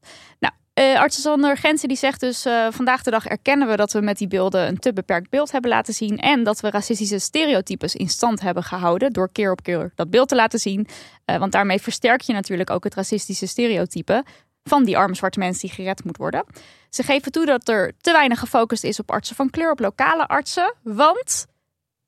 Eh 0.73 0.99
Artsen 0.99 1.21
zonder 1.21 1.57
Grenzen 1.57 1.87
die 1.87 1.97
zegt 1.97 2.19
dus... 2.19 2.45
eh, 2.45 2.67
vandaag 2.69 3.03
de 3.03 3.11
dag 3.11 3.25
erkennen 3.25 3.67
we 3.67 3.75
dat 3.75 3.91
we 3.91 4.01
met 4.01 4.17
die 4.17 4.27
beelden... 4.27 4.67
een 4.67 4.79
te 4.79 4.93
beperkt 4.93 5.29
beeld 5.29 5.51
hebben 5.51 5.69
laten 5.69 5.93
zien... 5.93 6.17
en 6.17 6.43
dat 6.43 6.59
we 6.59 6.69
racistische 6.69 7.19
stereotypes 7.19 7.95
in 7.95 8.09
stand 8.09 8.41
hebben 8.41 8.63
gehouden... 8.63 9.13
door 9.13 9.31
keer 9.31 9.51
op 9.51 9.63
keer 9.63 9.91
dat 9.95 10.09
beeld 10.09 10.27
te 10.27 10.35
laten 10.35 10.59
zien. 10.59 10.87
Eh, 11.25 11.37
want 11.37 11.51
daarmee 11.51 11.81
versterk 11.81 12.21
je 12.21 12.33
natuurlijk 12.33 12.69
ook 12.69 12.83
het 12.83 12.95
racistische 12.95 13.47
stereotype... 13.47 14.23
van 14.67 14.83
die 14.83 14.97
arme 14.97 15.15
zwarte 15.15 15.39
mens 15.39 15.59
die 15.59 15.69
gered 15.69 16.03
moet 16.03 16.17
worden. 16.17 16.43
Ze 16.89 17.03
geven 17.03 17.31
toe 17.31 17.45
dat 17.45 17.67
er 17.69 17.91
te 18.01 18.11
weinig 18.11 18.39
gefocust 18.39 18.83
is 18.83 18.99
op 18.99 19.11
artsen 19.11 19.35
van 19.35 19.49
kleur... 19.49 19.71
op 19.71 19.79
lokale 19.79 20.27
artsen, 20.27 20.73
want... 20.83 21.45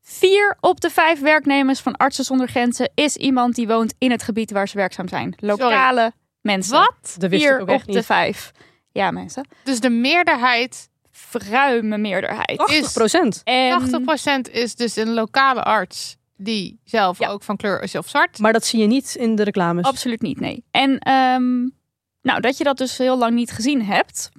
Vier 0.10 0.58
op 0.60 0.82
de 0.82 0.90
vijf 0.90 1.20
werknemers 1.22 1.80
van 1.80 1.96
Artsen 1.98 2.24
zonder 2.24 2.48
Grenzen... 2.48 2.92
is 2.96 3.16
iemand 3.16 3.56
die 3.56 3.68
woont 3.68 3.94
in 3.98 4.12
het 4.12 4.24
gebied 4.24 4.52
waar 4.52 4.68
ze 4.68 4.78
werkzaam 4.78 5.08
zijn. 5.08 5.36
Lokale 5.40 6.12
mensen. 6.42 6.74
Wat? 6.78 7.16
Dat 7.18 7.30
wist 7.30 7.44
ik 7.44 7.50
Vier 7.50 7.56
ook 7.60 7.68
op 7.68 7.74
echt 7.74 7.86
de 7.88 7.94
niet. 7.94 8.06
vijf. 8.06 8.52
Ja, 8.92 9.12
mensen. 9.12 9.48
Dus 9.64 9.80
de 9.80 9.90
meerderheid, 9.90 10.90
Ruime 11.32 11.98
meerderheid. 11.98 12.58
80 12.58 12.94
procent. 12.94 13.42
En 13.44 14.48
80% 14.48 14.52
is 14.52 14.76
dus 14.76 14.96
een 14.96 15.14
lokale 15.14 15.64
arts 15.64 16.18
die 16.38 16.80
zelf 16.84 17.20
Ja. 17.20 17.30
ook 17.30 17.44
van 17.44 17.58
kleur 17.58 17.82
is 17.84 17.96
of 17.96 18.08
zwart. 18.10 18.40
Maar 18.40 18.54
dat 18.54 18.66
zie 18.66 18.80
je 18.80 18.88
niet 18.88 19.16
in 19.16 19.36
de 19.36 19.44
reclames. 19.44 19.86
absoluut 19.86 20.22
niet, 20.22 20.40
nee. 20.40 20.64
En 20.72 21.00
ehm, 21.00 21.68
nou, 22.28 22.42
dat 22.42 22.58
je 22.58 22.64
dat 22.64 22.78
dus 22.78 22.98
heel 22.98 23.18
lang 23.18 23.34
niet 23.34 23.52
gezien 23.52 23.86
hebt, 23.86 24.30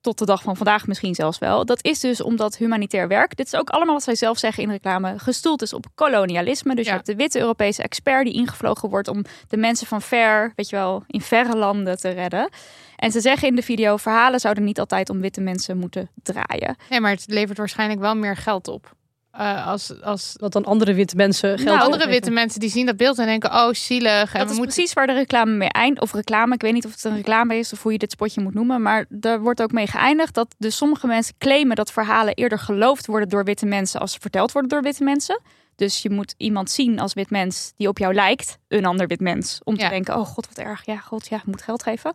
tot 0.00 0.18
de 0.18 0.24
dag 0.24 0.42
van 0.42 0.56
vandaag 0.56 0.86
misschien 0.86 1.14
zelfs 1.14 1.38
wel, 1.38 1.64
dat 1.64 1.84
is 1.84 2.00
dus 2.00 2.22
omdat 2.22 2.56
humanitair 2.56 3.08
werk, 3.08 3.36
dit 3.36 3.46
is 3.46 3.54
ook 3.54 3.70
allemaal 3.70 3.94
wat 3.94 4.02
zij 4.02 4.14
zelf 4.14 4.38
zeggen 4.38 4.62
in 4.62 4.70
reclame, 4.70 5.18
gestoeld 5.18 5.62
is 5.62 5.72
op 5.72 5.86
kolonialisme. 5.94 6.74
Dus 6.74 6.84
Ja. 6.84 6.90
je 6.90 6.96
hebt 6.96 7.06
de 7.06 7.16
witte 7.16 7.38
Europese 7.38 7.82
expert 7.82 8.24
die 8.24 8.34
ingevlogen 8.34 8.88
wordt 8.88 9.08
om 9.08 9.24
de 9.48 9.56
mensen 9.56 9.86
van 9.86 10.02
ver, 10.02 10.52
weet 10.56 10.68
je 10.68 10.76
wel, 10.76 11.04
in 11.06 11.20
verre 11.20 11.56
landen 11.56 11.96
te 11.96 12.08
redden. 12.08 12.48
En 12.96 13.10
ze 13.10 13.20
zeggen 13.20 13.48
in 13.48 13.56
de 13.56 13.62
video, 13.62 13.96
verhalen 13.96 14.40
zouden 14.40 14.64
niet 14.64 14.78
altijd 14.80 15.10
om 15.10 15.20
witte 15.20 15.40
mensen 15.40 15.78
moeten 15.78 16.10
draaien. 16.22 16.76
Nee, 16.90 17.00
maar 17.00 17.10
het 17.10 17.24
levert 17.26 17.58
waarschijnlijk 17.58 18.00
wel 18.00 18.16
meer 18.16 18.36
geld 18.36 18.68
op. 18.68 18.94
Eh, 19.38 19.66
als, 19.66 20.02
als 20.02 20.34
Dat 20.36 20.52
dan 20.52 20.64
andere 20.64 20.94
witte 20.94 21.16
mensen 21.16 21.58
geld 21.58 21.68
Nou, 21.68 21.80
andere 21.80 22.08
witte 22.08 22.30
mensen 22.30 22.60
die 22.60 22.70
zien 22.70 22.86
dat 22.86 22.96
beeld 22.96 23.18
en 23.18 23.26
denken, 23.26 23.50
oh 23.50 23.68
zielig. 23.72 24.32
En 24.32 24.38
Dat 24.38 24.46
we 24.46 24.52
is 24.52 24.58
moeten... 24.58 24.74
precies 24.74 24.92
waar 24.92 25.06
de 25.06 25.12
reclame 25.12 25.52
mee 25.52 25.68
eindigt. 25.68 26.00
Of 26.02 26.12
reclame, 26.12 26.54
ik 26.54 26.60
weet 26.60 26.72
niet 26.72 26.84
of 26.84 26.90
het 26.90 27.04
een 27.04 27.16
reclame 27.16 27.56
is 27.56 27.72
of 27.72 27.82
hoe 27.82 27.92
je 27.92 27.98
dit 27.98 28.10
spotje 28.10 28.40
moet 28.40 28.54
noemen. 28.54 28.82
Maar 28.82 29.04
daar 29.08 29.40
wordt 29.40 29.62
ook 29.62 29.72
mee 29.72 29.86
geëindigd 29.86 30.34
dat 30.34 30.54
dus 30.58 30.76
sommige 30.76 31.06
mensen 31.06 31.34
claimen 31.38 31.76
dat 31.76 31.92
verhalen 31.92 32.34
eerder 32.34 32.58
geloofd 32.58 33.06
worden 33.06 33.28
door 33.28 33.44
witte 33.44 33.66
mensen 33.66 34.00
als 34.00 34.12
ze 34.12 34.20
verteld 34.20 34.52
worden 34.52 34.70
door 34.70 34.82
witte 34.82 35.04
mensen. 35.04 35.40
Dus 35.76 36.02
je 36.02 36.10
moet 36.10 36.34
iemand 36.36 36.70
zien 36.70 36.98
als 37.00 37.14
wit 37.14 37.30
mens 37.30 37.72
die 37.76 37.88
op 37.88 37.98
jou 37.98 38.14
lijkt, 38.14 38.58
een 38.68 38.84
ander 38.86 39.06
wit 39.06 39.20
mens, 39.20 39.60
om 39.64 39.76
Ja. 39.76 39.84
te 39.84 39.90
denken: 39.90 40.14
oh 40.18 40.26
god, 40.26 40.46
wat 40.48 40.58
erg. 40.64 40.84
Ja, 40.86 40.96
god, 40.96 41.28
ja, 41.28 41.36
ik 41.36 41.46
moet 41.46 41.62
geld 41.62 41.82
geven. 41.82 42.12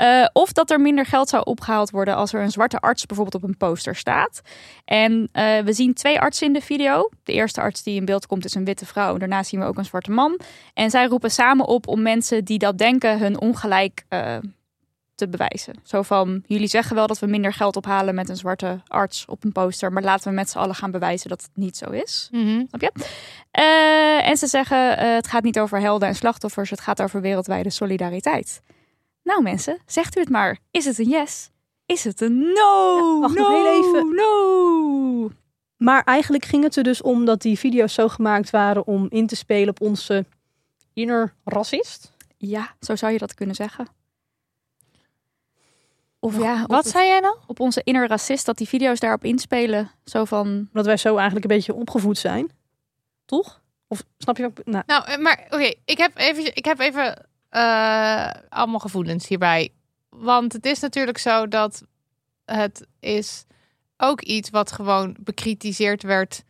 Eh, 0.00 0.26
of 0.32 0.52
dat 0.52 0.70
er 0.70 0.80
minder 0.80 1.06
geld 1.06 1.28
zou 1.28 1.44
opgehaald 1.44 1.90
worden 1.90 2.14
als 2.14 2.32
er 2.32 2.42
een 2.42 2.50
zwarte 2.50 2.78
arts 2.78 3.06
bijvoorbeeld 3.06 3.42
op 3.42 3.48
een 3.48 3.56
poster 3.56 3.96
staat. 3.96 4.40
En 4.84 5.28
eh, 5.32 5.58
we 5.58 5.72
zien 5.72 5.94
twee 5.94 6.20
artsen 6.20 6.46
in 6.46 6.52
de 6.52 6.60
video. 6.60 7.08
De 7.22 7.32
eerste 7.32 7.60
arts 7.60 7.82
die 7.82 7.96
in 7.96 8.04
beeld 8.04 8.26
komt 8.26 8.44
is 8.44 8.54
een 8.54 8.64
witte 8.64 8.86
vrouw. 8.86 9.16
Daarna 9.16 9.42
zien 9.42 9.60
we 9.60 9.66
ook 9.66 9.78
een 9.78 9.84
zwarte 9.84 10.10
man. 10.10 10.40
En 10.74 10.90
zij 10.90 11.06
roepen 11.06 11.30
samen 11.30 11.66
op 11.66 11.88
om 11.88 12.02
mensen 12.02 12.44
die 12.44 12.58
dat 12.58 12.78
denken 12.78 13.18
hun 13.18 13.40
ongelijk 13.40 14.04
eh, 14.08 14.36
te 15.14 15.28
bewijzen. 15.28 15.74
Zo 15.82 16.02
van, 16.02 16.42
jullie 16.46 16.68
zeggen 16.68 16.96
wel 16.96 17.06
dat 17.06 17.18
we 17.18 17.26
minder 17.26 17.52
geld 17.52 17.76
ophalen 17.76 18.14
met 18.14 18.28
een 18.28 18.36
zwarte 18.36 18.80
arts 18.86 19.24
op 19.28 19.44
een 19.44 19.52
poster. 19.52 19.92
Maar 19.92 20.02
laten 20.02 20.28
we 20.28 20.34
met 20.34 20.50
z'n 20.50 20.58
allen 20.58 20.74
gaan 20.74 20.90
bewijzen 20.90 21.28
dat 21.28 21.42
het 21.42 21.50
niet 21.54 21.76
zo 21.76 21.90
is. 21.90 22.28
Mhm. 22.30 22.64
Snap 22.68 22.80
je? 22.80 22.92
En 24.22 24.36
ze 24.36 24.46
zeggen, 24.46 24.98
het 25.14 25.26
gaat 25.26 25.42
niet 25.42 25.58
over 25.58 25.80
helden 25.80 26.08
en 26.08 26.14
slachtoffers. 26.14 26.70
Het 26.70 26.80
gaat 26.80 27.02
over 27.02 27.20
wereldwijde 27.20 27.70
solidariteit. 27.70 28.60
Nou 29.22 29.42
mensen, 29.42 29.78
zegt 29.86 30.16
u 30.16 30.20
het 30.20 30.28
maar. 30.28 30.58
Is 30.70 30.84
het 30.84 30.98
een 30.98 31.08
yes? 31.08 31.50
Is 31.86 32.04
het 32.04 32.20
een 32.20 32.38
no? 32.38 32.96
Ja, 32.96 33.18
wacht 33.20 33.34
no, 33.34 33.42
nog 33.42 33.50
heel 33.52 33.82
even. 33.84 34.14
No. 34.14 35.30
Maar 35.76 36.02
eigenlijk 36.04 36.44
ging 36.44 36.62
het 36.62 36.76
er 36.76 36.82
dus 36.82 37.02
om 37.02 37.24
dat 37.24 37.42
die 37.42 37.58
video's 37.58 37.94
zo 37.94 38.08
gemaakt 38.08 38.50
waren 38.50 38.86
om 38.86 39.06
in 39.10 39.26
te 39.26 39.36
spelen 39.36 39.68
op 39.68 39.80
onze 39.80 40.24
inner 40.92 41.34
racist. 41.44 42.12
Ja, 42.36 42.74
zo 42.80 42.96
zou 42.96 43.12
je 43.12 43.18
dat 43.18 43.34
kunnen 43.34 43.54
zeggen. 43.54 43.86
Of 46.18 46.38
ja, 46.38 46.64
Wat 46.66 46.82
het- 46.84 46.92
zei 46.92 47.06
jij 47.06 47.20
nou? 47.20 47.36
op 47.46 47.60
onze 47.60 47.80
inner 47.84 48.08
racist, 48.08 48.46
dat 48.46 48.56
die 48.58 48.68
video's 48.68 49.00
daarop 49.00 49.24
inspelen. 49.24 49.90
Zo 50.04 50.24
van, 50.24 50.46
Omdat 50.46 50.86
wij 50.86 50.96
zo 50.96 51.14
eigenlijk 51.16 51.44
een 51.44 51.56
beetje 51.56 51.74
opgevoed 51.74 52.18
zijn. 52.18 52.50
Toch? 53.24 53.60
Of 53.88 54.02
snap 54.18 54.36
je 54.36 54.42
wat. 54.42 54.66
Nou, 54.66 54.84
Nou, 54.86 55.04
eh, 55.04 55.18
maar 55.18 55.44
oké, 55.50 55.74
ik 55.84 55.98
heb 55.98 56.12
even, 56.16 56.56
ik 56.56 56.64
heb 56.64 56.78
even 56.78 57.28
eh, 57.50 58.30
allemaal 58.48 58.78
gevoelens 58.78 59.28
hierbij. 59.28 59.72
Want 60.08 60.52
het 60.52 60.66
is 60.66 60.80
natuurlijk 60.80 61.18
zo 61.18 61.48
dat 61.48 61.82
het 62.44 62.86
is 63.00 63.44
ook 63.96 64.20
iets 64.20 64.50
wat 64.50 64.72
gewoon 64.72 65.16
bekritiseerd 65.20 66.02
werd 66.02 66.42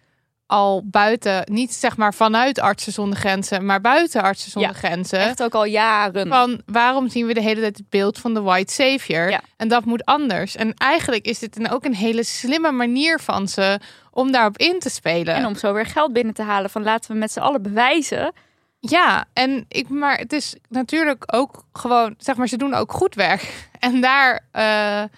al 0.51 0.83
buiten, 0.85 1.43
niet 1.45 1.75
zeg 1.75 1.97
maar 1.97 2.15
vanuit 2.15 2.61
Artsen 2.61 2.93
zonder 2.93 3.19
Grenzen, 3.19 3.67
maar 3.67 3.81
buiten 3.81 4.23
Artsen 4.23 4.51
zonder 4.51 4.71
Ja, 4.71 4.77
Grenzen. 4.77 5.19
echt 5.19 5.43
ook 5.43 5.55
al 5.55 5.65
jaren. 5.65 6.29
Van 6.29 6.61
waarom 6.67 7.09
zien 7.09 7.27
we 7.27 7.35
de 7.35 7.41
hele 7.43 7.61
tijd 7.61 7.77
het 7.77 7.89
beeld 7.89 8.19
van 8.19 8.35
de 8.35 8.41
white 8.41 8.73
savior? 8.73 9.31
Ja. 9.31 9.41
En 9.57 9.69
dat 9.69 9.85
moet 9.85 10.05
anders. 10.05 10.57
En 10.57 10.75
eigenlijk 10.75 11.27
is 11.27 11.39
dit 11.39 11.71
ook 11.73 11.85
een 11.85 11.95
hele 11.95 12.25
slimme 12.25 12.71
manier 12.71 13.21
van 13.21 13.49
ze 13.49 13.81
om 14.11 14.33
daarop 14.33 14.59
in 14.59 14.79
te 14.79 14.91
spelen. 14.91 15.35
En 15.35 15.47
om 15.47 15.57
zo 15.57 15.73
weer 15.73 15.87
geld 15.87 16.13
binnen 16.13 16.35
te 16.35 16.43
halen 16.43 16.71
van 16.71 16.83
laten 16.83 17.13
we 17.13 17.19
met 17.19 17.33
z'n 17.33 17.41
allen 17.41 17.63
bewijzen. 17.63 18.33
Ja, 18.81 19.25
en 19.33 19.65
ik, 19.69 19.89
maar 19.89 20.17
het 20.19 20.33
is 20.33 20.55
natuurlijk 20.69 21.25
ook 21.35 21.65
gewoon, 21.73 22.15
zeg 22.19 22.37
maar, 22.37 22.49
ze 22.49 22.57
doen 22.57 22.75
ook 22.75 22.93
goed 22.93 23.15
werk. 23.15 23.53
En 23.79 24.01
daar. 24.01 24.41
eh, 24.53 25.03
eh, 25.03 25.09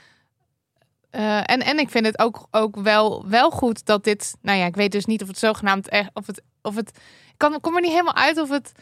en, 1.51 1.61
en 1.61 1.79
ik 1.79 1.91
vind 1.91 2.07
het 2.07 2.19
ook, 2.19 2.47
ook 2.51 2.77
wel, 2.77 3.25
wel 3.29 3.51
goed 3.51 3.87
dat 3.87 4.05
dit. 4.05 4.35
Nou 4.43 4.59
ja, 4.59 4.65
ik 4.67 4.75
weet 4.77 4.93
dus 4.93 5.05
niet 5.05 5.23
of 5.23 5.29
het 5.29 5.39
zogenaamd 5.39 5.89
echt. 5.89 6.11
Of 6.15 6.27
het. 6.27 6.43
Of 6.63 6.75
het 6.75 6.89
ik 7.29 7.35
kan, 7.37 7.61
kom 7.61 7.75
er 7.75 7.81
niet 7.81 7.91
helemaal 7.91 8.15
uit 8.15 8.39
of 8.39 8.49
het 8.49 8.73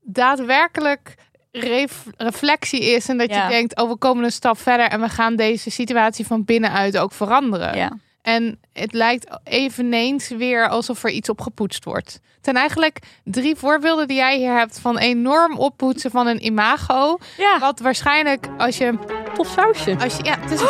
daadwerkelijk 0.00 1.14
ref- 1.52 2.06
reflectie 2.16 2.84
is. 2.84 3.08
En 3.08 3.18
dat 3.18 3.30
Ja. 3.30 3.42
je 3.42 3.48
denkt, 3.48 3.76
oh, 3.80 3.88
we 3.90 3.96
komen 3.96 4.24
een 4.24 4.32
stap 4.32 4.58
verder 4.58 4.88
en 4.88 5.00
we 5.00 5.08
gaan 5.08 5.36
deze 5.36 5.70
situatie 5.70 6.26
van 6.26 6.44
binnenuit 6.44 6.98
ook 6.98 7.12
veranderen. 7.12 7.76
Ja. 7.76 7.92
En 8.28 8.60
het 8.72 8.92
lijkt 8.92 9.38
eveneens 9.44 10.28
weer 10.28 10.68
alsof 10.68 11.04
er 11.04 11.10
iets 11.10 11.28
op 11.28 11.40
gepoetst 11.40 11.84
wordt. 11.84 12.12
Het 12.12 12.44
zijn 12.44 12.56
eigenlijk 12.56 12.98
drie 13.24 13.56
voorbeelden 13.56 14.08
die 14.08 14.16
jij 14.16 14.36
hier 14.36 14.56
hebt 14.56 14.80
van 14.80 14.98
enorm 14.98 15.58
oppoetsen 15.58 16.10
van 16.10 16.26
een 16.26 16.44
imago. 16.44 17.18
Ja. 17.36 17.58
Wat 17.58 17.80
waarschijnlijk 17.80 18.48
als 18.58 18.78
je, 18.78 18.94
Tof 19.34 19.48
sausje. 19.48 19.96
als 20.00 20.16
je, 20.16 20.24
ja, 20.24 20.38
het 20.40 20.50
is 20.50 20.60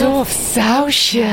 tof 0.00 0.30
sausje. 0.30 1.30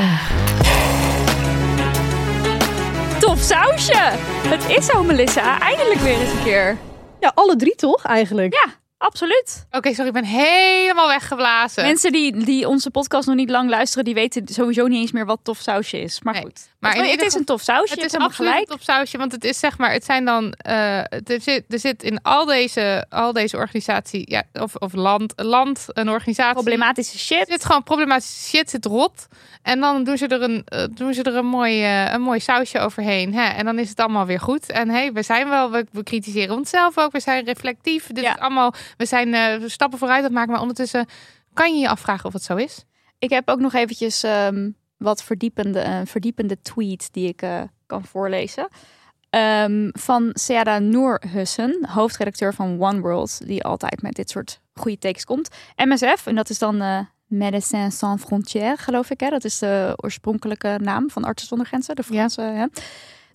Tof 3.19 3.39
sausje! 3.39 4.11
Het 4.47 4.77
is 4.77 4.85
zo, 4.85 5.03
Melissa. 5.03 5.59
Eindelijk 5.59 5.99
weer 5.99 6.21
eens 6.21 6.31
een 6.31 6.43
keer. 6.43 6.77
Ja, 7.19 7.31
alle 7.35 7.55
drie 7.55 7.75
toch 7.75 8.05
eigenlijk? 8.05 8.53
Ja, 8.53 8.82
absoluut. 9.03 9.65
Oké, 9.71 9.89
sorry, 9.93 10.07
ik 10.07 10.13
ben 10.13 10.23
helemaal 10.25 11.07
weggeblazen. 11.07 11.83
Mensen 11.83 12.11
die, 12.11 12.43
die 12.45 12.67
onze 12.67 12.89
podcast 12.91 13.27
nog 13.27 13.35
niet 13.35 13.49
lang 13.49 13.69
luisteren, 13.69 14.03
die 14.05 14.13
weten 14.13 14.43
sowieso 14.47 14.87
niet 14.87 14.99
eens 15.01 15.11
meer 15.11 15.25
wat 15.25 15.39
tof 15.43 15.57
sausje 15.59 16.01
is. 16.01 16.21
Maar 16.21 16.33
Nee, 16.33 16.41
goed. 16.41 16.69
maar 16.79 16.89
het, 16.91 16.99
in 16.99 17.03
het 17.05 17.11
ieder 17.13 17.27
is 17.27 17.33
een 17.33 17.45
tof 17.45 17.61
sausje. 17.61 17.93
Het 17.93 18.03
is 18.03 18.11
helemaal 18.11 18.27
absoluut 18.27 18.53
een 18.55 18.65
topsausje, 18.65 19.17
want 19.17 19.31
het 19.31 19.43
is 19.43 19.59
zeg 19.59 19.77
maar, 19.77 19.91
het 19.91 20.05
zijn 20.05 20.25
dan, 20.25 20.51
eh, 20.51 20.97
er, 20.99 21.41
zit, 21.41 21.63
er 21.69 21.79
zit 21.79 22.03
in 22.03 22.21
al 22.21 22.45
deze, 22.45 23.05
al 23.09 23.33
deze 23.33 23.57
organisatie, 23.57 24.31
ja, 24.31 24.43
of, 24.53 24.75
of 24.75 24.93
land, 24.93 25.33
land, 25.35 25.85
een 25.87 26.09
organisatie. 26.09 26.53
Problematische 26.53 27.13
Er 27.13 27.19
shit. 27.19 27.47
zit 27.47 27.65
gewoon 27.65 27.83
problematische 27.83 28.49
shit, 28.49 28.69
zit 28.69 28.85
rot. 28.85 29.27
En 29.61 29.79
dan 29.79 30.03
doen 30.03 30.17
ze 30.17 30.27
er 30.27 30.41
een, 30.41 30.61
eh, 30.65 30.83
doen 30.91 31.13
ze 31.13 31.23
er 31.23 31.35
een, 31.35 31.45
mooi, 31.45 31.83
eh, 31.83 32.13
een 32.13 32.21
mooi 32.21 32.39
sausje 32.39 32.79
overheen. 32.79 33.33
Hè? 33.33 33.43
En 33.47 33.65
dan 33.65 33.79
is 33.79 33.89
het 33.89 33.99
allemaal 33.99 34.25
weer 34.25 34.39
goed. 34.39 34.71
En 34.71 34.89
hey, 34.89 35.13
we 35.13 35.21
zijn 35.23 35.49
wel, 35.49 35.71
we, 35.71 35.85
we 35.91 36.03
kritiseren 36.03 36.55
onszelf 36.55 36.97
ook. 36.97 37.11
We 37.11 37.19
zijn 37.19 37.45
reflectief. 37.45 38.07
Dit 38.07 38.23
Ja. 38.23 38.33
is 38.33 38.39
allemaal, 38.39 38.73
we 38.97 39.05
zijn 39.05 39.33
eh, 39.33 39.67
stappen 39.69 39.99
vooruit 39.99 40.19
aan 40.19 40.25
het 40.25 40.33
maken. 40.33 40.51
Maar 40.51 40.61
ondertussen 40.61 41.05
kan 41.53 41.73
je 41.73 41.79
je 41.79 41.89
afvragen 41.89 42.25
of 42.25 42.33
het 42.33 42.43
zo 42.43 42.55
is. 42.55 42.83
Ik 43.19 43.29
heb 43.29 43.49
ook 43.49 43.59
nog 43.59 43.73
eventjes 43.73 44.23
ehm, 44.23 44.69
wat 44.97 45.23
verdiepende, 45.23 45.81
een 45.83 46.07
verdiepende 46.07 46.61
tweet 46.61 47.13
die 47.13 47.27
ik 47.27 47.41
eh, 47.41 47.61
kan 47.85 48.05
voorlezen. 48.05 48.67
Ehm, 49.29 49.89
van 49.91 50.29
Seada 50.33 50.79
Noorhussen, 50.79 51.87
hoofdredacteur 51.89 52.53
van 52.53 52.81
One 52.81 52.99
World, 52.99 53.47
die 53.47 53.63
altijd 53.63 54.01
met 54.01 54.15
dit 54.15 54.29
soort 54.29 54.61
goede 54.73 54.97
takes 54.97 55.25
komt. 55.25 55.49
MSF, 55.75 56.25
en 56.25 56.35
dat 56.35 56.49
is 56.49 56.59
dan 56.59 56.81
eh 56.81 56.99
Médecins 57.33 57.97
Sans 57.97 58.21
Frontières, 58.21 58.81
geloof 58.81 59.09
ik. 59.09 59.19
Hè? 59.19 59.29
Dat 59.29 59.43
is 59.43 59.59
de 59.59 59.93
oorspronkelijke 59.95 60.79
naam 60.81 61.09
van 61.09 61.23
Artsen 61.23 61.47
zonder 61.47 61.67
Grenzen, 61.67 61.95
de 61.95 62.03
Franse. 62.03 62.41
Hè? 62.41 62.65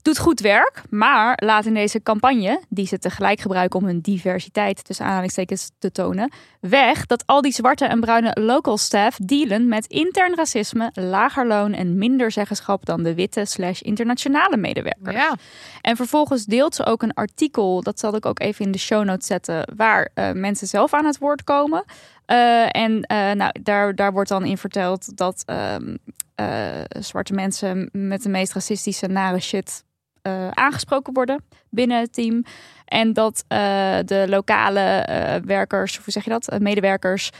Doet 0.08 0.18
goed 0.18 0.40
werk, 0.40 0.82
maar 0.90 1.38
laat 1.44 1.64
in 1.64 1.74
deze 1.74 2.02
campagne, 2.02 2.62
die 2.68 2.86
ze 2.86 2.98
tegelijk 2.98 3.40
gebruiken 3.40 3.80
om 3.80 3.86
hun 3.86 4.00
diversiteit 4.00 4.84
tussen 4.84 5.04
aanhalingstekens 5.04 5.70
te 5.78 5.92
tonen, 5.92 6.32
weg 6.60 7.06
dat 7.06 7.22
al 7.26 7.42
die 7.42 7.52
zwarte 7.52 7.84
en 7.84 8.00
bruine 8.00 8.36
local 8.40 8.78
staff 8.78 9.16
dealen 9.16 9.68
met 9.68 9.86
intern 9.86 10.34
racisme, 10.34 10.90
lager 10.94 11.46
loon 11.46 11.72
en 11.72 11.98
minder 11.98 12.30
zeggenschap 12.30 12.86
dan 12.86 13.02
de 13.02 13.14
witte 13.14 13.44
slash 13.44 13.80
internationale 13.80 14.56
medewerkers. 14.56 15.16
Ja, 15.16 15.34
En 15.80 15.96
vervolgens 15.96 16.44
deelt 16.44 16.74
ze 16.74 16.84
ook 16.84 17.02
een 17.02 17.14
artikel, 17.14 17.82
dat 17.82 17.98
zal 17.98 18.14
ik 18.14 18.26
ook 18.26 18.40
even 18.40 18.64
in 18.64 18.72
de 18.72 18.78
show 18.78 19.04
notes 19.04 19.26
zetten, 19.26 19.72
waar 19.76 20.10
eh, 20.14 20.32
mensen 20.32 20.66
zelf 20.66 20.92
aan 20.92 21.04
het 21.04 21.18
woord 21.18 21.44
komen. 21.44 21.84
Eh, 22.24 22.76
en 22.76 23.02
eh, 23.02 23.32
nou, 23.32 23.52
daar, 23.62 23.94
daar 23.94 24.12
wordt 24.12 24.28
dan 24.28 24.44
in 24.44 24.58
verteld 24.58 25.16
dat 25.16 25.42
ehm, 25.46 25.96
eh, 26.34 26.80
zwarte 27.00 27.32
mensen 27.32 27.88
met 27.92 28.22
de 28.22 28.28
meest 28.28 28.52
racistische 28.52 29.06
nare 29.06 29.40
shit 29.40 29.86
eh, 30.28 30.48
aangesproken 30.48 31.12
worden 31.14 31.44
binnen 31.70 32.00
het 32.00 32.12
team. 32.12 32.44
En 32.84 33.12
dat 33.12 33.44
eh, 33.48 33.98
de 34.04 34.24
lokale 34.28 34.80
eh, 34.80 35.40
werkers, 35.44 35.96
hoe 35.96 36.12
zeg 36.12 36.24
je 36.24 36.30
dat, 36.30 36.56
medewerkers, 36.60 37.30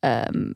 ehm, 0.00 0.50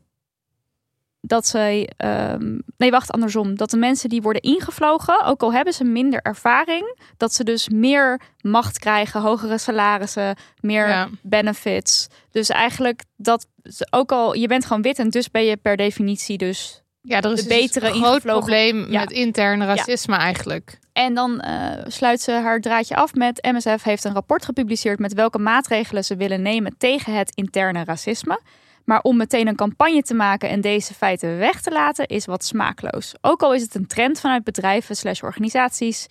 dat 1.21 1.47
zij, 1.47 1.89
ehm, 1.97 2.57
nee 2.77 2.91
wacht 2.91 3.11
andersom, 3.11 3.55
dat 3.55 3.69
de 3.69 3.77
mensen 3.77 4.09
die 4.09 4.21
worden 4.21 4.41
ingevlogen, 4.41 5.25
ook 5.25 5.41
al 5.41 5.53
hebben 5.53 5.73
ze 5.73 5.83
minder 5.83 6.21
ervaring, 6.21 6.97
dat 7.17 7.33
ze 7.33 7.43
dus 7.43 7.69
meer 7.69 8.21
macht 8.41 8.79
krijgen, 8.79 9.21
hogere 9.21 9.57
salarissen, 9.57 10.35
meer 10.59 10.87
Ja. 10.87 11.09
benefits. 11.21 12.07
Dus 12.31 12.49
eigenlijk 12.49 13.03
dat, 13.17 13.47
ze- 13.63 13.87
ook 13.89 14.11
al 14.11 14.35
je 14.35 14.47
bent 14.47 14.65
gewoon 14.65 14.81
wit 14.81 14.99
en 14.99 15.09
dus 15.09 15.31
ben 15.31 15.43
je 15.45 15.57
per 15.57 15.77
definitie 15.77 16.37
dus 16.37 16.83
ja 17.01 17.21
er 17.21 17.31
is 17.31 17.43
De 17.43 17.47
dus 17.47 17.57
betere 17.61 17.87
een 17.87 17.93
groot 18.03 18.21
probleem 18.21 18.91
Ja. 18.91 18.99
met 18.99 19.11
interne 19.11 19.65
racisme 19.65 20.15
eigenlijk. 20.15 20.79
En 21.01 21.13
dan 21.13 21.39
eh, 21.39 21.83
sluit 21.87 22.21
ze 22.21 22.31
haar 22.31 22.59
draadje 22.59 22.95
af 22.95 23.13
met 23.13 23.47
MSF 23.51 23.83
heeft 23.83 24.03
een 24.03 24.13
rapport 24.13 24.45
gepubliceerd 24.45 24.99
met 24.99 25.13
welke 25.13 25.39
maatregelen 25.39 26.03
ze 26.03 26.15
willen 26.15 26.41
nemen 26.41 26.77
tegen 26.77 27.13
het 27.13 27.35
interne 27.35 27.83
racisme. 27.83 28.41
Maar 28.85 29.01
om 29.01 29.17
meteen 29.17 29.47
een 29.47 29.55
campagne 29.55 30.01
te 30.01 30.13
maken 30.13 30.49
en 30.49 30.61
deze 30.61 30.93
feiten 30.93 31.37
weg 31.37 31.61
te 31.61 31.71
laten 31.71 32.07
is 32.07 32.25
wat 32.25 32.43
smaakloos. 32.43 33.13
Ook 33.21 33.41
al 33.41 33.53
is 33.53 33.61
het 33.61 33.75
een 33.75 33.87
trend 33.87 34.19
vanuit 34.19 34.43
bedrijven 34.43 34.95
slash 34.95 35.21
organisaties 35.21 36.07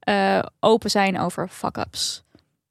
eh, 0.00 0.42
open 0.60 0.90
zijn 0.90 1.18
over 1.18 1.48
fuck-ups. 1.48 2.24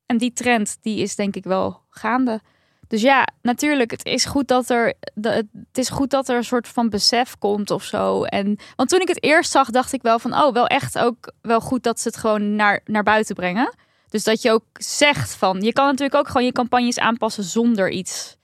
En 0.05 0.17
die 0.17 0.34
trend 0.34 0.78
die 0.82 0.99
is 0.99 1.15
denk 1.15 1.36
ik 1.36 1.43
wel 1.43 1.82
gaande. 1.89 2.41
Dus 2.90 3.02
ja, 3.02 3.28
natuurlijk, 3.42 3.92
het 3.92 4.06
is 4.06 4.26
goed 4.26 4.48
dat 4.48 4.70
er, 4.70 4.94
het 5.22 5.48
is 5.74 5.90
goed 5.90 6.10
dat 6.10 6.30
er 6.30 6.36
een 6.36 6.44
soort 6.44 6.68
van 6.68 6.90
besef 6.90 7.38
komt 7.38 7.72
of 7.72 7.84
zo. 7.84 8.24
En, 8.24 8.58
want 8.76 8.90
toen 8.90 9.02
ik 9.02 9.08
het 9.08 9.24
eerst 9.24 9.52
zag, 9.52 9.70
dacht 9.70 9.94
ik 9.94 10.02
wel 10.02 10.20
van, 10.20 10.34
oh, 10.34 10.54
wel 10.54 10.68
echt 10.68 10.98
ook 10.98 11.32
wel 11.42 11.60
goed 11.60 11.84
dat 11.84 12.00
ze 12.00 12.08
het 12.08 12.18
gewoon 12.18 12.56
naar, 12.56 12.82
naar 12.86 13.04
buiten 13.04 13.36
brengen. 13.36 13.74
Dus 14.10 14.24
dat 14.24 14.42
je 14.42 14.52
ook 14.52 14.64
zegt 14.74 15.36
van, 15.36 15.62
je 15.62 15.74
kan 15.74 15.86
natuurlijk 15.86 16.16
ook 16.16 16.28
gewoon 16.28 16.46
je 16.46 16.52
campagnes 16.52 17.00
aanpassen 17.00 17.44
zonder 17.44 17.90
iets. 17.90 18.38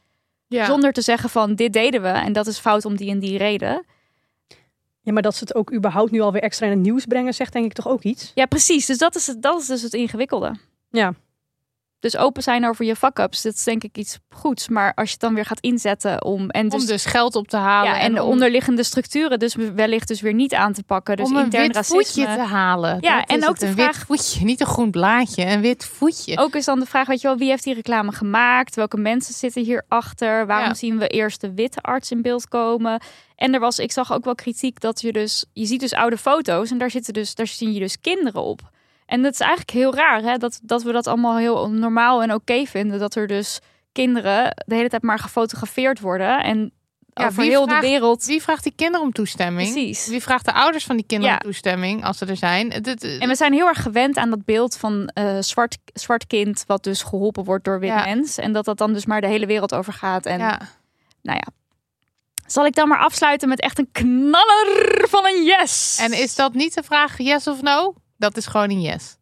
Ja. 0.48 0.66
Zonder 0.66 0.92
te 0.92 1.02
zeggen 1.02 1.30
van, 1.30 1.56
dit 1.56 1.74
deden 1.74 2.02
we 2.02 2.08
en 2.08 2.34
dat 2.34 2.48
is 2.48 2.60
fout 2.60 2.86
om 2.86 2.96
die 2.96 3.10
en 3.10 3.20
die 3.20 3.38
reden. 3.38 3.86
Ja, 5.02 5.14
maar 5.14 5.22
dat 5.22 5.36
ze 5.36 5.44
het 5.44 5.56
ook 5.56 5.74
überhaupt 5.74 6.12
nu 6.12 6.22
alweer 6.22 6.42
extra 6.42 6.66
in 6.66 6.72
het 6.72 6.82
nieuws 6.82 7.06
brengen, 7.06 7.34
zegt 7.34 7.54
denk 7.54 7.66
ik 7.66 7.74
toch 7.74 7.88
ook 7.88 8.04
iets? 8.04 8.32
Ja, 8.36 8.46
precies. 8.46 8.86
Dus 8.86 8.98
dat 8.98 9.16
is, 9.16 9.28
het, 9.28 9.42
dat 9.42 9.62
is 9.62 9.68
dus 9.68 9.82
het 9.82 9.94
ingewikkelde. 9.94 10.56
Ja. 10.90 11.14
Dus 12.06 12.18
open 12.18 12.44
zijn 12.44 12.68
over 12.68 12.86
je 12.86 12.96
fuck-ups, 12.96 13.42
dat 13.42 13.54
is 13.54 13.64
denk 13.64 13.84
ik 13.84 13.98
iets 13.98 14.18
goeds. 14.30 14.68
Maar 14.70 14.94
als 14.94 15.06
je 15.08 15.12
het 15.12 15.22
dan 15.22 15.34
weer 15.34 15.46
gaat 15.46 15.60
inzetten 15.60 16.24
om... 16.26 16.50
En 16.50 16.70
dus, 16.70 16.82
om 16.82 16.88
dus 16.88 17.06
geld 17.06 17.36
op 17.36 17.48
te 17.48 17.58
halen. 17.58 17.92
ja, 17.94 18.00
en 18.00 18.14
de 18.14 18.24
om, 18.24 18.30
onderliggende 18.30 18.84
structuren 18.84 19.40
dus 19.40 19.56
wellicht 19.76 20.08
dus 20.08 20.22
weer 20.22 20.34
niet 20.34 20.54
aan 20.54 20.74
te 20.74 20.84
pakken. 20.84 21.18
Dus 21.18 21.26
om 21.30 21.36
een 21.36 21.44
intern 21.44 21.64
wit 21.68 21.76
racisme. 21.76 21.96
voetje 22.04 22.24
te 22.36 22.42
halen. 22.42 22.98
Ja, 23.02 23.20
Dat 23.20 23.30
en 23.30 23.48
ook 23.48 23.60
de 23.60 23.66
een 23.66 23.74
vraag- 23.74 23.98
wit 23.98 24.06
voetje, 24.06 24.46
niet 24.46 24.60
een 24.60 24.66
groen 24.66 24.92
blaadje, 24.92 25.46
een 25.46 25.62
wit 25.62 25.86
voetje. 25.86 26.38
Ook 26.38 26.56
is 26.56 26.66
dan 26.66 26.80
de 26.80 26.86
vraag, 26.86 27.08
weet 27.08 27.22
je 27.22 27.28
wel, 27.28 27.38
wie 27.38 27.50
heeft 27.50 27.64
die 27.64 27.74
reclame 27.74 28.12
gemaakt? 28.12 28.76
Welke 28.76 28.98
mensen 28.98 29.34
zitten 29.34 29.64
hierachter? 29.64 30.46
Waarom 30.46 30.68
Ja. 30.68 30.74
zien 30.74 30.98
we 30.98 31.08
eerst 31.08 31.42
de 31.42 31.54
witte 31.54 31.82
arts 31.82 32.12
in 32.12 32.22
beeld 32.22 32.48
komen? 32.48 33.02
En 33.36 33.54
er 33.54 33.60
was, 33.60 33.80
ik 33.80 33.92
zag 33.92 34.14
ook 34.14 34.24
wel 34.26 34.36
kritiek 34.36 34.80
dat 34.80 35.02
je 35.02 35.12
dus, 35.12 35.46
je 35.54 35.66
ziet 35.66 35.80
dus 35.80 35.94
oude 35.94 36.18
foto's 36.18 36.72
en 36.72 36.78
daar 36.78 36.92
zitten 36.92 37.14
dus, 37.14 37.36
daar 37.36 37.48
zie 37.48 37.74
je 37.74 37.80
dus 37.80 38.02
kinderen 38.02 38.42
op. 38.42 38.62
En 39.06 39.22
dat 39.22 39.34
is 39.34 39.40
eigenlijk 39.40 39.72
heel 39.72 39.96
raar, 39.96 40.22
hè? 40.22 40.38
Dat, 40.38 40.60
dat 40.64 40.84
we 40.84 40.92
dat 40.92 41.08
allemaal 41.08 41.38
heel 41.38 41.70
normaal 41.70 42.22
en 42.22 42.34
oké 42.34 42.66
vinden. 42.66 43.00
Dat 43.00 43.16
er 43.16 43.28
dus 43.28 43.60
kinderen 43.92 44.64
de 44.66 44.76
hele 44.76 44.90
tijd 44.90 45.02
maar 45.02 45.20
gefotografeerd 45.20 46.00
worden. 46.00 46.44
En 46.44 46.72
Ja, 47.14 47.26
over 47.26 47.44
heel 47.44 47.64
vraagt- 47.64 47.82
de 47.82 47.88
wereld. 47.88 48.26
Wie 48.26 48.42
vraagt 48.42 48.64
die 48.64 48.74
kinderen 48.76 49.06
om 49.06 49.12
toestemming? 49.14 49.72
Precies. 49.72 50.08
Wie 50.08 50.22
vraagt 50.22 50.46
de 50.46 50.54
ouders 50.54 50.86
van 50.86 50.96
die 50.96 51.06
kinderen 51.06 51.34
Ja. 51.36 51.40
om 51.44 51.52
toestemming 51.52 52.04
als 52.06 52.18
ze 52.18 52.26
er 52.26 52.38
zijn? 52.38 52.72
En 52.72 53.28
we 53.28 53.36
zijn 53.36 53.54
heel 53.54 53.68
erg 53.68 53.82
gewend 53.82 54.18
aan 54.18 54.30
dat 54.30 54.46
beeld 54.46 54.78
van 54.78 55.08
eh 55.14 55.38
zwart, 55.40 55.78
zwart 55.94 56.28
kind, 56.28 56.64
wat 56.68 56.84
dus 56.84 57.04
geholpen 57.04 57.44
wordt 57.44 57.64
door 57.66 57.80
wit 57.80 57.90
Ja. 57.90 58.04
mens. 58.06 58.38
En 58.38 58.54
dat 58.54 58.66
dat 58.66 58.78
dan 58.78 58.94
dus 58.94 59.06
maar 59.06 59.22
de 59.22 59.28
hele 59.28 59.46
wereld 59.46 59.74
over 59.74 59.94
gaat. 59.94 60.26
En 60.26 60.40
ja. 60.40 60.60
nou 61.22 61.38
ja. 61.38 61.48
Zal 62.48 62.66
ik 62.66 62.76
dan 62.76 62.88
maar 62.88 63.00
afsluiten 63.00 63.50
met 63.50 63.60
echt 63.62 63.80
een 63.80 63.90
knaller 63.92 65.06
van 65.10 65.26
een 65.26 65.44
yes? 65.44 65.98
En 66.02 66.14
is 66.14 66.36
dat 66.36 66.54
niet 66.54 66.74
de 66.74 66.84
vraag 66.84 67.18
yes 67.18 67.48
of 67.48 67.62
no? 67.62 67.94
Dat 68.18 68.38
is 68.38 68.46
gewoon 68.46 68.70
een 68.70 68.82
yes. 68.82 69.18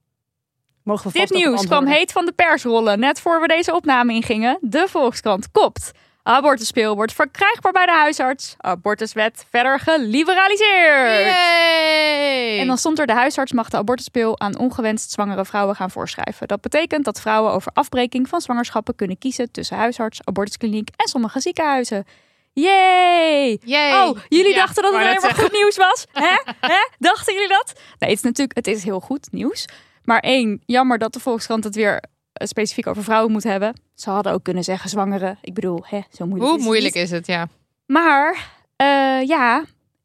Mogen 0.84 1.12
we 1.12 1.20
Dit 1.20 1.30
nieuws 1.30 1.66
kwam 1.66 1.86
heet 1.86 2.12
van 2.12 2.26
de 2.26 2.32
pers 2.32 2.64
rollen 2.64 3.00
net 3.00 3.20
voor 3.20 3.42
we 3.42 3.48
deze 3.48 3.74
opname 3.74 4.14
ingingen. 4.14 4.58
De 4.62 4.88
Volkskrant 4.90 5.52
kopt. 5.52 5.92
Abortuspil 6.24 6.96
wordt 6.96 7.14
verkrijgbaar 7.14 7.72
bij 7.72 7.86
de 7.86 7.92
huisarts. 7.92 8.56
Abortuswet 8.58 9.46
verder 9.50 9.80
geliberaliseerd. 9.80 11.20
Yay! 11.20 12.60
En 12.60 12.68
dan 12.68 12.78
stond 12.78 13.00
er 13.00 13.08
de 13.08 13.14
huisarts 13.14 13.52
mag 13.52 13.70
de 13.70 13.78
abortuspil 13.78 14.40
aan 14.40 14.58
ongewenst 14.58 15.12
zwangere 15.12 15.46
vrouwen 15.46 15.76
gaan 15.76 15.92
voorschrijven. 15.92 16.48
Dat 16.48 16.62
betekent 16.62 17.06
dat 17.06 17.22
vrouwen 17.22 17.52
over 17.52 17.72
afbreking 17.74 18.30
van 18.30 18.42
zwangerschappen 18.42 18.96
kunnen 18.96 19.18
kiezen 19.18 19.52
tussen 19.52 19.78
huisarts, 19.78 20.20
abortuskliniek 20.24 20.90
en 20.96 21.08
sommige 21.08 21.40
ziekenhuizen. 21.40 22.06
Yay! 22.54 23.60
Yay! 23.66 23.94
Oh, 24.04 24.18
jullie 24.30 24.54
Ja, 24.54 24.56
dachten 24.56 24.84
dat 24.84 24.94
het 24.94 25.02
alleen 25.02 25.20
maar 25.22 25.36
goed 25.36 25.52
nieuws 25.52 25.78
was? 25.78 26.06
Hè? 26.26 26.38
Hè? 26.60 26.88
Dachten 27.00 27.34
jullie 27.34 27.50
dat? 27.50 27.74
Nee, 28.00 28.10
het 28.10 28.18
is 28.18 28.22
natuurlijk 28.22 28.58
het 28.58 28.68
is 28.68 28.84
heel 28.84 29.00
goed 29.00 29.28
nieuws. 29.32 29.66
Maar 30.04 30.20
één, 30.20 30.62
jammer 30.66 30.98
dat 30.98 31.14
de 31.14 31.20
Volkskrant 31.20 31.64
het 31.64 31.76
weer 31.76 32.04
eh, 32.34 32.48
specifiek 32.48 32.88
over 32.88 33.04
vrouwen 33.04 33.32
moet 33.32 33.44
hebben. 33.44 33.82
Ze 33.96 34.10
hadden 34.10 34.34
ook 34.34 34.44
kunnen 34.44 34.64
zeggen 34.64 34.90
zwangeren. 34.90 35.38
Ik 35.42 35.54
bedoel, 35.54 35.84
hè, 35.88 36.00
zo 36.12 36.26
moeilijk 36.26 36.50
Hoe 36.50 36.60
is 36.60 36.64
het 36.64 36.72
moeilijk 36.74 36.96
is 36.96 37.12
het, 37.12 37.28
ja. 37.28 37.48
Maar 37.86 38.50
eh, 38.76 39.28
ja, 39.28 39.64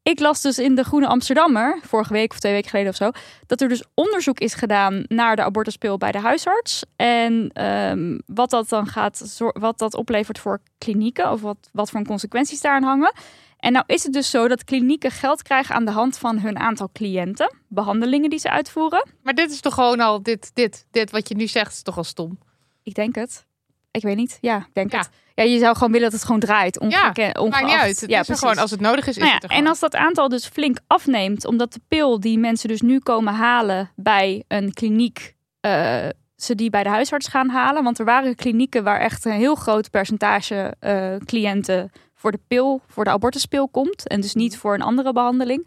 ik 0.08 0.20
las 0.20 0.40
dus 0.40 0.58
in 0.58 0.74
de 0.74 0.84
Groene 0.84 1.06
Amsterdammer, 1.06 1.78
vorige 1.82 2.12
week 2.12 2.32
of 2.32 2.38
twee 2.38 2.52
weken 2.52 2.70
geleden 2.70 2.90
of 2.90 2.96
zo, 2.96 3.10
dat 3.46 3.60
er 3.60 3.68
dus 3.68 3.82
onderzoek 3.94 4.38
is 4.40 4.54
gedaan 4.54 5.04
naar 5.08 5.36
de 5.36 5.42
abortuspil 5.42 5.98
bij 5.98 6.12
de 6.12 6.18
huisarts. 6.20 6.82
En 6.96 7.50
ehm, 7.52 8.18
wat 8.26 8.50
dat 8.50 8.68
dan 8.68 8.86
gaat, 8.86 9.38
wat 9.52 9.78
dat 9.78 9.94
oplevert 9.94 10.38
voor 10.38 10.60
klinieken 10.78 11.32
of 11.32 11.40
wat, 11.40 11.68
wat 11.72 11.90
voor 11.90 12.02
consequenties 12.04 12.60
daaraan 12.60 12.82
hangen. 12.82 13.12
En 13.58 13.72
nou 13.72 13.84
is 13.86 14.02
het 14.02 14.12
dus 14.12 14.30
zo 14.30 14.48
dat 14.48 14.64
klinieken 14.64 15.10
geld 15.10 15.42
krijgen 15.42 15.74
aan 15.74 15.84
de 15.84 15.90
hand 15.90 16.18
van 16.18 16.38
hun 16.38 16.58
aantal 16.58 16.90
cliënten, 16.92 17.54
behandelingen 17.68 18.30
die 18.30 18.38
ze 18.38 18.50
uitvoeren. 18.50 19.08
Maar 19.22 19.34
dit 19.34 19.50
is 19.50 19.60
toch 19.60 19.74
gewoon 19.74 20.00
al, 20.00 20.22
dit, 20.22 20.50
dit, 20.54 20.86
dit 20.90 21.10
wat 21.10 21.28
je 21.28 21.34
nu 21.34 21.46
zegt, 21.46 21.72
is 21.72 21.82
toch 21.82 21.96
al 21.96 22.04
stom? 22.04 22.38
Ik 22.82 22.94
denk 22.94 23.14
het. 23.14 23.46
Ik 23.90 24.02
weet 24.02 24.16
niet. 24.16 24.38
Ja, 24.40 24.56
ik 24.56 24.74
denk 24.74 24.92
Ja. 24.92 24.98
het. 24.98 25.10
Ja, 25.38 25.44
je 25.44 25.58
zou 25.58 25.74
gewoon 25.74 25.92
willen 25.92 26.10
dat 26.10 26.18
het 26.18 26.26
gewoon 26.26 26.40
draait. 26.40 26.78
Ongeke- 26.80 27.20
Maakt 27.22 27.38
ongeacht. 27.38 27.64
niet 27.64 27.74
uit. 27.74 28.00
Het 28.00 28.10
ja, 28.10 28.20
is 28.20 28.26
precies. 28.26 28.42
gewoon, 28.44 28.58
als 28.58 28.70
het 28.70 28.80
nodig 28.80 29.06
is, 29.06 29.16
is 29.16 29.22
Nou 29.22 29.28
ja, 29.28 29.34
het 29.40 29.50
en 29.50 29.66
als 29.66 29.78
dat 29.78 29.94
aantal 29.94 30.28
dus 30.28 30.46
flink 30.46 30.78
afneemt, 30.86 31.46
omdat 31.46 31.72
de 31.72 31.80
pil 31.88 32.20
die 32.20 32.38
mensen 32.38 32.68
dus 32.68 32.80
nu 32.80 32.98
komen 32.98 33.34
halen 33.34 33.90
bij 33.96 34.44
een 34.48 34.72
kliniek, 34.72 35.34
eh, 35.60 36.06
ze 36.36 36.54
die 36.54 36.70
bij 36.70 36.82
de 36.82 36.88
huisarts 36.88 37.28
gaan 37.28 37.48
halen. 37.48 37.84
Want 37.84 37.98
er 37.98 38.04
waren 38.04 38.34
klinieken 38.34 38.84
waar 38.84 39.00
echt 39.00 39.24
een 39.24 39.32
heel 39.32 39.54
groot 39.54 39.90
percentage 39.90 40.74
eh, 40.80 41.16
cliënten 41.24 41.90
voor 42.14 42.32
de 42.32 42.40
pil, 42.48 42.80
voor 42.86 43.04
de 43.04 43.10
abortuspil 43.10 43.68
komt. 43.68 44.08
En 44.08 44.20
dus 44.20 44.34
niet 44.34 44.56
voor 44.56 44.74
een 44.74 44.82
andere 44.82 45.12
behandeling. 45.12 45.66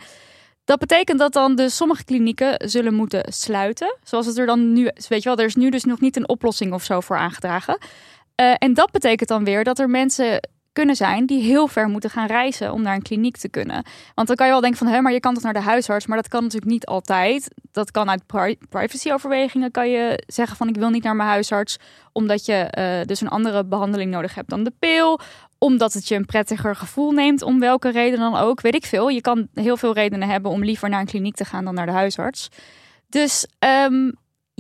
Dat 0.66 0.80
betekent 0.80 1.20
dat 1.20 1.34
dan 1.34 1.56
dus 1.56 1.76
sommige 1.76 2.04
klinieken 2.04 2.70
zullen 2.70 2.94
moeten 2.94 3.34
sluiten. 3.34 3.98
Zoals 4.04 4.26
het 4.26 4.38
er 4.38 4.46
dan 4.46 4.74
nu, 4.74 4.84
weet 5.08 5.24
je 5.24 5.30
wel, 5.30 5.38
er 5.38 5.46
is 5.46 5.56
nu 5.56 5.70
dus 5.70 5.84
nog 5.84 6.00
niet 6.00 6.16
een 6.16 6.30
oplossing 6.30 6.74
of 6.74 6.84
zo 6.84 7.00
voor 7.00 7.18
aangedragen. 7.18 7.78
Eh, 8.36 8.54
en 8.58 8.74
dat 8.74 8.92
betekent 8.92 9.30
dan 9.30 9.44
weer 9.44 9.64
dat 9.64 9.80
er 9.80 9.90
mensen 9.90 10.40
kunnen 10.74 10.96
zijn 10.96 11.26
die 11.26 11.42
heel 11.44 11.68
ver 11.68 11.88
moeten 11.88 12.10
gaan 12.10 12.28
reizen 12.28 12.74
om 12.74 12.82
naar 12.82 12.96
een 12.96 13.02
kliniek 13.02 13.38
te 13.38 13.50
kunnen. 13.50 13.86
Want 14.16 14.28
dan 14.28 14.36
kan 14.36 14.46
je 14.46 14.52
wel 14.52 14.62
denken 14.62 14.80
van, 14.80 14.88
hé, 14.88 15.02
maar 15.02 15.14
je 15.14 15.20
kan 15.20 15.34
toch 15.34 15.44
naar 15.44 15.54
de 15.54 15.60
huisarts, 15.60 16.08
maar 16.08 16.18
dat 16.18 16.28
kan 16.28 16.44
natuurlijk 16.44 16.72
niet 16.72 16.86
altijd. 16.86 17.54
Dat 17.72 17.92
kan 17.92 18.10
uit 18.10 18.26
pri- 18.26 18.58
privacyoverwegingen 18.70 19.72
kan 19.72 19.90
je 19.90 20.24
zeggen 20.28 20.58
van, 20.58 20.68
ik 20.68 20.76
wil 20.76 20.90
niet 20.90 21.04
naar 21.04 21.16
mijn 21.16 21.30
huisarts, 21.30 21.78
omdat 22.12 22.46
je 22.46 22.54
eh, 22.54 23.06
dus 23.06 23.22
een 23.22 23.28
andere 23.28 23.66
behandeling 23.66 24.12
nodig 24.12 24.36
hebt 24.36 24.50
dan 24.50 24.64
de 24.64 24.74
pil, 24.80 25.20
omdat 25.58 25.94
het 25.94 26.08
je 26.08 26.16
een 26.16 26.26
prettiger 26.26 26.76
gevoel 26.76 27.12
neemt, 27.12 27.42
om 27.42 27.60
welke 27.60 27.92
reden 27.92 28.20
dan 28.20 28.36
ook, 28.36 28.62
weet 28.62 28.76
ik 28.76 28.86
veel. 28.86 29.10
Je 29.10 29.22
kan 29.22 29.48
heel 29.54 29.78
veel 29.78 29.94
redenen 29.94 30.30
hebben 30.30 30.52
om 30.52 30.64
liever 30.64 30.90
naar 30.90 31.00
een 31.00 31.06
kliniek 31.06 31.36
te 31.36 31.46
gaan 31.46 31.66
dan 31.66 31.74
naar 31.74 31.86
de 31.86 31.92
huisarts. 31.92 32.50
Dus 33.10 33.48
ehm, 33.60 34.12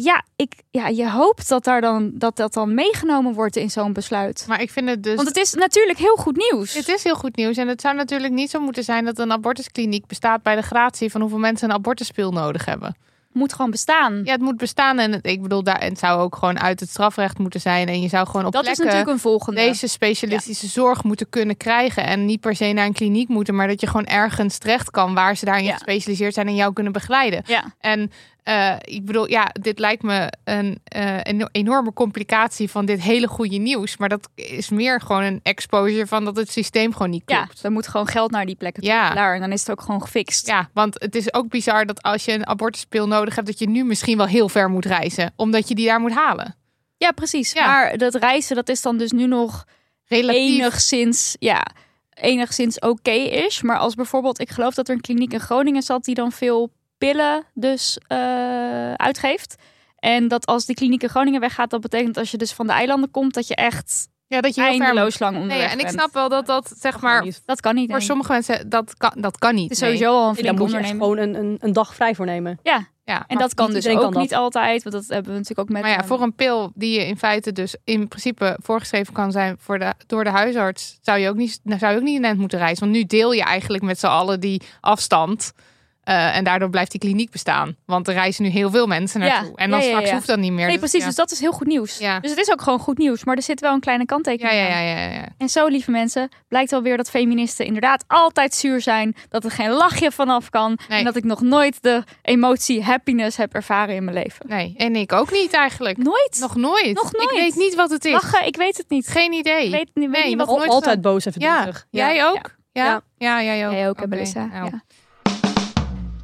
ja, 0.03 0.23
ik, 0.35 0.53
ja, 0.71 0.87
je 0.87 1.09
hoopt 1.09 1.47
dat, 1.49 1.63
daar 1.63 1.81
dan, 1.81 2.11
dat 2.13 2.35
dat 2.35 2.53
dan 2.53 2.73
meegenomen 2.73 3.33
wordt 3.33 3.55
in 3.55 3.69
zo'n 3.69 3.93
besluit. 3.93 4.45
Maar 4.47 4.61
ik 4.61 4.71
vind 4.71 4.89
het 4.89 5.03
dus... 5.03 5.15
Want 5.15 5.27
het 5.27 5.37
is 5.37 5.53
natuurlijk 5.53 5.97
heel 5.97 6.15
goed 6.15 6.51
nieuws. 6.51 6.73
Het 6.73 6.87
is 6.87 7.03
heel 7.03 7.15
goed 7.15 7.35
nieuws. 7.35 7.57
En 7.57 7.67
het 7.67 7.81
zou 7.81 7.95
natuurlijk 7.95 8.33
niet 8.33 8.49
zo 8.49 8.59
moeten 8.59 8.83
zijn 8.83 9.05
dat 9.05 9.19
een 9.19 9.31
abortuskliniek 9.31 10.07
bestaat 10.07 10.43
bij 10.43 10.55
de 10.55 10.61
gratie 10.61 11.11
van 11.11 11.21
hoeveel 11.21 11.39
mensen 11.39 11.69
een 11.69 11.75
abortuspil 11.75 12.31
nodig 12.31 12.65
hebben. 12.65 12.95
moet 13.31 13.53
gewoon 13.53 13.71
bestaan. 13.71 14.21
Ja, 14.23 14.31
het 14.31 14.41
moet 14.41 14.57
bestaan. 14.57 14.99
En 14.99 15.11
het, 15.11 15.25
ik 15.25 15.41
bedoel, 15.41 15.63
daar, 15.63 15.79
en 15.79 15.89
het 15.89 15.99
zou 15.99 16.19
ook 16.21 16.35
gewoon 16.35 16.59
uit 16.59 16.79
het 16.79 16.89
strafrecht 16.89 17.37
moeten 17.37 17.61
zijn. 17.61 17.87
En 17.87 18.01
je 18.01 18.07
zou 18.09 18.27
gewoon 18.27 18.45
op 18.45 18.51
dat 18.51 18.61
is 18.61 18.67
plekken 18.67 18.85
natuurlijk 18.85 19.13
een 19.13 19.21
volgende. 19.21 19.61
deze 19.61 19.87
specialistische 19.87 20.67
zorg 20.67 21.03
moeten 21.03 21.29
kunnen 21.29 21.57
krijgen. 21.57 22.03
En 22.05 22.25
niet 22.25 22.39
per 22.39 22.55
se 22.55 22.65
naar 22.71 22.85
een 22.85 22.93
kliniek 22.93 23.27
moeten, 23.27 23.55
maar 23.55 23.67
dat 23.67 23.81
je 23.81 23.87
gewoon 23.87 24.05
ergens 24.05 24.57
terecht 24.57 24.91
kan 24.91 25.13
waar 25.13 25.35
ze 25.35 25.45
daarin 25.45 25.65
Ja. 25.65 25.73
gespecialiseerd 25.73 26.33
zijn 26.33 26.47
en 26.47 26.55
jou 26.55 26.73
kunnen 26.73 26.93
begeleiden. 26.93 27.43
Ja. 27.45 27.63
En 27.79 28.11
eh, 28.43 28.75
ik 28.81 29.05
bedoel, 29.05 29.29
ja, 29.29 29.49
dit 29.53 29.79
lijkt 29.79 30.03
me 30.03 30.31
een, 30.43 30.79
eh, 30.83 31.17
een 31.21 31.49
enorme 31.51 31.93
complicatie 31.93 32.69
van 32.69 32.85
dit 32.85 33.01
hele 33.01 33.27
goede 33.27 33.57
nieuws. 33.57 33.97
Maar 33.97 34.09
dat 34.09 34.29
is 34.35 34.69
meer 34.69 35.01
gewoon 35.01 35.23
een 35.23 35.39
exposure 35.43 36.07
van 36.07 36.25
dat 36.25 36.35
het 36.35 36.51
systeem 36.51 36.93
gewoon 36.93 37.09
niet 37.09 37.23
ja, 37.25 37.43
klopt. 37.43 37.63
er 37.63 37.71
moet 37.71 37.87
gewoon 37.87 38.07
geld 38.07 38.31
naar 38.31 38.45
die 38.45 38.55
plekken 38.55 38.83
toe. 38.83 38.91
Ja. 38.91 39.09
Klaar. 39.09 39.35
En 39.35 39.41
dan 39.41 39.51
is 39.51 39.59
het 39.59 39.71
ook 39.71 39.81
gewoon 39.81 40.01
gefixt. 40.01 40.47
Ja, 40.47 40.69
want 40.73 40.95
het 40.99 41.15
is 41.15 41.33
ook 41.33 41.49
bizar 41.49 41.85
dat 41.85 42.01
als 42.01 42.25
je 42.25 42.33
een 42.33 42.47
abortuspil 42.47 43.07
nodig 43.07 43.35
hebt, 43.35 43.47
dat 43.47 43.59
je 43.59 43.69
nu 43.69 43.83
misschien 43.83 44.17
wel 44.17 44.27
heel 44.27 44.49
ver 44.49 44.69
moet 44.69 44.85
reizen, 44.85 45.33
omdat 45.35 45.67
je 45.67 45.75
die 45.75 45.85
daar 45.85 45.99
moet 45.99 46.13
halen. 46.13 46.55
Ja, 46.97 47.11
precies. 47.11 47.51
Ja. 47.51 47.65
Maar 47.65 47.97
dat 47.97 48.15
reizen, 48.15 48.55
dat 48.55 48.69
is 48.69 48.81
dan 48.81 48.97
dus 48.97 49.11
nu 49.11 49.27
nog 49.27 49.65
Relatief. 50.05 50.59
enigszins, 50.59 51.35
ja, 51.39 51.65
enigszins 52.13 52.79
oké 52.79 53.11
is. 53.11 53.61
Maar 53.61 53.77
als 53.77 53.95
bijvoorbeeld, 53.95 54.39
ik 54.39 54.49
geloof 54.49 54.73
dat 54.73 54.87
er 54.87 54.95
een 54.95 55.01
kliniek 55.01 55.33
in 55.33 55.39
Groningen 55.39 55.81
zat 55.81 56.03
die 56.03 56.15
dan 56.15 56.31
veel 56.31 56.71
pillen 57.07 57.43
dus 57.53 57.97
eh, 58.07 58.93
uitgeeft. 58.93 59.55
En 59.95 60.27
dat 60.27 60.45
als 60.45 60.65
die 60.65 60.75
kliniek 60.75 61.03
in 61.03 61.09
Groningen 61.09 61.39
weggaat, 61.39 61.69
dat 61.69 61.81
betekent 61.81 62.17
als 62.17 62.31
je 62.31 62.37
dus 62.37 62.53
van 62.53 62.67
de 62.67 62.73
eilanden 62.73 63.11
komt, 63.11 63.33
dat 63.33 63.47
je 63.47 63.55
echt 63.55 64.07
Ja, 64.27 64.41
dat 64.41 64.55
je 64.55 64.61
eindeloos 64.61 65.19
lang 65.19 65.33
moet. 65.33 65.41
onderweg 65.41 65.65
Nee, 65.65 65.79
en 65.79 65.85
ik 65.85 65.91
snap 65.91 66.13
wel 66.13 66.29
dat 66.29 66.45
dat 66.45 66.73
zeg 66.77 67.01
maar 67.01 67.23
niet. 67.23 67.41
Dat 67.45 67.61
kan 67.61 67.75
niet. 67.75 67.89
voor 67.89 67.97
nee. 67.97 68.07
sommige 68.07 68.31
mensen 68.31 68.69
dat 68.69 68.97
kan 68.97 69.11
dat 69.15 69.37
kan 69.37 69.55
niet. 69.55 69.63
Het 69.63 69.71
is 69.71 69.79
nee. 69.79 69.89
sowieso 69.89 70.15
al 70.15 70.29
een 70.29 70.35
flink 70.35 70.59
moet 70.59 70.71
je 70.71 70.83
gewoon 70.83 71.17
een, 71.17 71.35
een, 71.35 71.57
een 71.59 71.73
dag 71.73 71.95
vrij 71.95 72.15
voor 72.15 72.25
nemen. 72.25 72.59
Ja, 72.63 72.87
Ja, 73.03 73.23
en 73.27 73.37
dat 73.37 73.53
kan 73.53 73.71
dus 73.71 73.87
ook 73.87 74.01
kan 74.01 74.11
dat. 74.11 74.21
niet 74.21 74.35
altijd. 74.35 74.83
Want 74.83 74.95
dat 74.95 75.07
hebben 75.07 75.31
we 75.31 75.37
natuurlijk 75.37 75.59
ook 75.59 75.69
met... 75.69 75.81
maar 75.81 75.91
ja, 75.91 75.97
ehm, 75.97 76.07
voor 76.07 76.21
een 76.21 76.35
pil 76.35 76.71
die 76.75 76.99
je 76.99 77.07
in 77.07 77.17
feite 77.17 77.51
dus 77.51 77.75
in 77.83 78.07
principe 78.07 78.57
voorgeschreven 78.61 79.13
kan 79.13 79.31
zijn 79.31 79.55
voor 79.59 79.79
de, 79.79 79.93
door 80.07 80.23
de 80.23 80.29
huisarts, 80.29 80.99
zou 81.01 81.19
je 81.19 81.29
ook 81.29 81.35
niet, 81.35 81.59
nou, 81.63 81.79
zou 81.79 81.91
je 81.91 81.97
ook 81.97 82.03
niet 82.03 82.23
in 82.23 82.37
moeten 82.37 82.59
reizen. 82.59 82.83
Want 82.83 82.97
nu 82.97 83.03
deel 83.03 83.31
je 83.31 83.43
eigenlijk 83.43 83.83
met 83.83 83.99
z'n 83.99 84.05
allen 84.05 84.39
die 84.39 84.61
afstand. 84.81 85.53
Eh, 86.01 86.35
en 86.37 86.43
daardoor 86.43 86.69
blijft 86.69 86.91
die 86.91 86.99
kliniek 86.99 87.31
bestaan. 87.31 87.75
Want 87.85 88.07
er 88.07 88.13
reizen 88.13 88.43
nu 88.43 88.49
heel 88.49 88.69
veel 88.71 88.87
mensen 88.87 89.21
Ja. 89.21 89.27
naartoe. 89.27 89.57
En 89.57 89.69
dan 89.69 89.79
Ja, 89.79 89.85
ja, 89.85 89.91
straks 89.91 90.09
ja. 90.09 90.15
hoeft 90.15 90.27
dat 90.27 90.37
niet 90.39 90.51
meer. 90.51 90.59
Nee, 90.65 90.69
Dus, 90.69 90.79
precies. 90.79 90.99
ja. 90.99 91.05
Dus 91.05 91.15
dat 91.15 91.31
is 91.31 91.39
heel 91.39 91.51
goed 91.51 91.67
nieuws. 91.67 91.97
Ja. 91.97 92.19
Dus 92.19 92.29
het 92.29 92.39
is 92.39 92.51
ook 92.51 92.61
gewoon 92.61 92.79
goed 92.79 92.97
nieuws. 92.97 93.23
Maar 93.23 93.35
er 93.35 93.41
zit 93.41 93.59
wel 93.59 93.73
een 93.73 93.79
kleine 93.79 94.05
kanttekening 94.05 94.53
ja, 94.55 94.61
aan. 94.75 94.83
ja, 94.83 94.95
ja, 94.99 95.09
ja. 95.13 95.25
En 95.37 95.49
zo, 95.49 95.67
lieve 95.67 95.91
mensen, 95.91 96.29
blijkt 96.47 96.71
wel 96.71 96.81
weer 96.81 96.97
dat 96.97 97.09
feministen 97.09 97.65
inderdaad 97.65 98.03
altijd 98.07 98.53
zuur 98.53 98.81
zijn. 98.81 99.15
Dat 99.29 99.43
er 99.43 99.51
geen 99.51 99.69
lachje 99.69 100.11
vanaf 100.11 100.49
kan. 100.49 100.77
Nee. 100.87 100.97
En 100.99 101.05
dat 101.05 101.15
ik 101.15 101.23
nog 101.23 101.41
nooit 101.41 101.77
de 101.81 102.03
emotie 102.21 102.83
happiness 102.83 103.37
heb 103.37 103.53
ervaren 103.53 103.95
in 103.95 104.03
mijn 104.03 104.17
leven. 104.17 104.45
Nee, 104.47 104.73
en 104.77 104.95
ik 104.95 105.11
ook 105.13 105.31
niet 105.31 105.53
eigenlijk. 105.53 105.97
Nooit. 105.97 106.37
Nog 106.39 106.55
nooit. 106.55 106.93
Nog 106.93 107.11
nooit. 107.11 107.31
Ik 107.31 107.39
weet 107.39 107.55
niet 107.55 107.75
wat 107.75 107.89
het 107.89 108.05
is. 108.05 108.11
Lachen, 108.11 108.45
ik 108.45 108.55
weet 108.55 108.77
het 108.77 108.89
niet. 108.89 109.07
Geen 109.07 109.33
idee. 109.33 109.65
Ik 109.65 109.71
weet, 109.71 109.89
niet- 109.93 110.09
weet 110.09 110.19
Nee, 110.19 110.27
niet 110.27 110.37
nog 110.37 110.47
nooit 110.57 110.69
altijd 110.69 111.01
boos 111.01 111.25
en 111.25 111.33
ja, 111.37 111.53
verdrietig. 111.55 111.87
jij 111.89 112.25
ook? 112.25 112.35
Ja. 112.71 112.83
Ja. 112.85 113.01
Ja, 113.17 113.43
jij 113.43 113.65
ook. 113.67 113.71
Jij 113.73 113.89
ook, 113.89 114.05
Melissa. 114.07 114.45
nou. 114.45 114.65
Ja. 114.71 114.81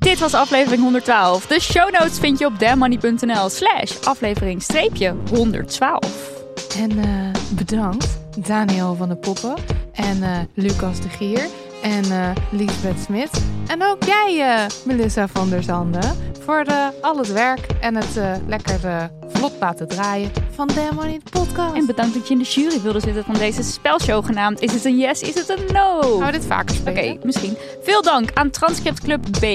Dit 0.08 0.20
was 0.20 0.34
aflevering 0.34 0.82
112. 0.82 1.46
De 1.46 1.60
show 1.60 1.92
notes 1.92 2.20
vind 2.20 2.40
je 2.40 2.46
op 2.46 2.60
dammoney.nl 2.60 3.50
slash 3.50 4.00
aflevering 4.04 4.62
streepje 4.62 5.16
112. 5.30 6.32
En 6.78 7.00
eh, 7.00 7.08
bedankt 7.52 8.20
Daniel 8.38 8.96
van 8.96 9.10
de 9.10 9.16
Poppen 9.16 9.56
en 9.94 10.24
eh, 10.24 10.40
Lucas 10.54 11.02
de 11.02 11.10
Gier 11.10 11.48
en 11.82 12.04
eh 12.04 12.30
Lisbeth 12.52 13.00
Smit. 13.00 13.44
En 13.68 13.84
ook 13.84 14.04
jij, 14.04 14.68
Melissa 14.86 15.28
van 15.28 15.50
der 15.50 15.64
Zanden, 15.64 16.16
voor 16.46 16.66
al 17.02 17.18
het 17.18 17.34
werk 17.34 17.68
en 17.82 17.96
het 17.96 18.42
lekker 18.48 19.10
vlot 19.28 19.54
laten 19.60 19.88
draaien 19.88 20.32
van 20.52 20.68
Damn 20.68 20.96
Money 20.96 21.20
de 21.24 21.30
podcast. 21.30 21.76
En 21.76 21.86
bedankt 21.86 22.14
dat 22.14 22.28
je 22.28 22.34
in 22.34 22.40
de 22.40 22.46
jury 22.46 22.82
wilde 22.82 23.00
zitten 23.00 23.24
van 23.24 23.36
deze 23.36 23.64
spelshow 23.64 24.26
genaamd 24.26 24.62
Is 24.62 24.74
het 24.74 24.86
een 24.86 24.98
yes, 24.98 25.22
is 25.22 25.36
het 25.36 25.50
een 25.50 25.74
no? 25.74 26.02
Gaan 26.02 26.26
we 26.26 26.32
dit 26.32 26.46
vaker 26.46 26.76
Oké, 26.80 26.92
spelen? 26.92 27.20
misschien. 27.24 27.58
Veel 27.84 28.02
dank 28.02 28.30
aan 28.34 28.50
Transcript 28.50 29.02
Club 29.02 29.26
B, 29.40 29.46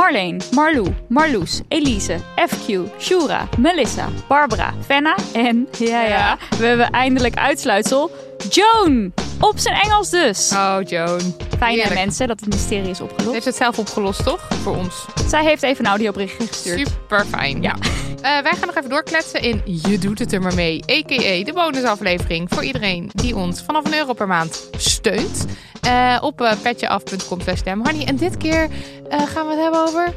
Marleen, 0.00 0.40
Marlou, 0.52 0.94
Marloes, 1.08 1.60
Elise, 1.68 2.20
FQ, 2.36 2.88
Shura, 2.98 3.48
Melissa, 3.58 4.08
Barbara, 4.28 4.72
Fenna 4.86 5.16
en, 5.32 5.68
ja 5.78 6.02
ja, 6.02 6.38
we 6.58 6.66
hebben 6.66 6.90
eindelijk 6.90 7.36
uitsluitsel, 7.36 8.10
Joan! 8.50 9.12
Op 9.40 9.58
zijn 9.58 9.74
Engels 9.74 10.10
dus. 10.10 10.52
Oh, 10.52 10.76
Joan. 10.84 11.20
Fijne 11.58 11.76
heerlijk. 11.76 11.94
mensen 11.94 12.28
dat 12.28 12.40
het 12.40 12.48
mysterie 12.48 12.90
is 12.90 12.96
Ze 12.96 13.02
opgelost. 13.02 13.32
heeft 13.32 13.44
het 13.44 13.56
zelf 13.56 13.78
opgelost, 13.78 14.24
toch? 14.24 14.48
Voor 14.62 14.76
ons. 14.76 15.04
Zij 15.26 15.44
heeft 15.44 15.62
even 15.62 15.84
een 15.84 15.90
audioberichtje 15.90 16.46
gestuurd. 16.46 16.88
Super 16.88 17.24
fijn. 17.24 17.62
Ja. 17.62 17.74
wij 18.20 18.52
gaan 18.52 18.66
nog 18.66 18.76
even 18.76 18.90
doorkletsen 18.90 19.42
in 19.42 19.62
Je 19.64 19.98
doet 19.98 20.18
het 20.18 20.32
er 20.32 20.40
maar 20.40 20.54
mee. 20.54 20.82
A.k.a. 20.90 21.44
de 21.44 21.52
bonusaflevering 21.54 22.48
voor 22.50 22.64
iedereen 22.64 23.10
die 23.14 23.36
ons 23.36 23.62
vanaf 23.62 23.84
een 23.84 23.94
euro 23.94 24.12
per 24.12 24.26
maand 24.26 24.68
steunt. 24.76 25.46
Eh, 25.80 26.18
op 26.20 26.40
uh, 26.40 26.52
petjeaf.com 26.62 27.40
slash. 27.40 27.60
En 28.04 28.16
dit 28.16 28.36
keer 28.36 28.68
eh, 29.08 29.22
gaan 29.26 29.46
we 29.46 29.52
het 29.52 29.62
hebben 29.62 29.80
over... 29.80 30.14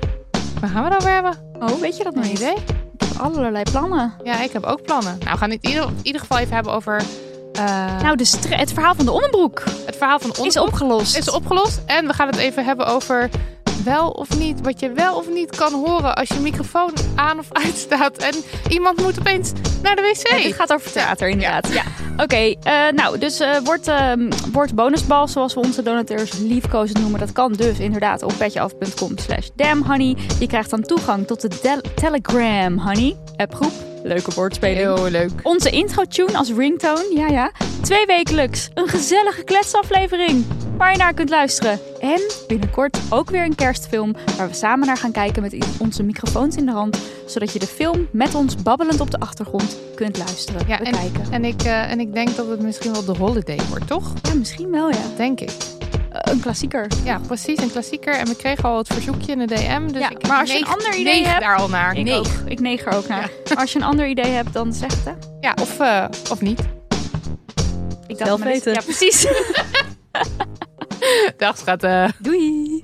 Waar 0.60 0.70
gaan 0.70 0.84
we 0.84 0.90
het 0.90 0.98
over 0.98 1.14
hebben? 1.14 1.52
Oh, 1.60 1.80
weet 1.80 1.98
je 1.98 2.04
dat 2.04 2.16
nog 2.16 2.24
niet? 2.24 2.40
idee? 2.40 2.56
Ik 2.98 3.08
heb 3.08 3.20
allerlei 3.20 3.64
plannen. 3.64 4.14
Ja, 4.24 4.42
ik 4.42 4.52
heb 4.52 4.64
ook 4.64 4.82
plannen. 4.82 5.18
Nou, 5.20 5.32
we 5.32 5.38
gaan 5.38 5.50
het 5.50 5.64
in 5.64 5.70
ieder, 5.70 5.84
in 5.88 6.00
ieder 6.04 6.22
geval 6.22 6.38
even 6.38 6.54
hebben 6.54 6.74
over... 6.74 7.02
eh, 7.54 8.02
Nou, 8.02 8.16
de 8.18 8.30
het 8.50 8.74
verhaal 8.74 8.96
van 8.96 9.06
de 9.06 9.12
onderbroek 9.12 9.64
het 9.86 9.96
verhaal 9.96 10.20
van 10.20 10.30
ons 10.30 10.48
is 10.48 10.58
opgelost. 10.58 11.18
is 11.18 11.32
opgelost. 11.32 11.82
En 11.86 12.08
we 12.08 12.14
gaan 12.14 12.28
het 12.28 12.36
even 12.36 12.66
hebben 12.66 12.86
over 12.86 13.30
wel 13.84 14.10
of 14.10 14.38
niet, 14.38 14.62
wat 14.62 14.80
je 14.80 14.92
wel 14.92 15.16
of 15.16 15.30
niet 15.30 15.56
kan 15.56 15.74
horen 15.74 16.16
als 16.16 16.28
je 16.28 16.40
microfoon 16.40 16.94
aan 17.16 17.40
of 17.40 17.48
uit 17.52 17.78
staat 17.78 18.18
en 18.18 18.36
iemand 18.70 19.02
moet 19.02 19.20
opeens 19.20 19.52
naar 19.82 19.96
de 19.96 20.02
wc. 20.02 20.30
Ja, 20.30 20.44
dit 20.44 20.54
gaat 20.54 20.74
over 20.74 20.92
theater, 20.92 21.28
inderdaad. 21.30 21.68
Ja. 21.74 21.84
Oké, 22.18 22.56
eh, 22.64 22.92
nou, 22.96 23.18
dus 23.18 23.40
eh 23.40 23.58
wordt, 23.64 23.88
ehm 23.88 24.32
wordt 24.52 24.76
bonusbal, 24.76 25.28
zoals 25.28 25.54
we 25.54 25.60
onze 25.60 25.84
donateurs 25.84 26.38
liefkozend 26.38 27.00
noemen. 27.00 27.20
Dat 27.20 27.32
kan 27.32 27.54
dus 27.54 27.80
inderdaad 27.80 28.24
op 28.24 28.34
petjeaf.com 28.38 29.18
slash 29.18 29.48
damnhoney. 29.56 30.18
Je 30.40 30.48
krijgt 30.48 30.70
dan 30.70 30.82
toegang 30.82 31.28
tot 31.28 31.42
de 31.42 31.82
Telegram 31.96 32.78
Honey 32.78 33.16
appgroep. 33.36 33.93
Leuke 34.04 34.32
woordspeling. 34.36 34.78
Heel 34.78 35.10
leuk. 35.10 35.32
Onze 35.44 35.70
intro-tune 35.70 36.38
als 36.38 36.52
ringtone, 36.52 37.12
ja 37.16 37.28
ja. 37.28 37.52
Twee 37.82 38.06
wekelijks, 38.06 38.70
een 38.74 38.88
gezellige 38.88 39.44
kletsaflevering. 39.44 40.46
waar 40.78 40.92
je 40.92 40.98
naar 40.98 41.14
kunt 41.14 41.30
luisteren. 41.30 41.80
En 42.00 42.22
binnenkort 42.48 43.00
ook 43.10 43.30
weer 43.30 43.44
een 43.44 43.56
kerstfilm 43.56 44.16
waar 44.38 44.48
we 44.48 44.54
samen 44.54 44.88
naar 44.88 44.98
gaan 44.98 45.12
kijken 45.12 45.42
met 45.42 45.56
onze 45.80 46.04
microfoons 46.04 46.56
in 46.56 46.66
de 46.66 46.72
hand, 46.72 46.98
zodat 47.26 47.54
je 47.54 47.60
de 47.60 47.68
film 47.68 48.08
met 48.12 48.36
ons 48.36 48.56
babbelend 48.56 49.00
op 49.00 49.12
de 49.12 49.20
achtergrond 49.20 49.78
kunt 49.96 50.18
luisteren. 50.18 50.68
Ja, 50.68 50.80
en, 50.80 50.92
bekijken. 50.92 51.32
en, 51.32 51.46
ik, 51.46 51.62
eh, 51.64 51.92
en 51.92 52.00
ik 52.00 52.14
denk 52.14 52.36
dat 52.36 52.48
het 52.48 52.62
misschien 52.62 52.92
wel 52.92 53.06
de 53.06 53.18
holiday 53.18 53.60
wordt, 53.70 53.88
toch? 53.88 54.14
ja, 54.22 54.34
misschien 54.34 54.72
wel 54.72 54.90
ja. 54.90 55.02
Denk 55.18 55.40
ik. 55.40 55.52
Eh, 56.14 56.34
een 56.34 56.40
klassieker. 56.40 56.88
Ja, 57.04 57.20
precies. 57.28 57.58
Een 57.60 57.72
klassieker. 57.72 58.14
En 58.16 58.26
we 58.28 58.36
kregen 58.36 58.64
al 58.64 58.78
het 58.78 58.88
verzoekje 58.88 59.32
in 59.32 59.38
de 59.40 59.46
DM. 59.46 59.88
Dus 59.88 60.02
Ja, 60.02 60.10
ik 60.10 60.28
maar 60.28 60.40
als 60.40 60.50
je 60.52 60.56
een 60.58 60.62
neeg- 60.64 60.74
ander 60.74 60.94
idee 60.96 61.14
neeg 61.22 61.28
hebt- 61.28 61.42
daar 61.42 61.56
al 61.58 61.70
naar. 61.70 61.98
Ik 61.98 62.04
Nee. 62.04 62.14
ook. 62.14 62.26
Ik 62.46 62.60
neeg 62.60 62.86
er 62.86 62.94
ook 62.94 63.08
naar. 63.08 63.30
Als 63.56 63.72
je 63.74 63.80
een 63.80 63.86
ander 63.86 64.08
idee 64.08 64.32
hebt, 64.32 64.54
dan 64.54 64.74
zeg 64.74 64.92
het 64.96 65.06
hè. 65.06 65.12
Ja, 65.40 65.56
of, 65.62 65.80
eh, 65.80 66.06
of 66.32 66.42
niet. 66.42 66.60
Ik 68.08 68.18
Zelf 68.18 68.40
maar 68.40 68.48
eens- 68.48 68.64
weten. 68.64 68.74
Ja, 68.74 68.82
precies. 68.86 69.28
Dag 71.38 71.58
schat. 71.58 71.84
eh. 71.84 72.06
Doei. 72.20 72.84